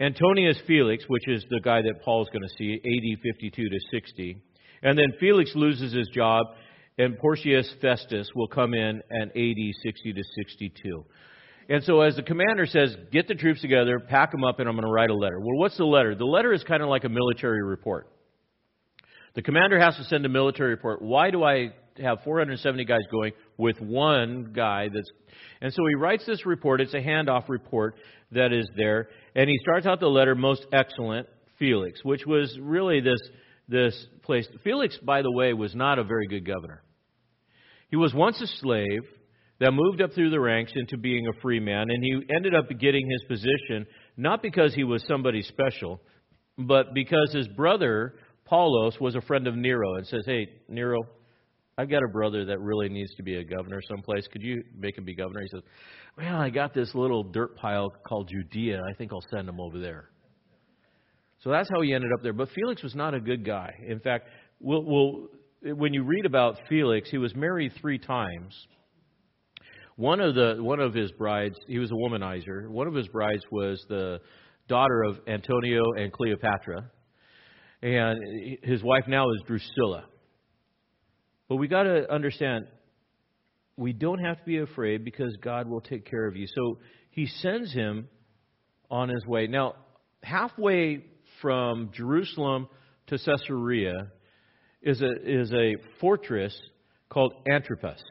Antonius 0.00 0.58
Felix, 0.66 1.04
which 1.08 1.28
is 1.28 1.44
the 1.50 1.60
guy 1.60 1.82
that 1.82 2.02
Paul's 2.02 2.28
going 2.28 2.42
to 2.42 2.54
see, 2.56 2.74
AD 2.74 3.20
52 3.22 3.68
to 3.68 3.78
60. 3.90 4.42
And 4.82 4.98
then 4.98 5.12
Felix 5.18 5.52
loses 5.54 5.92
his 5.92 6.08
job, 6.08 6.46
and 6.98 7.18
Porcius 7.18 7.70
Festus 7.80 8.30
will 8.34 8.48
come 8.48 8.74
in 8.74 9.02
at 9.10 9.28
AD 9.28 9.74
60 9.82 10.12
to 10.12 10.22
62. 10.44 11.04
And 11.68 11.84
so, 11.84 12.00
as 12.00 12.16
the 12.16 12.22
commander 12.22 12.66
says, 12.66 12.96
get 13.12 13.28
the 13.28 13.34
troops 13.34 13.60
together, 13.60 13.98
pack 13.98 14.32
them 14.32 14.44
up, 14.44 14.58
and 14.58 14.68
I'm 14.68 14.74
going 14.74 14.86
to 14.86 14.92
write 14.92 15.10
a 15.10 15.14
letter. 15.14 15.38
Well, 15.38 15.56
what's 15.56 15.76
the 15.76 15.84
letter? 15.84 16.14
The 16.14 16.24
letter 16.24 16.52
is 16.52 16.64
kind 16.64 16.82
of 16.82 16.88
like 16.88 17.04
a 17.04 17.08
military 17.08 17.62
report. 17.62 18.08
The 19.34 19.42
commander 19.42 19.78
has 19.78 19.96
to 19.96 20.04
send 20.04 20.26
a 20.26 20.28
military 20.28 20.70
report. 20.70 21.02
Why 21.02 21.30
do 21.30 21.44
I 21.44 21.72
have 22.02 22.22
470 22.24 22.84
guys 22.84 23.00
going 23.10 23.32
with 23.56 23.80
one 23.80 24.52
guy 24.54 24.88
that's. 24.92 25.10
And 25.60 25.72
so 25.72 25.82
he 25.86 25.94
writes 25.94 26.24
this 26.26 26.46
report. 26.46 26.80
It's 26.80 26.94
a 26.94 27.00
handoff 27.00 27.48
report 27.48 27.96
that 28.32 28.52
is 28.52 28.68
there. 28.76 29.08
And 29.34 29.48
he 29.48 29.58
starts 29.62 29.86
out 29.86 30.00
the 30.00 30.06
letter, 30.06 30.34
most 30.34 30.66
excellent, 30.72 31.26
Felix, 31.58 32.02
which 32.04 32.26
was 32.26 32.56
really 32.60 33.00
this, 33.00 33.20
this 33.68 34.06
place. 34.22 34.46
Felix, 34.64 34.96
by 34.98 35.22
the 35.22 35.30
way, 35.30 35.52
was 35.52 35.74
not 35.74 35.98
a 35.98 36.04
very 36.04 36.26
good 36.26 36.46
governor. 36.46 36.82
He 37.88 37.96
was 37.96 38.14
once 38.14 38.40
a 38.40 38.46
slave 38.46 39.02
that 39.58 39.72
moved 39.72 40.00
up 40.00 40.12
through 40.14 40.30
the 40.30 40.40
ranks 40.40 40.72
into 40.74 40.96
being 40.96 41.26
a 41.26 41.40
free 41.40 41.60
man, 41.60 41.90
and 41.90 42.02
he 42.02 42.22
ended 42.34 42.54
up 42.54 42.68
getting 42.78 43.08
his 43.10 43.22
position 43.28 43.86
not 44.16 44.42
because 44.42 44.74
he 44.74 44.84
was 44.84 45.04
somebody 45.06 45.42
special, 45.42 46.00
but 46.56 46.94
because 46.94 47.32
his 47.32 47.48
brother, 47.48 48.14
Pallas, 48.50 48.96
was 49.00 49.14
a 49.14 49.20
friend 49.20 49.46
of 49.46 49.54
Nero 49.54 49.94
and 49.94 50.06
says, 50.06 50.22
Hey, 50.26 50.48
Nero, 50.68 50.98
I've 51.78 51.88
got 51.88 52.02
a 52.02 52.08
brother 52.08 52.44
that 52.46 52.60
really 52.60 52.88
needs 52.88 53.14
to 53.14 53.22
be 53.22 53.36
a 53.36 53.44
governor 53.44 53.80
someplace. 53.88 54.26
Could 54.26 54.42
you 54.42 54.62
make 54.76 54.98
him 54.98 55.04
be 55.04 55.14
governor? 55.14 55.40
He 55.40 55.48
says, 55.48 55.62
Well, 56.18 56.36
I 56.36 56.50
got 56.50 56.74
this 56.74 56.92
little 56.94 57.22
dirt 57.22 57.56
pile 57.56 57.90
called 58.06 58.28
Judea. 58.28 58.82
I 58.82 58.92
think 58.94 59.12
I'll 59.12 59.24
send 59.30 59.48
him 59.48 59.60
over 59.60 59.78
there. 59.78 60.10
So 61.42 61.50
that's 61.50 61.70
how 61.72 61.80
he 61.80 61.94
ended 61.94 62.10
up 62.12 62.22
there. 62.22 62.32
But 62.32 62.50
Felix 62.50 62.82
was 62.82 62.94
not 62.94 63.14
a 63.14 63.20
good 63.20 63.46
guy. 63.46 63.72
In 63.86 64.00
fact, 64.00 64.28
we'll, 64.58 64.84
we'll 64.84 65.28
when 65.76 65.94
you 65.94 66.02
read 66.02 66.26
about 66.26 66.58
Felix, 66.68 67.08
he 67.08 67.18
was 67.18 67.34
married 67.36 67.72
three 67.80 67.98
times. 67.98 68.66
One 69.96 70.20
of 70.20 70.34
the 70.34 70.56
one 70.58 70.80
of 70.80 70.92
his 70.92 71.12
brides, 71.12 71.56
he 71.66 71.78
was 71.78 71.90
a 71.90 71.94
womanizer. 71.94 72.68
One 72.68 72.88
of 72.88 72.94
his 72.94 73.06
brides 73.08 73.42
was 73.50 73.84
the 73.88 74.18
daughter 74.68 75.02
of 75.04 75.20
Antonio 75.28 75.82
and 75.96 76.12
Cleopatra, 76.12 76.90
and 77.82 78.58
his 78.62 78.82
wife 78.82 79.04
now 79.08 79.30
is 79.30 79.42
Drusilla. 79.46 80.04
But 81.48 81.56
we 81.56 81.68
got 81.68 81.84
to 81.84 82.12
understand, 82.12 82.66
we 83.76 83.92
don't 83.92 84.18
have 84.18 84.38
to 84.38 84.44
be 84.44 84.58
afraid 84.58 85.04
because 85.04 85.36
God 85.42 85.68
will 85.68 85.80
take 85.80 86.08
care 86.08 86.26
of 86.26 86.36
you. 86.36 86.46
So 86.46 86.78
he 87.10 87.26
sends 87.26 87.72
him 87.72 88.08
on 88.90 89.08
his 89.08 89.24
way. 89.26 89.46
Now, 89.46 89.74
halfway 90.22 91.04
from 91.40 91.90
Jerusalem 91.92 92.68
to 93.08 93.18
Caesarea 93.18 94.12
is 94.82 95.00
a, 95.02 95.10
is 95.24 95.52
a 95.52 95.76
fortress 96.00 96.56
called 97.08 97.34
Antipas. 97.50 98.02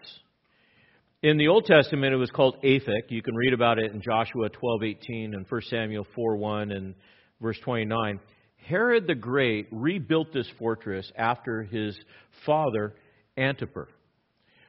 In 1.22 1.38
the 1.38 1.49
Old 1.49 1.65
Testament, 1.65 2.13
it 2.13 2.17
was 2.17 2.32
called 2.32 2.57
Aphek. 2.63 3.09
You 3.09 3.22
can 3.22 3.36
read 3.36 3.53
about 3.53 3.78
it 3.78 3.91
in 3.91 4.01
Joshua 4.01 4.49
12:18 4.49 5.34
and 5.34 5.45
1 5.47 5.61
Samuel 5.63 6.07
4:1 6.17 6.76
and 6.76 6.95
verse 7.41 7.59
29. 7.63 8.20
Herod 8.66 9.07
the 9.07 9.16
Great 9.16 9.68
rebuilt 9.72 10.34
this 10.34 10.49
fortress 10.57 11.12
after 11.18 11.64
his 11.64 11.97
father 12.45 12.95
Antipas 13.38 13.89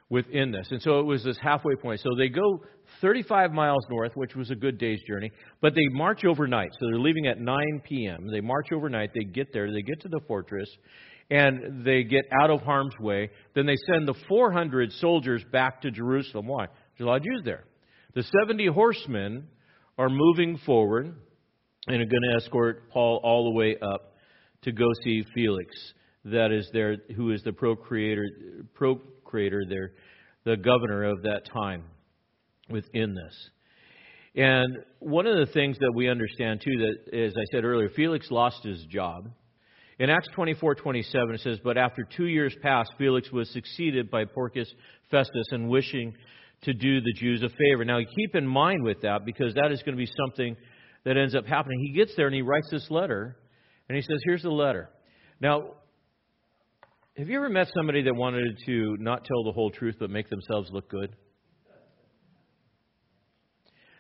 within 0.09 0.51
this. 0.51 0.66
And 0.70 0.82
so 0.82 0.99
it 1.01 1.05
was 1.05 1.22
this 1.24 1.38
halfway 1.41 1.76
point. 1.76 2.01
So 2.01 2.11
they 2.16 2.28
go 2.28 2.64
35 3.01 3.53
miles 3.53 3.84
north, 3.88 4.12
which 4.14 4.34
was 4.34 4.51
a 4.51 4.55
good 4.55 4.76
day's 4.76 5.01
journey, 5.09 5.30
but 5.61 5.74
they 5.74 5.86
march 5.93 6.24
overnight. 6.24 6.70
So 6.72 6.86
they're 6.86 6.99
leaving 6.99 7.26
at 7.26 7.38
9 7.38 7.82
p.m. 7.84 8.26
They 8.30 8.41
march 8.41 8.68
overnight. 8.72 9.11
They 9.14 9.24
get 9.24 9.53
there. 9.53 9.72
They 9.72 9.82
get 9.82 10.01
to 10.01 10.09
the 10.09 10.20
fortress 10.26 10.68
and 11.30 11.84
they 11.84 12.03
get 12.03 12.24
out 12.43 12.51
of 12.51 12.61
harm's 12.62 12.99
way. 12.99 13.30
Then 13.55 13.66
they 13.66 13.76
send 13.86 14.09
the 14.09 14.14
400 14.28 14.93
soldiers 14.95 15.45
back 15.53 15.82
to 15.82 15.91
Jerusalem. 15.91 16.49
Why? 16.49 16.66
There's 16.66 17.07
a 17.07 17.11
lot 17.11 17.16
of 17.18 17.22
Jews 17.22 17.43
there. 17.45 17.64
The 18.14 18.24
70 18.45 18.66
horsemen 18.66 19.47
are 19.97 20.09
moving 20.11 20.59
forward 20.66 21.14
and 21.86 22.02
are 22.02 22.06
going 22.06 22.22
to 22.30 22.36
escort 22.36 22.90
Paul 22.90 23.20
all 23.22 23.44
the 23.44 23.56
way 23.56 23.76
up 23.80 24.14
to 24.62 24.72
go 24.72 24.86
see 25.04 25.24
Felix, 25.34 25.74
that 26.26 26.52
is 26.52 26.68
there, 26.72 26.96
who 27.16 27.32
is 27.32 27.42
the 27.42 27.52
procreator, 27.52 28.26
procreator 28.74 29.62
there, 29.68 29.92
the 30.44 30.56
governor 30.56 31.04
of 31.04 31.22
that 31.22 31.42
time 31.52 31.84
within 32.68 33.14
this. 33.14 33.50
And 34.34 34.78
one 35.00 35.26
of 35.26 35.36
the 35.38 35.52
things 35.52 35.78
that 35.78 35.92
we 35.94 36.08
understand 36.08 36.60
too, 36.62 36.78
that 36.78 37.18
as 37.18 37.32
I 37.36 37.44
said 37.52 37.64
earlier, 37.64 37.88
Felix 37.88 38.30
lost 38.30 38.62
his 38.64 38.84
job. 38.84 39.28
In 39.98 40.08
Acts 40.08 40.28
24:27 40.28 41.34
it 41.34 41.40
says, 41.40 41.58
"But 41.60 41.76
after 41.76 42.04
two 42.04 42.26
years 42.26 42.54
passed, 42.62 42.92
Felix 42.96 43.30
was 43.32 43.50
succeeded 43.50 44.10
by 44.10 44.24
Porcius 44.24 44.72
Festus 45.10 45.46
and 45.50 45.68
wishing 45.68 46.16
to 46.62 46.72
do 46.72 47.00
the 47.00 47.12
Jews 47.14 47.42
a 47.42 47.48
favor." 47.48 47.84
Now 47.84 48.00
keep 48.16 48.34
in 48.34 48.46
mind 48.46 48.82
with 48.82 49.00
that 49.00 49.24
because 49.24 49.52
that 49.54 49.72
is 49.72 49.82
going 49.82 49.96
to 49.96 50.00
be 50.00 50.10
something 50.16 50.56
that 51.05 51.16
ends 51.16 51.34
up 51.34 51.46
happening. 51.46 51.80
He 51.80 51.92
gets 51.92 52.14
there 52.14 52.26
and 52.26 52.34
he 52.34 52.42
writes 52.42 52.68
this 52.70 52.90
letter, 52.90 53.36
and 53.88 53.96
he 53.96 54.03
says, 54.03 54.20
"Here's 54.24 54.42
the 54.42 54.51
letter." 54.51 54.90
Now, 55.40 55.74
have 57.16 57.28
you 57.28 57.36
ever 57.36 57.48
met 57.48 57.68
somebody 57.74 58.03
that 58.03 58.14
wanted 58.14 58.59
to 58.66 58.96
not 58.98 59.24
tell 59.24 59.44
the 59.44 59.53
whole 59.53 59.70
truth 59.70 59.96
but 59.98 60.11
make 60.11 60.28
themselves 60.28 60.70
look 60.70 60.88
good? 60.88 61.14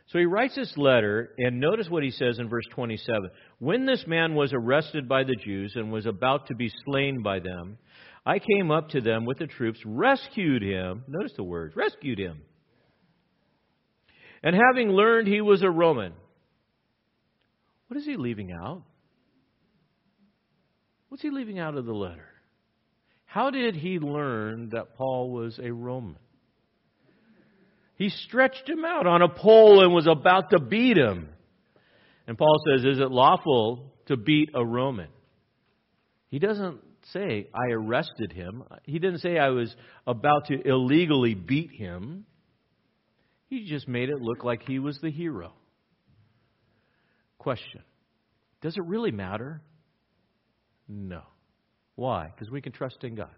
So 0.06 0.18
he 0.18 0.24
writes 0.24 0.56
this 0.56 0.76
letter, 0.76 1.34
and 1.38 1.60
notice 1.60 1.88
what 1.88 2.02
he 2.02 2.10
says 2.10 2.40
in 2.40 2.48
verse 2.48 2.66
27. 2.72 3.30
When 3.60 3.86
this 3.86 4.04
man 4.08 4.34
was 4.34 4.52
arrested 4.52 5.08
by 5.08 5.22
the 5.22 5.36
Jews 5.36 5.76
and 5.76 5.92
was 5.92 6.04
about 6.04 6.48
to 6.48 6.56
be 6.56 6.68
slain 6.84 7.22
by 7.22 7.38
them, 7.38 7.78
I 8.26 8.40
came 8.40 8.72
up 8.72 8.88
to 8.88 9.00
them 9.00 9.24
with 9.24 9.38
the 9.38 9.46
troops, 9.46 9.80
rescued 9.86 10.62
him. 10.62 11.04
Notice 11.06 11.34
the 11.36 11.44
words 11.44 11.76
rescued 11.76 12.18
him. 12.18 12.42
And 14.42 14.56
having 14.56 14.90
learned 14.90 15.28
he 15.28 15.40
was 15.40 15.62
a 15.62 15.70
Roman, 15.70 16.12
what 17.90 17.98
is 17.98 18.06
he 18.06 18.16
leaving 18.16 18.52
out? 18.52 18.84
What's 21.08 21.24
he 21.24 21.30
leaving 21.30 21.58
out 21.58 21.76
of 21.76 21.86
the 21.86 21.92
letter? 21.92 22.28
How 23.24 23.50
did 23.50 23.74
he 23.74 23.98
learn 23.98 24.68
that 24.68 24.94
Paul 24.94 25.32
was 25.32 25.58
a 25.60 25.72
Roman? 25.72 26.14
He 27.96 28.10
stretched 28.10 28.68
him 28.68 28.84
out 28.84 29.08
on 29.08 29.22
a 29.22 29.28
pole 29.28 29.82
and 29.82 29.92
was 29.92 30.06
about 30.06 30.50
to 30.50 30.60
beat 30.60 30.96
him. 30.96 31.30
And 32.28 32.38
Paul 32.38 32.58
says, 32.64 32.84
Is 32.84 33.00
it 33.00 33.10
lawful 33.10 33.92
to 34.06 34.16
beat 34.16 34.50
a 34.54 34.64
Roman? 34.64 35.08
He 36.28 36.38
doesn't 36.38 36.78
say, 37.12 37.48
I 37.52 37.72
arrested 37.72 38.30
him. 38.30 38.62
He 38.84 39.00
didn't 39.00 39.18
say, 39.18 39.36
I 39.36 39.48
was 39.48 39.74
about 40.06 40.46
to 40.46 40.64
illegally 40.64 41.34
beat 41.34 41.72
him. 41.72 42.24
He 43.48 43.64
just 43.64 43.88
made 43.88 44.10
it 44.10 44.20
look 44.22 44.44
like 44.44 44.62
he 44.62 44.78
was 44.78 44.96
the 45.02 45.10
hero. 45.10 45.54
Question 47.40 47.82
Does 48.60 48.76
it 48.76 48.84
really 48.84 49.10
matter? 49.10 49.62
No. 50.86 51.22
Why? 51.96 52.30
Because 52.34 52.50
we 52.50 52.60
can 52.60 52.72
trust 52.72 53.02
in 53.02 53.14
God. 53.14 53.34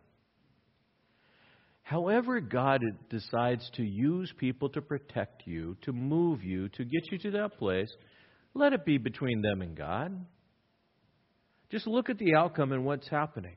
However, 1.82 2.40
God 2.40 2.80
decides 3.10 3.68
to 3.74 3.82
use 3.82 4.32
people 4.38 4.68
to 4.70 4.80
protect 4.80 5.46
you, 5.46 5.76
to 5.82 5.92
move 5.92 6.42
you, 6.42 6.68
to 6.70 6.84
get 6.84 7.10
you 7.10 7.18
to 7.18 7.30
that 7.32 7.58
place, 7.58 7.92
let 8.54 8.72
it 8.72 8.84
be 8.84 8.98
between 8.98 9.40
them 9.40 9.62
and 9.62 9.76
God. 9.76 10.26
Just 11.70 11.86
look 11.86 12.10
at 12.10 12.18
the 12.18 12.34
outcome 12.34 12.72
and 12.72 12.84
what's 12.84 13.08
happening. 13.08 13.56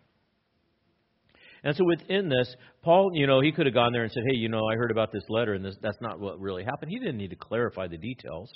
And 1.63 1.75
so 1.75 1.83
within 1.85 2.29
this, 2.29 2.53
Paul, 2.83 3.11
you 3.13 3.25
know, 3.25 3.41
he 3.41 3.51
could 3.51 3.65
have 3.65 3.73
gone 3.73 3.93
there 3.93 4.03
and 4.03 4.11
said, 4.11 4.23
hey, 4.29 4.35
you 4.37 4.49
know, 4.49 4.61
I 4.71 4.75
heard 4.75 4.91
about 4.91 5.11
this 5.11 5.23
letter 5.29 5.53
and 5.53 5.65
this, 5.65 5.75
that's 5.81 6.01
not 6.01 6.19
what 6.19 6.39
really 6.39 6.63
happened. 6.63 6.91
He 6.91 6.99
didn't 6.99 7.17
need 7.17 7.31
to 7.31 7.35
clarify 7.35 7.87
the 7.87 7.97
details. 7.97 8.51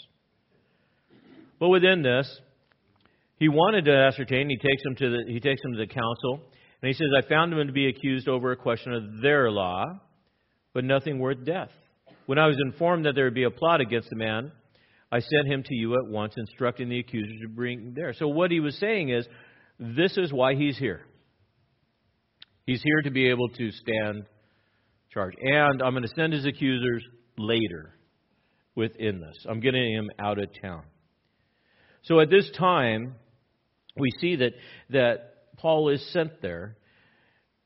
But 1.60 1.70
within 1.70 2.02
this, 2.02 2.40
he 3.38 3.50
wanted 3.50 3.86
to 3.86 3.94
ascertain. 3.94 4.50
He 4.50 4.58
takes 4.58 4.84
him 4.86 4.96
to 4.96 5.10
the, 5.10 5.24
he 5.28 5.40
takes 5.40 5.62
him 5.64 5.74
to 5.74 5.78
the 5.78 5.88
council. 5.88 6.42
And 6.82 6.88
he 6.88 6.94
says, 6.94 7.08
I 7.18 7.28
found 7.28 7.54
him 7.54 7.68
to 7.68 7.74
be 7.74 7.88
accused 7.88 8.28
over 8.30 8.52
a 8.52 8.58
question 8.58 8.94
of 8.94 9.22
their 9.22 9.52
law, 9.52 9.86
but 10.74 10.86
nothing 10.86 11.20
worth 11.20 11.44
death. 11.46 11.72
When 12.26 12.40
I 12.40 12.48
was 12.48 12.58
informed 12.64 13.06
that 13.06 13.16
there 13.16 13.26
would 13.26 13.34
be 13.34 13.44
a 13.44 13.52
plot 13.52 13.82
against 13.82 14.10
the 14.10 14.16
man, 14.16 14.52
I 15.12 15.20
sent 15.20 15.48
him 15.48 15.64
to 15.64 15.76
you 15.76 15.96
at 15.96 16.10
once, 16.10 16.36
instructing 16.38 16.88
the 16.88 17.00
accuser 17.00 17.34
to 17.42 17.50
bring 17.50 17.94
there. 17.96 18.14
So 18.14 18.28
what 18.28 18.52
he 18.52 18.60
was 18.60 18.78
saying 18.78 19.10
is, 19.10 19.28
this 19.80 20.18
is 20.18 20.32
why 20.32 20.56
he's 20.56 20.78
here. 20.78 21.02
He's 22.66 22.82
here 22.84 23.02
to 23.02 23.10
be 23.10 23.30
able 23.30 23.50
to 23.50 23.72
stand 23.72 24.26
charge. 25.12 25.34
And 25.42 25.82
I'm 25.82 25.94
going 25.94 26.04
to 26.04 26.14
send 26.16 26.34
his 26.34 26.46
accusers 26.46 27.04
later 27.38 27.96
within 28.76 29.20
this. 29.20 29.46
I'm 29.50 29.60
getting 29.60 29.92
him 29.92 30.10
out 30.20 30.38
of 30.38 30.50
town. 30.62 30.84
So 32.04 32.20
at 32.20 32.30
this 32.30 32.50
time, 32.58 33.16
we 33.98 34.12
see 34.20 34.38
that, 34.38 34.54
that 34.92 35.58
Paul 35.58 35.90
is 35.90 36.06
sent 36.12 36.42
there. 36.42 36.78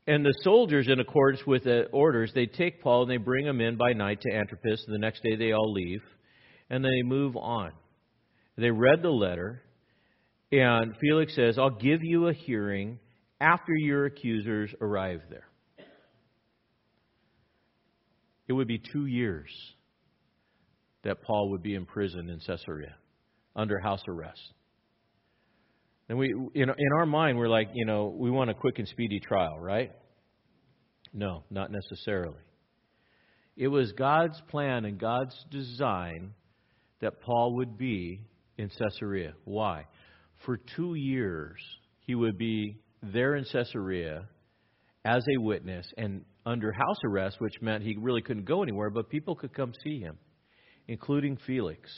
And 0.06 0.24
the 0.24 0.34
soldiers, 0.42 0.88
in 0.88 1.00
accordance 1.00 1.46
with 1.46 1.64
the 1.64 1.84
orders, 1.86 2.32
they 2.34 2.46
take 2.46 2.82
Paul 2.82 3.02
and 3.02 3.10
they 3.10 3.16
bring 3.16 3.46
him 3.46 3.60
in 3.60 3.76
by 3.76 3.92
night 3.92 4.20
to 4.22 4.34
Antipas. 4.34 4.84
And 4.86 4.94
the 4.94 4.98
next 4.98 5.22
day 5.22 5.36
they 5.36 5.52
all 5.52 5.72
leave. 5.72 6.02
And 6.68 6.84
they 6.84 7.02
move 7.02 7.36
on. 7.36 7.72
They 8.56 8.70
read 8.70 9.02
the 9.02 9.10
letter. 9.10 9.62
And 10.52 10.94
Felix 11.00 11.34
says, 11.34 11.58
I'll 11.58 11.70
give 11.70 12.02
you 12.02 12.28
a 12.28 12.32
hearing 12.32 12.98
after 13.40 13.74
your 13.74 14.06
accusers 14.06 14.70
arrive 14.80 15.20
there. 15.30 15.48
It 18.46 18.52
would 18.52 18.68
be 18.68 18.78
two 18.78 19.06
years 19.06 19.50
that 21.02 21.22
Paul 21.22 21.50
would 21.50 21.62
be 21.62 21.74
in 21.74 21.86
prison 21.86 22.28
in 22.28 22.40
Caesarea 22.40 22.94
under 23.56 23.78
house 23.78 24.02
arrest. 24.08 24.40
And 26.08 26.18
we, 26.18 26.28
in, 26.54 26.68
in 26.68 26.92
our 26.96 27.06
mind, 27.06 27.38
we're 27.38 27.48
like, 27.48 27.70
you 27.72 27.86
know, 27.86 28.14
we 28.14 28.30
want 28.30 28.50
a 28.50 28.54
quick 28.54 28.78
and 28.78 28.86
speedy 28.88 29.20
trial, 29.20 29.58
right? 29.58 29.92
No, 31.12 31.44
not 31.50 31.70
necessarily. 31.70 32.40
It 33.56 33.68
was 33.68 33.92
God's 33.92 34.40
plan 34.48 34.84
and 34.84 34.98
God's 34.98 35.34
design 35.50 36.34
that 37.00 37.20
Paul 37.20 37.54
would 37.56 37.78
be 37.78 38.20
in 38.58 38.68
Caesarea. 38.68 39.34
Why? 39.44 39.86
For 40.44 40.58
two 40.76 40.94
years, 40.94 41.58
he 42.00 42.14
would 42.14 42.36
be 42.36 42.78
there 43.02 43.36
in 43.36 43.44
Caesarea 43.44 44.28
as 45.04 45.22
a 45.28 45.40
witness 45.40 45.86
and 45.96 46.24
under 46.46 46.72
house 46.72 46.98
arrest, 47.04 47.36
which 47.38 47.54
meant 47.60 47.82
he 47.82 47.96
really 47.98 48.22
couldn't 48.22 48.44
go 48.44 48.62
anywhere, 48.62 48.90
but 48.90 49.08
people 49.08 49.34
could 49.34 49.54
come 49.54 49.72
see 49.82 50.00
him, 50.00 50.18
including 50.88 51.38
Felix. 51.46 51.90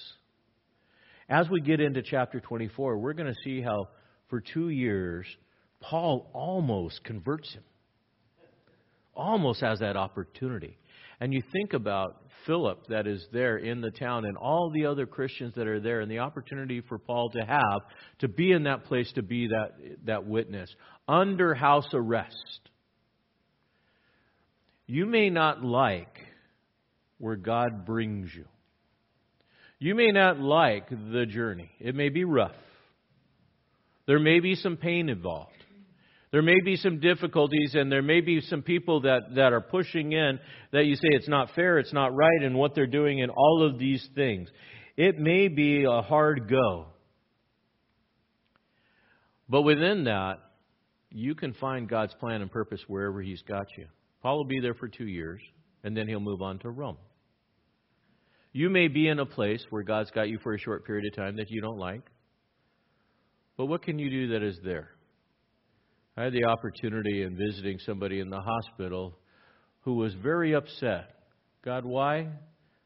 As 1.29 1.49
we 1.51 1.61
get 1.61 1.81
into 1.81 2.03
chapter 2.03 2.41
24, 2.41 2.99
we're 2.99 3.13
going 3.13 3.33
to 3.33 3.41
see 3.45 3.61
how 3.61 3.89
for 4.29 4.41
two 4.41 4.69
years, 4.69 5.27
Paul 5.81 6.31
almost 6.33 7.03
converts 7.05 7.53
him. 7.53 7.65
Almost 9.15 9.61
has 9.61 9.81
that 9.81 9.97
opportunity. 9.97 10.79
And 11.21 11.33
you 11.33 11.43
think 11.53 11.73
about 11.73 12.23
Philip 12.47 12.87
that 12.89 13.07
is 13.07 13.27
there 13.33 13.57
in 13.57 13.81
the 13.81 13.91
town 13.91 14.25
and 14.25 14.37
all 14.37 14.71
the 14.71 14.87
other 14.87 15.07
Christians 15.07 15.55
that 15.57 15.67
are 15.67 15.81
there 15.81 16.01
and 16.01 16.11
the 16.11 16.19
opportunity 16.19 16.81
for 16.81 16.99
Paul 16.99 17.31
to 17.31 17.41
have 17.41 17.81
to 18.21 18.29
be 18.29 18.53
in 18.53 18.65
that 18.65 18.85
place 18.85 19.11
to 19.15 19.23
be 19.23 19.49
that, 19.49 19.75
that 20.05 20.27
witness 20.27 20.73
under 21.09 21.55
house 21.55 21.89
arrest. 21.93 22.61
You 24.87 25.07
may 25.07 25.31
not 25.31 25.65
like 25.65 26.21
where 27.19 27.37
God 27.37 27.87
brings 27.87 28.33
you. 28.35 28.45
You 29.79 29.95
may 29.95 30.11
not 30.11 30.39
like 30.39 30.89
the 30.89 31.27
journey. 31.27 31.71
It 31.79 31.95
may 31.95 32.09
be 32.09 32.25
rough. 32.25 32.57
There 34.07 34.19
may 34.19 34.41
be 34.41 34.55
some 34.55 34.77
pain 34.77 35.09
involved. 35.09 35.51
There 36.33 36.43
may 36.43 36.61
be 36.61 36.77
some 36.77 37.01
difficulties, 37.01 37.75
and 37.75 37.91
there 37.91 38.03
may 38.03 38.21
be 38.21 38.41
some 38.41 38.63
people 38.63 39.03
that, 39.03 39.35
that 39.37 39.53
are 39.53 39.61
pushing 39.61 40.13
in 40.13 40.39
that 40.73 40.85
you 40.85 40.97
say 40.97 41.09
it's 41.11 41.29
not 41.29 41.51
fair, 41.55 41.79
it's 41.79 41.93
not 41.93 42.15
right, 42.15 42.43
and 42.43 42.57
what 42.57 42.75
they're 42.75 42.87
doing, 42.87 43.23
and 43.23 43.31
all 43.31 43.67
of 43.69 43.79
these 43.79 44.07
things. 44.15 44.49
It 44.97 45.19
may 45.19 45.49
be 45.49 45.85
a 45.85 46.03
hard 46.03 46.49
go. 46.49 46.87
But 49.49 49.63
within 49.63 50.05
that, 50.05 50.41
you 51.11 51.35
can 51.35 51.55
find 51.55 51.89
God's 51.89 52.15
plan 52.15 52.43
and 52.43 52.51
purpose 52.51 52.81
wherever 52.89 53.23
He's 53.23 53.43
got 53.43 53.69
you. 53.77 53.87
Paul 54.23 54.39
will 54.39 54.45
be 54.45 54.61
there 54.61 54.75
for 54.75 54.89
two 54.89 55.07
years, 55.07 55.41
and 55.85 55.97
then 55.97 56.09
he'll 56.09 56.21
move 56.21 56.43
on 56.43 56.59
to 56.61 56.71
Rome. 56.71 56.97
You 58.57 58.71
may 58.71 58.89
be 58.89 59.07
in 59.09 59.19
a 59.19 59.27
place 59.27 59.63
where 59.69 59.83
God's 59.83 60.11
got 60.13 60.31
you 60.31 60.39
for 60.39 60.55
a 60.55 60.59
short 60.59 60.87
period 60.87 61.05
of 61.13 61.15
time 61.15 61.37
that 61.37 61.51
you 61.51 61.61
don't 61.61 61.77
like. 61.77 62.01
But 63.59 63.67
what 63.67 63.83
can 63.83 63.99
you 63.99 64.09
do 64.09 64.29
that 64.29 64.43
is 64.43 64.59
there? 64.65 64.93
I 66.17 66.23
had 66.23 66.33
the 66.33 66.47
opportunity 66.47 67.21
in 67.21 67.37
visiting 67.37 67.79
somebody 67.81 68.19
in 68.19 68.31
the 68.31 68.41
hospital 68.41 69.19
who 69.81 69.97
was 69.97 70.15
very 70.15 70.55
upset. 70.55 71.11
God, 71.63 71.85
why 71.85 72.29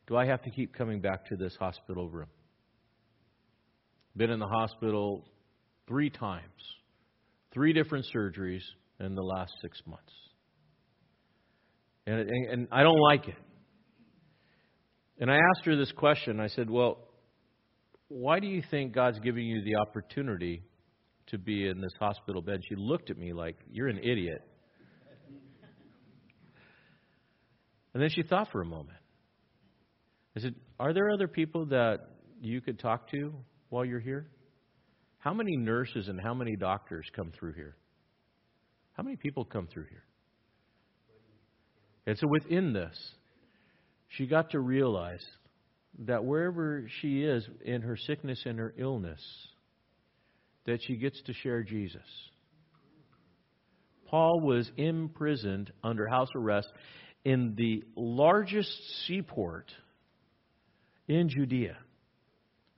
do 0.09 0.17
I 0.17 0.27
have 0.27 0.43
to 0.43 0.51
keep 0.51 0.75
coming 0.75 1.01
back 1.01 1.25
to 1.27 1.37
this 1.37 1.55
hospital 1.55 2.09
room? 2.09 2.31
Been 4.17 4.31
in 4.31 4.41
the 4.41 4.49
hospital 4.49 5.25
three 5.87 6.11
times, 6.11 6.43
three 7.55 7.73
different 7.73 8.07
surgeries 8.13 8.65
in 8.99 9.15
the 9.15 9.23
last 9.23 9.53
six 9.63 9.81
months. 9.87 10.13
And, 12.09 12.29
and, 12.29 12.47
and 12.51 12.69
I 12.73 12.83
don't 12.83 12.99
like 12.99 13.29
it. 13.29 13.37
And 15.21 15.31
I 15.31 15.37
asked 15.37 15.67
her 15.67 15.77
this 15.77 15.93
question. 15.93 16.41
I 16.41 16.49
said, 16.49 16.71
Well, 16.71 16.99
why 18.09 18.41
do 18.41 18.47
you 18.47 18.63
think 18.71 18.95
God's 18.95 19.21
giving 19.21 19.47
you 19.47 19.63
the 19.63 19.77
opportunity 19.77 20.63
to 21.27 21.39
be 21.39 21.69
in 21.69 21.81
this 21.81 21.93
hospital 22.01 22.41
bed? 22.41 22.63
She 22.67 22.75
looked 22.75 23.11
at 23.11 23.19
me 23.19 23.35
like, 23.35 23.57
You're 23.71 23.89
an 23.89 23.99
idiot. 23.99 24.43
And 27.93 28.03
then 28.03 28.09
she 28.11 28.23
thought 28.23 28.49
for 28.53 28.63
a 28.63 28.67
moment. 28.67 28.99
I 30.37 30.41
said, 30.41 30.55
Are 30.79 30.95
there 30.95 31.11
other 31.11 31.29
people 31.29 31.67
that 31.67 31.99
you 32.41 32.61
could 32.61 32.79
talk 32.79 33.11
to 33.11 33.35
while 33.69 33.85
you're 33.85 34.01
here? 34.01 34.27
How 35.19 35.35
many 35.35 35.57
nurses 35.57 36.09
and 36.09 36.19
how 36.19 36.33
many 36.33 36.57
doctors 36.57 37.07
come 37.15 37.31
through 37.39 37.53
here? 37.53 37.77
How 38.95 39.03
many 39.03 39.17
people 39.17 39.45
come 39.45 39.67
through 39.67 39.87
here? 39.91 40.05
And 42.07 42.17
so 42.17 42.27
within 42.27 42.73
this, 42.73 42.97
she 44.11 44.27
got 44.27 44.51
to 44.51 44.61
realize 44.61 45.25
that 46.07 46.25
wherever 46.25 46.87
she 47.01 47.23
is 47.23 47.49
in 47.65 47.83
her 47.83 47.97
sickness 47.97 48.43
and 48.47 48.59
her 48.59 48.75
illness, 48.79 49.21
that 50.67 50.81
she 50.87 50.97
gets 50.97 51.21
to 51.23 51.33
share 51.33 51.63
Jesus. 51.63 52.03
Paul 54.07 54.41
was 54.41 54.71
imprisoned 54.77 55.73
under 55.85 56.09
house 56.09 56.29
arrest 56.35 56.69
in 57.25 57.55
the 57.57 57.85
largest 57.97 58.71
seaport 59.07 59.71
in 61.07 61.29
Judea. 61.29 61.77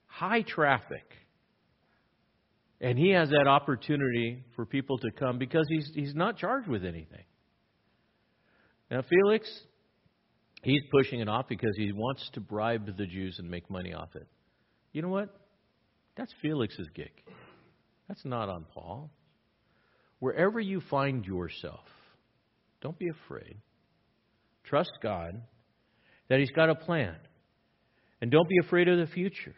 High 0.06 0.42
traffic. 0.42 1.04
And 2.80 2.98
he 2.98 3.10
has 3.10 3.30
that 3.30 3.46
opportunity 3.46 4.42
for 4.56 4.66
people 4.66 4.98
to 4.98 5.10
come 5.10 5.38
because 5.38 5.64
he's, 5.68 5.90
he's 5.94 6.14
not 6.14 6.36
charged 6.36 6.68
with 6.68 6.84
anything. 6.84 7.24
Now, 8.90 9.02
Felix, 9.08 9.48
He's 10.62 10.82
pushing 10.92 11.20
it 11.20 11.28
off 11.28 11.48
because 11.48 11.74
he 11.76 11.92
wants 11.92 12.28
to 12.34 12.40
bribe 12.40 12.96
the 12.96 13.06
Jews 13.06 13.36
and 13.38 13.50
make 13.50 13.68
money 13.68 13.92
off 13.92 14.14
it. 14.14 14.26
You 14.92 15.02
know 15.02 15.08
what? 15.08 15.28
That's 16.16 16.32
Felix's 16.40 16.88
gig. 16.94 17.12
That's 18.08 18.24
not 18.24 18.48
on 18.48 18.66
Paul. 18.72 19.10
Wherever 20.20 20.60
you 20.60 20.80
find 20.88 21.24
yourself, 21.24 21.84
don't 22.80 22.98
be 22.98 23.08
afraid. 23.08 23.56
Trust 24.64 24.92
God 25.02 25.42
that 26.28 26.38
He's 26.38 26.50
got 26.50 26.70
a 26.70 26.74
plan. 26.74 27.16
And 28.20 28.30
don't 28.30 28.48
be 28.48 28.58
afraid 28.64 28.86
of 28.88 28.98
the 28.98 29.12
future. 29.12 29.54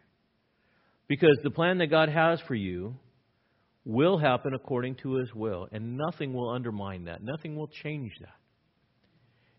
Because 1.07 1.37
the 1.43 1.51
plan 1.51 1.79
that 1.79 1.89
God 1.89 2.09
has 2.09 2.41
for 2.49 2.55
you 2.55 2.95
will 3.85 4.17
happen 4.17 4.55
according 4.55 4.95
to 5.03 5.17
His 5.17 5.35
will, 5.35 5.69
and 5.71 5.99
nothing 5.99 6.33
will 6.33 6.49
undermine 6.49 7.05
that. 7.05 7.23
Nothing 7.23 7.57
will 7.57 7.69
change 7.69 8.13
that. 8.21 8.37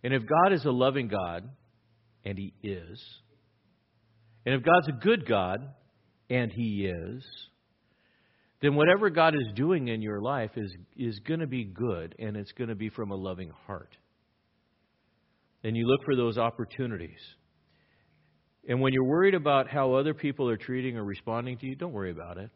And 0.05 0.13
if 0.13 0.21
God 0.27 0.53
is 0.53 0.63
a 0.65 0.71
loving 0.71 1.07
God, 1.07 1.49
and 2.23 2.37
He 2.37 2.53
is, 2.61 3.03
and 4.45 4.53
if 4.53 4.61
God's 4.61 4.87
a 4.87 5.03
good 5.03 5.27
God, 5.27 5.67
and 6.29 6.51
He 6.51 6.85
is, 6.85 7.25
then 8.61 8.75
whatever 8.75 9.09
God 9.09 9.33
is 9.33 9.47
doing 9.55 9.87
in 9.87 10.03
your 10.03 10.21
life 10.21 10.51
is, 10.57 10.71
is 10.95 11.19
going 11.27 11.39
to 11.39 11.47
be 11.47 11.63
good, 11.63 12.13
and 12.19 12.37
it's 12.37 12.51
going 12.51 12.67
to 12.67 12.75
be 12.75 12.89
from 12.89 13.09
a 13.09 13.15
loving 13.15 13.49
heart. 13.65 13.97
and 15.63 15.75
you 15.75 15.87
look 15.87 16.01
for 16.05 16.15
those 16.15 16.37
opportunities. 16.37 17.21
And 18.69 18.81
when 18.81 18.93
you're 18.93 19.05
worried 19.05 19.33
about 19.33 19.67
how 19.67 19.95
other 19.95 20.13
people 20.13 20.47
are 20.49 20.57
treating 20.57 20.97
or 20.97 21.03
responding 21.03 21.57
to 21.57 21.65
you, 21.65 21.73
don't 21.73 21.93
worry 21.93 22.11
about 22.11 22.37
it. 22.37 22.51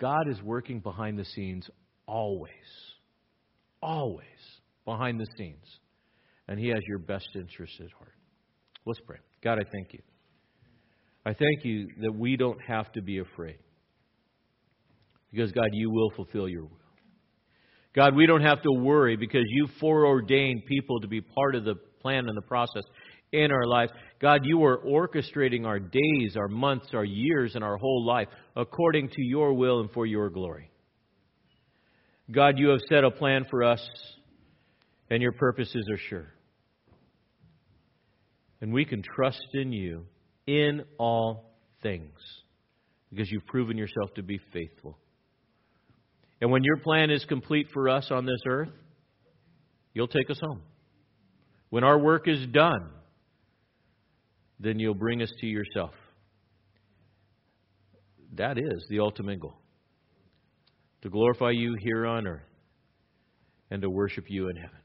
God 0.00 0.28
is 0.28 0.40
working 0.40 0.78
behind 0.78 1.18
the 1.18 1.24
scenes 1.24 1.68
always. 2.06 2.52
Always 3.82 4.26
behind 4.84 5.20
the 5.20 5.26
scenes. 5.36 5.64
And 6.48 6.58
He 6.58 6.68
has 6.68 6.80
your 6.86 6.98
best 6.98 7.28
interest 7.34 7.74
at 7.80 7.90
heart. 7.98 8.14
Let's 8.86 9.00
pray. 9.06 9.18
God, 9.42 9.58
I 9.58 9.70
thank 9.70 9.92
you. 9.92 10.00
I 11.24 11.34
thank 11.34 11.64
you 11.64 11.88
that 12.00 12.12
we 12.12 12.36
don't 12.36 12.60
have 12.62 12.90
to 12.92 13.02
be 13.02 13.18
afraid. 13.18 13.58
Because, 15.30 15.52
God, 15.52 15.68
you 15.72 15.90
will 15.90 16.10
fulfill 16.16 16.48
your 16.48 16.62
will. 16.62 16.80
God, 17.94 18.14
we 18.14 18.26
don't 18.26 18.42
have 18.42 18.62
to 18.62 18.70
worry 18.70 19.16
because 19.16 19.44
you 19.46 19.68
foreordained 19.80 20.64
people 20.66 21.00
to 21.00 21.08
be 21.08 21.20
part 21.20 21.54
of 21.54 21.64
the 21.64 21.74
plan 22.00 22.28
and 22.28 22.36
the 22.36 22.42
process 22.42 22.84
in 23.32 23.50
our 23.50 23.66
lives. 23.66 23.92
God, 24.20 24.40
you 24.44 24.64
are 24.64 24.78
orchestrating 24.78 25.66
our 25.66 25.78
days, 25.78 26.36
our 26.36 26.48
months, 26.48 26.88
our 26.94 27.04
years, 27.04 27.54
and 27.54 27.64
our 27.64 27.76
whole 27.76 28.04
life 28.06 28.28
according 28.56 29.08
to 29.08 29.22
your 29.22 29.54
will 29.54 29.80
and 29.80 29.90
for 29.92 30.06
your 30.06 30.30
glory. 30.30 30.70
God, 32.30 32.58
you 32.58 32.68
have 32.68 32.80
set 32.88 33.02
a 33.02 33.10
plan 33.10 33.44
for 33.50 33.64
us, 33.64 33.86
and 35.10 35.20
your 35.20 35.32
purposes 35.32 35.86
are 35.90 35.98
sure. 35.98 36.32
And 38.60 38.72
we 38.72 38.84
can 38.84 39.02
trust 39.02 39.46
in 39.54 39.72
you 39.72 40.06
in 40.46 40.84
all 40.98 41.56
things 41.82 42.18
because 43.10 43.30
you've 43.30 43.46
proven 43.46 43.76
yourself 43.76 44.14
to 44.14 44.22
be 44.22 44.38
faithful. 44.52 44.96
And 46.40 46.50
when 46.50 46.62
your 46.62 46.76
plan 46.78 47.10
is 47.10 47.24
complete 47.24 47.68
for 47.72 47.88
us 47.88 48.10
on 48.10 48.24
this 48.24 48.40
earth, 48.46 48.72
you'll 49.92 50.08
take 50.08 50.30
us 50.30 50.38
home. 50.42 50.62
When 51.70 51.84
our 51.84 51.98
work 51.98 52.28
is 52.28 52.46
done, 52.46 52.90
then 54.58 54.78
you'll 54.78 54.94
bring 54.94 55.22
us 55.22 55.32
to 55.40 55.46
yourself. 55.46 55.94
That 58.34 58.58
is 58.58 58.86
the 58.88 59.00
ultimate 59.00 59.40
goal 59.40 59.56
to 61.02 61.08
glorify 61.08 61.50
you 61.50 61.76
here 61.80 62.06
on 62.06 62.26
earth 62.26 62.42
and 63.70 63.82
to 63.82 63.90
worship 63.90 64.26
you 64.28 64.48
in 64.48 64.56
heaven. 64.56 64.79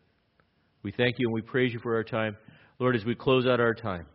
We 0.86 0.92
thank 0.92 1.18
you 1.18 1.26
and 1.26 1.34
we 1.34 1.42
praise 1.42 1.74
you 1.74 1.80
for 1.80 1.96
our 1.96 2.04
time. 2.04 2.38
Lord, 2.78 2.96
as 2.96 3.04
we 3.06 3.16
close 3.16 3.48
out 3.48 3.60
our 3.60 3.74
time, 3.74 4.06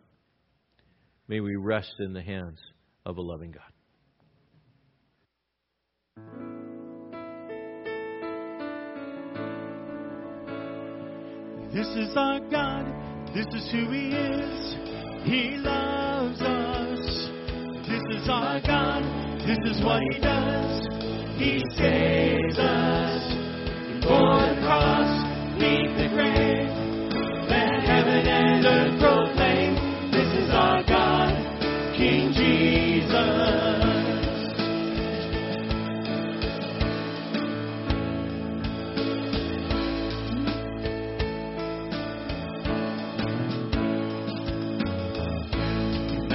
may 1.27 1.41
we 1.41 1.57
rest 1.57 1.93
in 1.99 2.13
the 2.13 2.23
hands 2.23 2.61
of 3.05 3.17
a 3.17 3.21
loving 3.21 3.51
God. 3.51 3.73
This 11.75 11.89
is 11.89 12.17
our 12.17 12.39
God. 12.39 12.87
This 13.35 13.47
is 13.47 13.69
who 13.73 13.91
He 13.91 14.11
is. 14.11 14.77
He 15.25 15.57
loves 15.57 16.41
us. 16.41 17.31
This 17.89 18.23
is 18.23 18.29
our 18.29 18.61
God. 18.61 19.03
This 19.45 19.59
is 19.65 19.83
what 19.85 20.01
He 20.13 20.21
does. 20.21 20.87
He 21.37 21.65
saves 21.77 22.59
us. 22.61 23.25
Before 23.99 24.39
the 24.39 24.61
cross, 24.63 25.20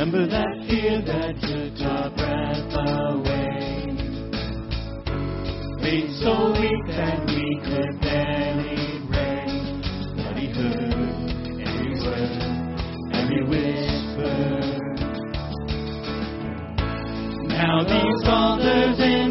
Remember 0.05 0.27
that 0.27 0.67
fear 0.69 1.01
that 1.01 1.33
took 1.41 1.81
our 1.88 2.09
breath 2.11 2.75
away. 2.75 3.89
Made 5.81 6.11
so 6.21 6.51
weak 6.51 6.95
that 6.95 7.25
we 7.25 7.59
could 7.65 8.01
barely 8.01 8.94
Now 10.56 10.64
these 17.84 18.24
altars 18.26 18.99
in 18.99 19.24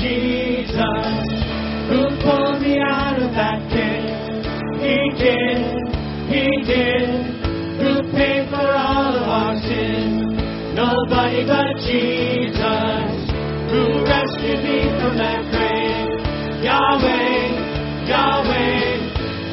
Jesus, 0.00 1.24
who 1.90 2.08
pulled 2.22 2.62
me 2.62 2.78
out 2.80 3.20
of 3.20 3.30
that 3.34 3.60
pit. 3.70 4.04
He 4.80 4.98
did, 5.18 5.58
he 6.32 6.46
did, 6.64 7.08
who 7.80 8.02
paid 8.12 8.48
for 8.50 8.66
all 8.66 9.16
of 9.16 9.28
our 9.28 9.56
sins. 9.56 10.22
Nobody 10.74 11.46
but 11.46 11.76
Jesus, 11.82 13.10
who 13.70 14.04
rescued 14.04 14.62
me 14.64 14.88
from 15.00 15.18
that 15.18 15.42
grave. 15.50 16.62
Yahweh, 16.62 18.08
Yahweh 18.08 19.08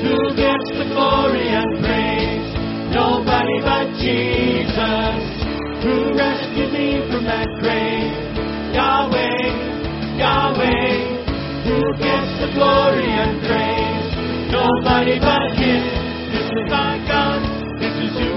who 0.05 0.35
gets 0.35 0.69
the 0.77 0.85
glory 0.93 1.47
and 1.49 1.81
praise. 1.81 2.49
Nobody 2.93 3.57
but 3.65 3.87
Jesus, 3.97 5.23
who 5.81 6.13
rescued 6.13 6.71
me 6.71 7.01
from 7.09 7.25
that 7.25 7.49
grave. 7.59 8.13
Yahweh, 8.75 9.34
Yahweh, 10.17 11.67
who 11.67 11.79
gets 11.99 12.31
the 12.39 12.49
glory 12.55 13.03
and 13.03 13.35
praise. 13.43 14.07
Nobody 14.51 15.19
but 15.19 15.51
Him. 15.59 15.83
This 16.31 16.47
is 16.47 16.71
our 16.71 16.97
God. 17.07 17.41
This 17.79 17.95
is 17.99 18.11
who 18.15 18.34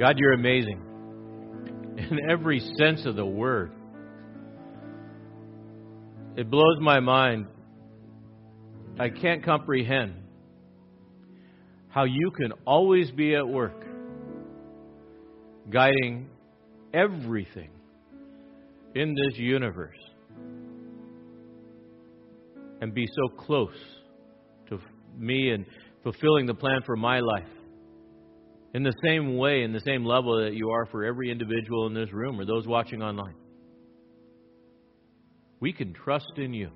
God, 0.00 0.18
you're 0.18 0.32
amazing 0.32 0.80
in 1.98 2.18
every 2.30 2.58
sense 2.78 3.04
of 3.06 3.16
the 3.16 3.24
word. 3.24 3.70
It 6.36 6.50
blows 6.50 6.78
my 6.80 7.00
mind. 7.00 7.46
I 8.98 9.10
can't 9.10 9.44
comprehend 9.44 10.14
how 11.90 12.04
you 12.04 12.32
can 12.36 12.52
always 12.66 13.10
be 13.10 13.36
at 13.36 13.46
work, 13.46 13.84
guiding 15.70 16.30
everything 16.92 17.70
in 18.94 19.14
this 19.14 19.38
universe, 19.38 19.98
and 22.80 22.94
be 22.94 23.06
so 23.06 23.36
close 23.36 23.74
to 24.68 24.78
me 25.16 25.50
and 25.50 25.66
fulfilling 26.02 26.46
the 26.46 26.54
plan 26.54 26.80
for 26.86 26.96
my 26.96 27.20
life. 27.20 27.48
in 28.72 28.82
the 28.84 28.94
same 29.04 29.36
way, 29.36 29.62
in 29.62 29.72
the 29.72 29.80
same 29.80 30.04
level 30.04 30.44
that 30.44 30.54
you 30.54 30.70
are 30.70 30.86
for 30.86 31.04
every 31.04 31.30
individual 31.30 31.86
in 31.88 31.94
this 31.94 32.12
room 32.12 32.38
or 32.38 32.44
those 32.44 32.66
watching 32.66 33.02
online. 33.02 33.34
We 35.58 35.72
can 35.72 35.92
trust 35.92 36.32
in 36.36 36.54
you. 36.54 36.70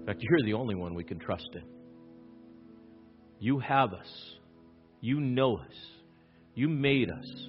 In 0.00 0.06
fact, 0.06 0.20
you're 0.20 0.44
the 0.44 0.54
only 0.54 0.74
one 0.74 0.94
we 0.94 1.04
can 1.04 1.18
trust 1.18 1.48
in. 1.54 1.62
You 3.38 3.60
have 3.60 3.92
us. 3.92 4.08
You 5.00 5.20
know 5.20 5.56
us. 5.56 5.74
You 6.54 6.68
made 6.68 7.08
us. 7.08 7.48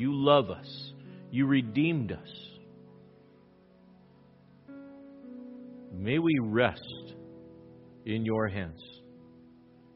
You 0.00 0.14
love 0.14 0.48
us. 0.48 0.92
You 1.30 1.46
redeemed 1.46 2.10
us. 2.10 2.28
May 5.92 6.18
we 6.18 6.38
rest 6.40 7.12
in 8.06 8.24
your 8.24 8.48
hands. 8.48 8.80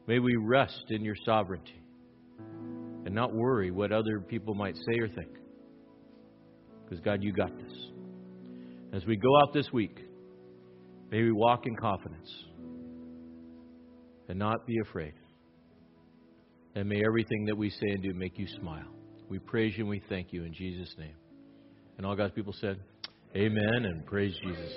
May 0.05 0.19
we 0.19 0.35
rest 0.35 0.83
in 0.89 1.03
your 1.03 1.15
sovereignty 1.25 1.81
and 3.07 3.15
not 3.15 3.33
worry 3.33 3.71
what 3.71 3.91
other 3.91 4.19
people 4.19 4.53
might 4.53 4.75
say 4.75 4.99
or 4.99 5.07
think. 5.07 5.39
Because, 6.83 7.03
God, 7.03 7.23
you 7.23 7.33
got 7.33 7.57
this. 7.57 7.73
As 8.93 9.03
we 9.07 9.15
go 9.15 9.35
out 9.41 9.55
this 9.55 9.73
week, 9.73 9.97
may 11.09 11.23
we 11.23 11.31
walk 11.31 11.65
in 11.65 11.75
confidence 11.77 12.29
and 14.29 14.37
not 14.37 14.67
be 14.67 14.75
afraid. 14.87 15.13
And 16.75 16.87
may 16.87 17.01
everything 17.03 17.45
that 17.45 17.57
we 17.57 17.71
say 17.71 17.87
and 17.89 18.03
do 18.03 18.13
make 18.13 18.37
you 18.37 18.45
smile. 18.59 18.94
We 19.29 19.39
praise 19.39 19.73
you 19.77 19.83
and 19.83 19.89
we 19.89 20.01
thank 20.07 20.31
you 20.31 20.43
in 20.43 20.53
Jesus' 20.53 20.93
name. 20.97 21.15
And 21.97 22.05
all 22.05 22.15
God's 22.15 22.33
people 22.33 22.53
said, 22.53 22.79
Amen 23.35 23.85
and 23.85 24.05
praise 24.05 24.35
Jesus. 24.43 24.73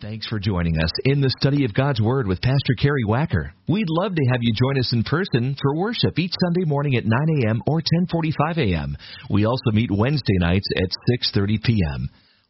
Thanks 0.00 0.28
for 0.28 0.38
joining 0.38 0.78
us 0.78 0.90
in 1.04 1.20
the 1.20 1.34
study 1.40 1.64
of 1.64 1.74
God's 1.74 2.00
Word 2.00 2.28
with 2.28 2.40
Pastor 2.40 2.74
Kerry 2.80 3.02
Wacker. 3.04 3.50
We'd 3.68 3.88
love 3.88 4.14
to 4.14 4.24
have 4.30 4.38
you 4.42 4.54
join 4.54 4.78
us 4.78 4.92
in 4.92 5.02
person 5.02 5.56
for 5.60 5.74
worship 5.74 6.16
each 6.20 6.34
Sunday 6.40 6.68
morning 6.68 6.94
at 6.94 7.04
9 7.04 7.12
a.m. 7.42 7.62
or 7.66 7.80
10:45 7.80 8.58
a.m. 8.58 8.96
We 9.28 9.44
also 9.44 9.72
meet 9.72 9.90
Wednesday 9.90 10.38
nights 10.38 10.68
at 10.76 10.88
6:30 11.34 11.64
p.m. 11.64 12.08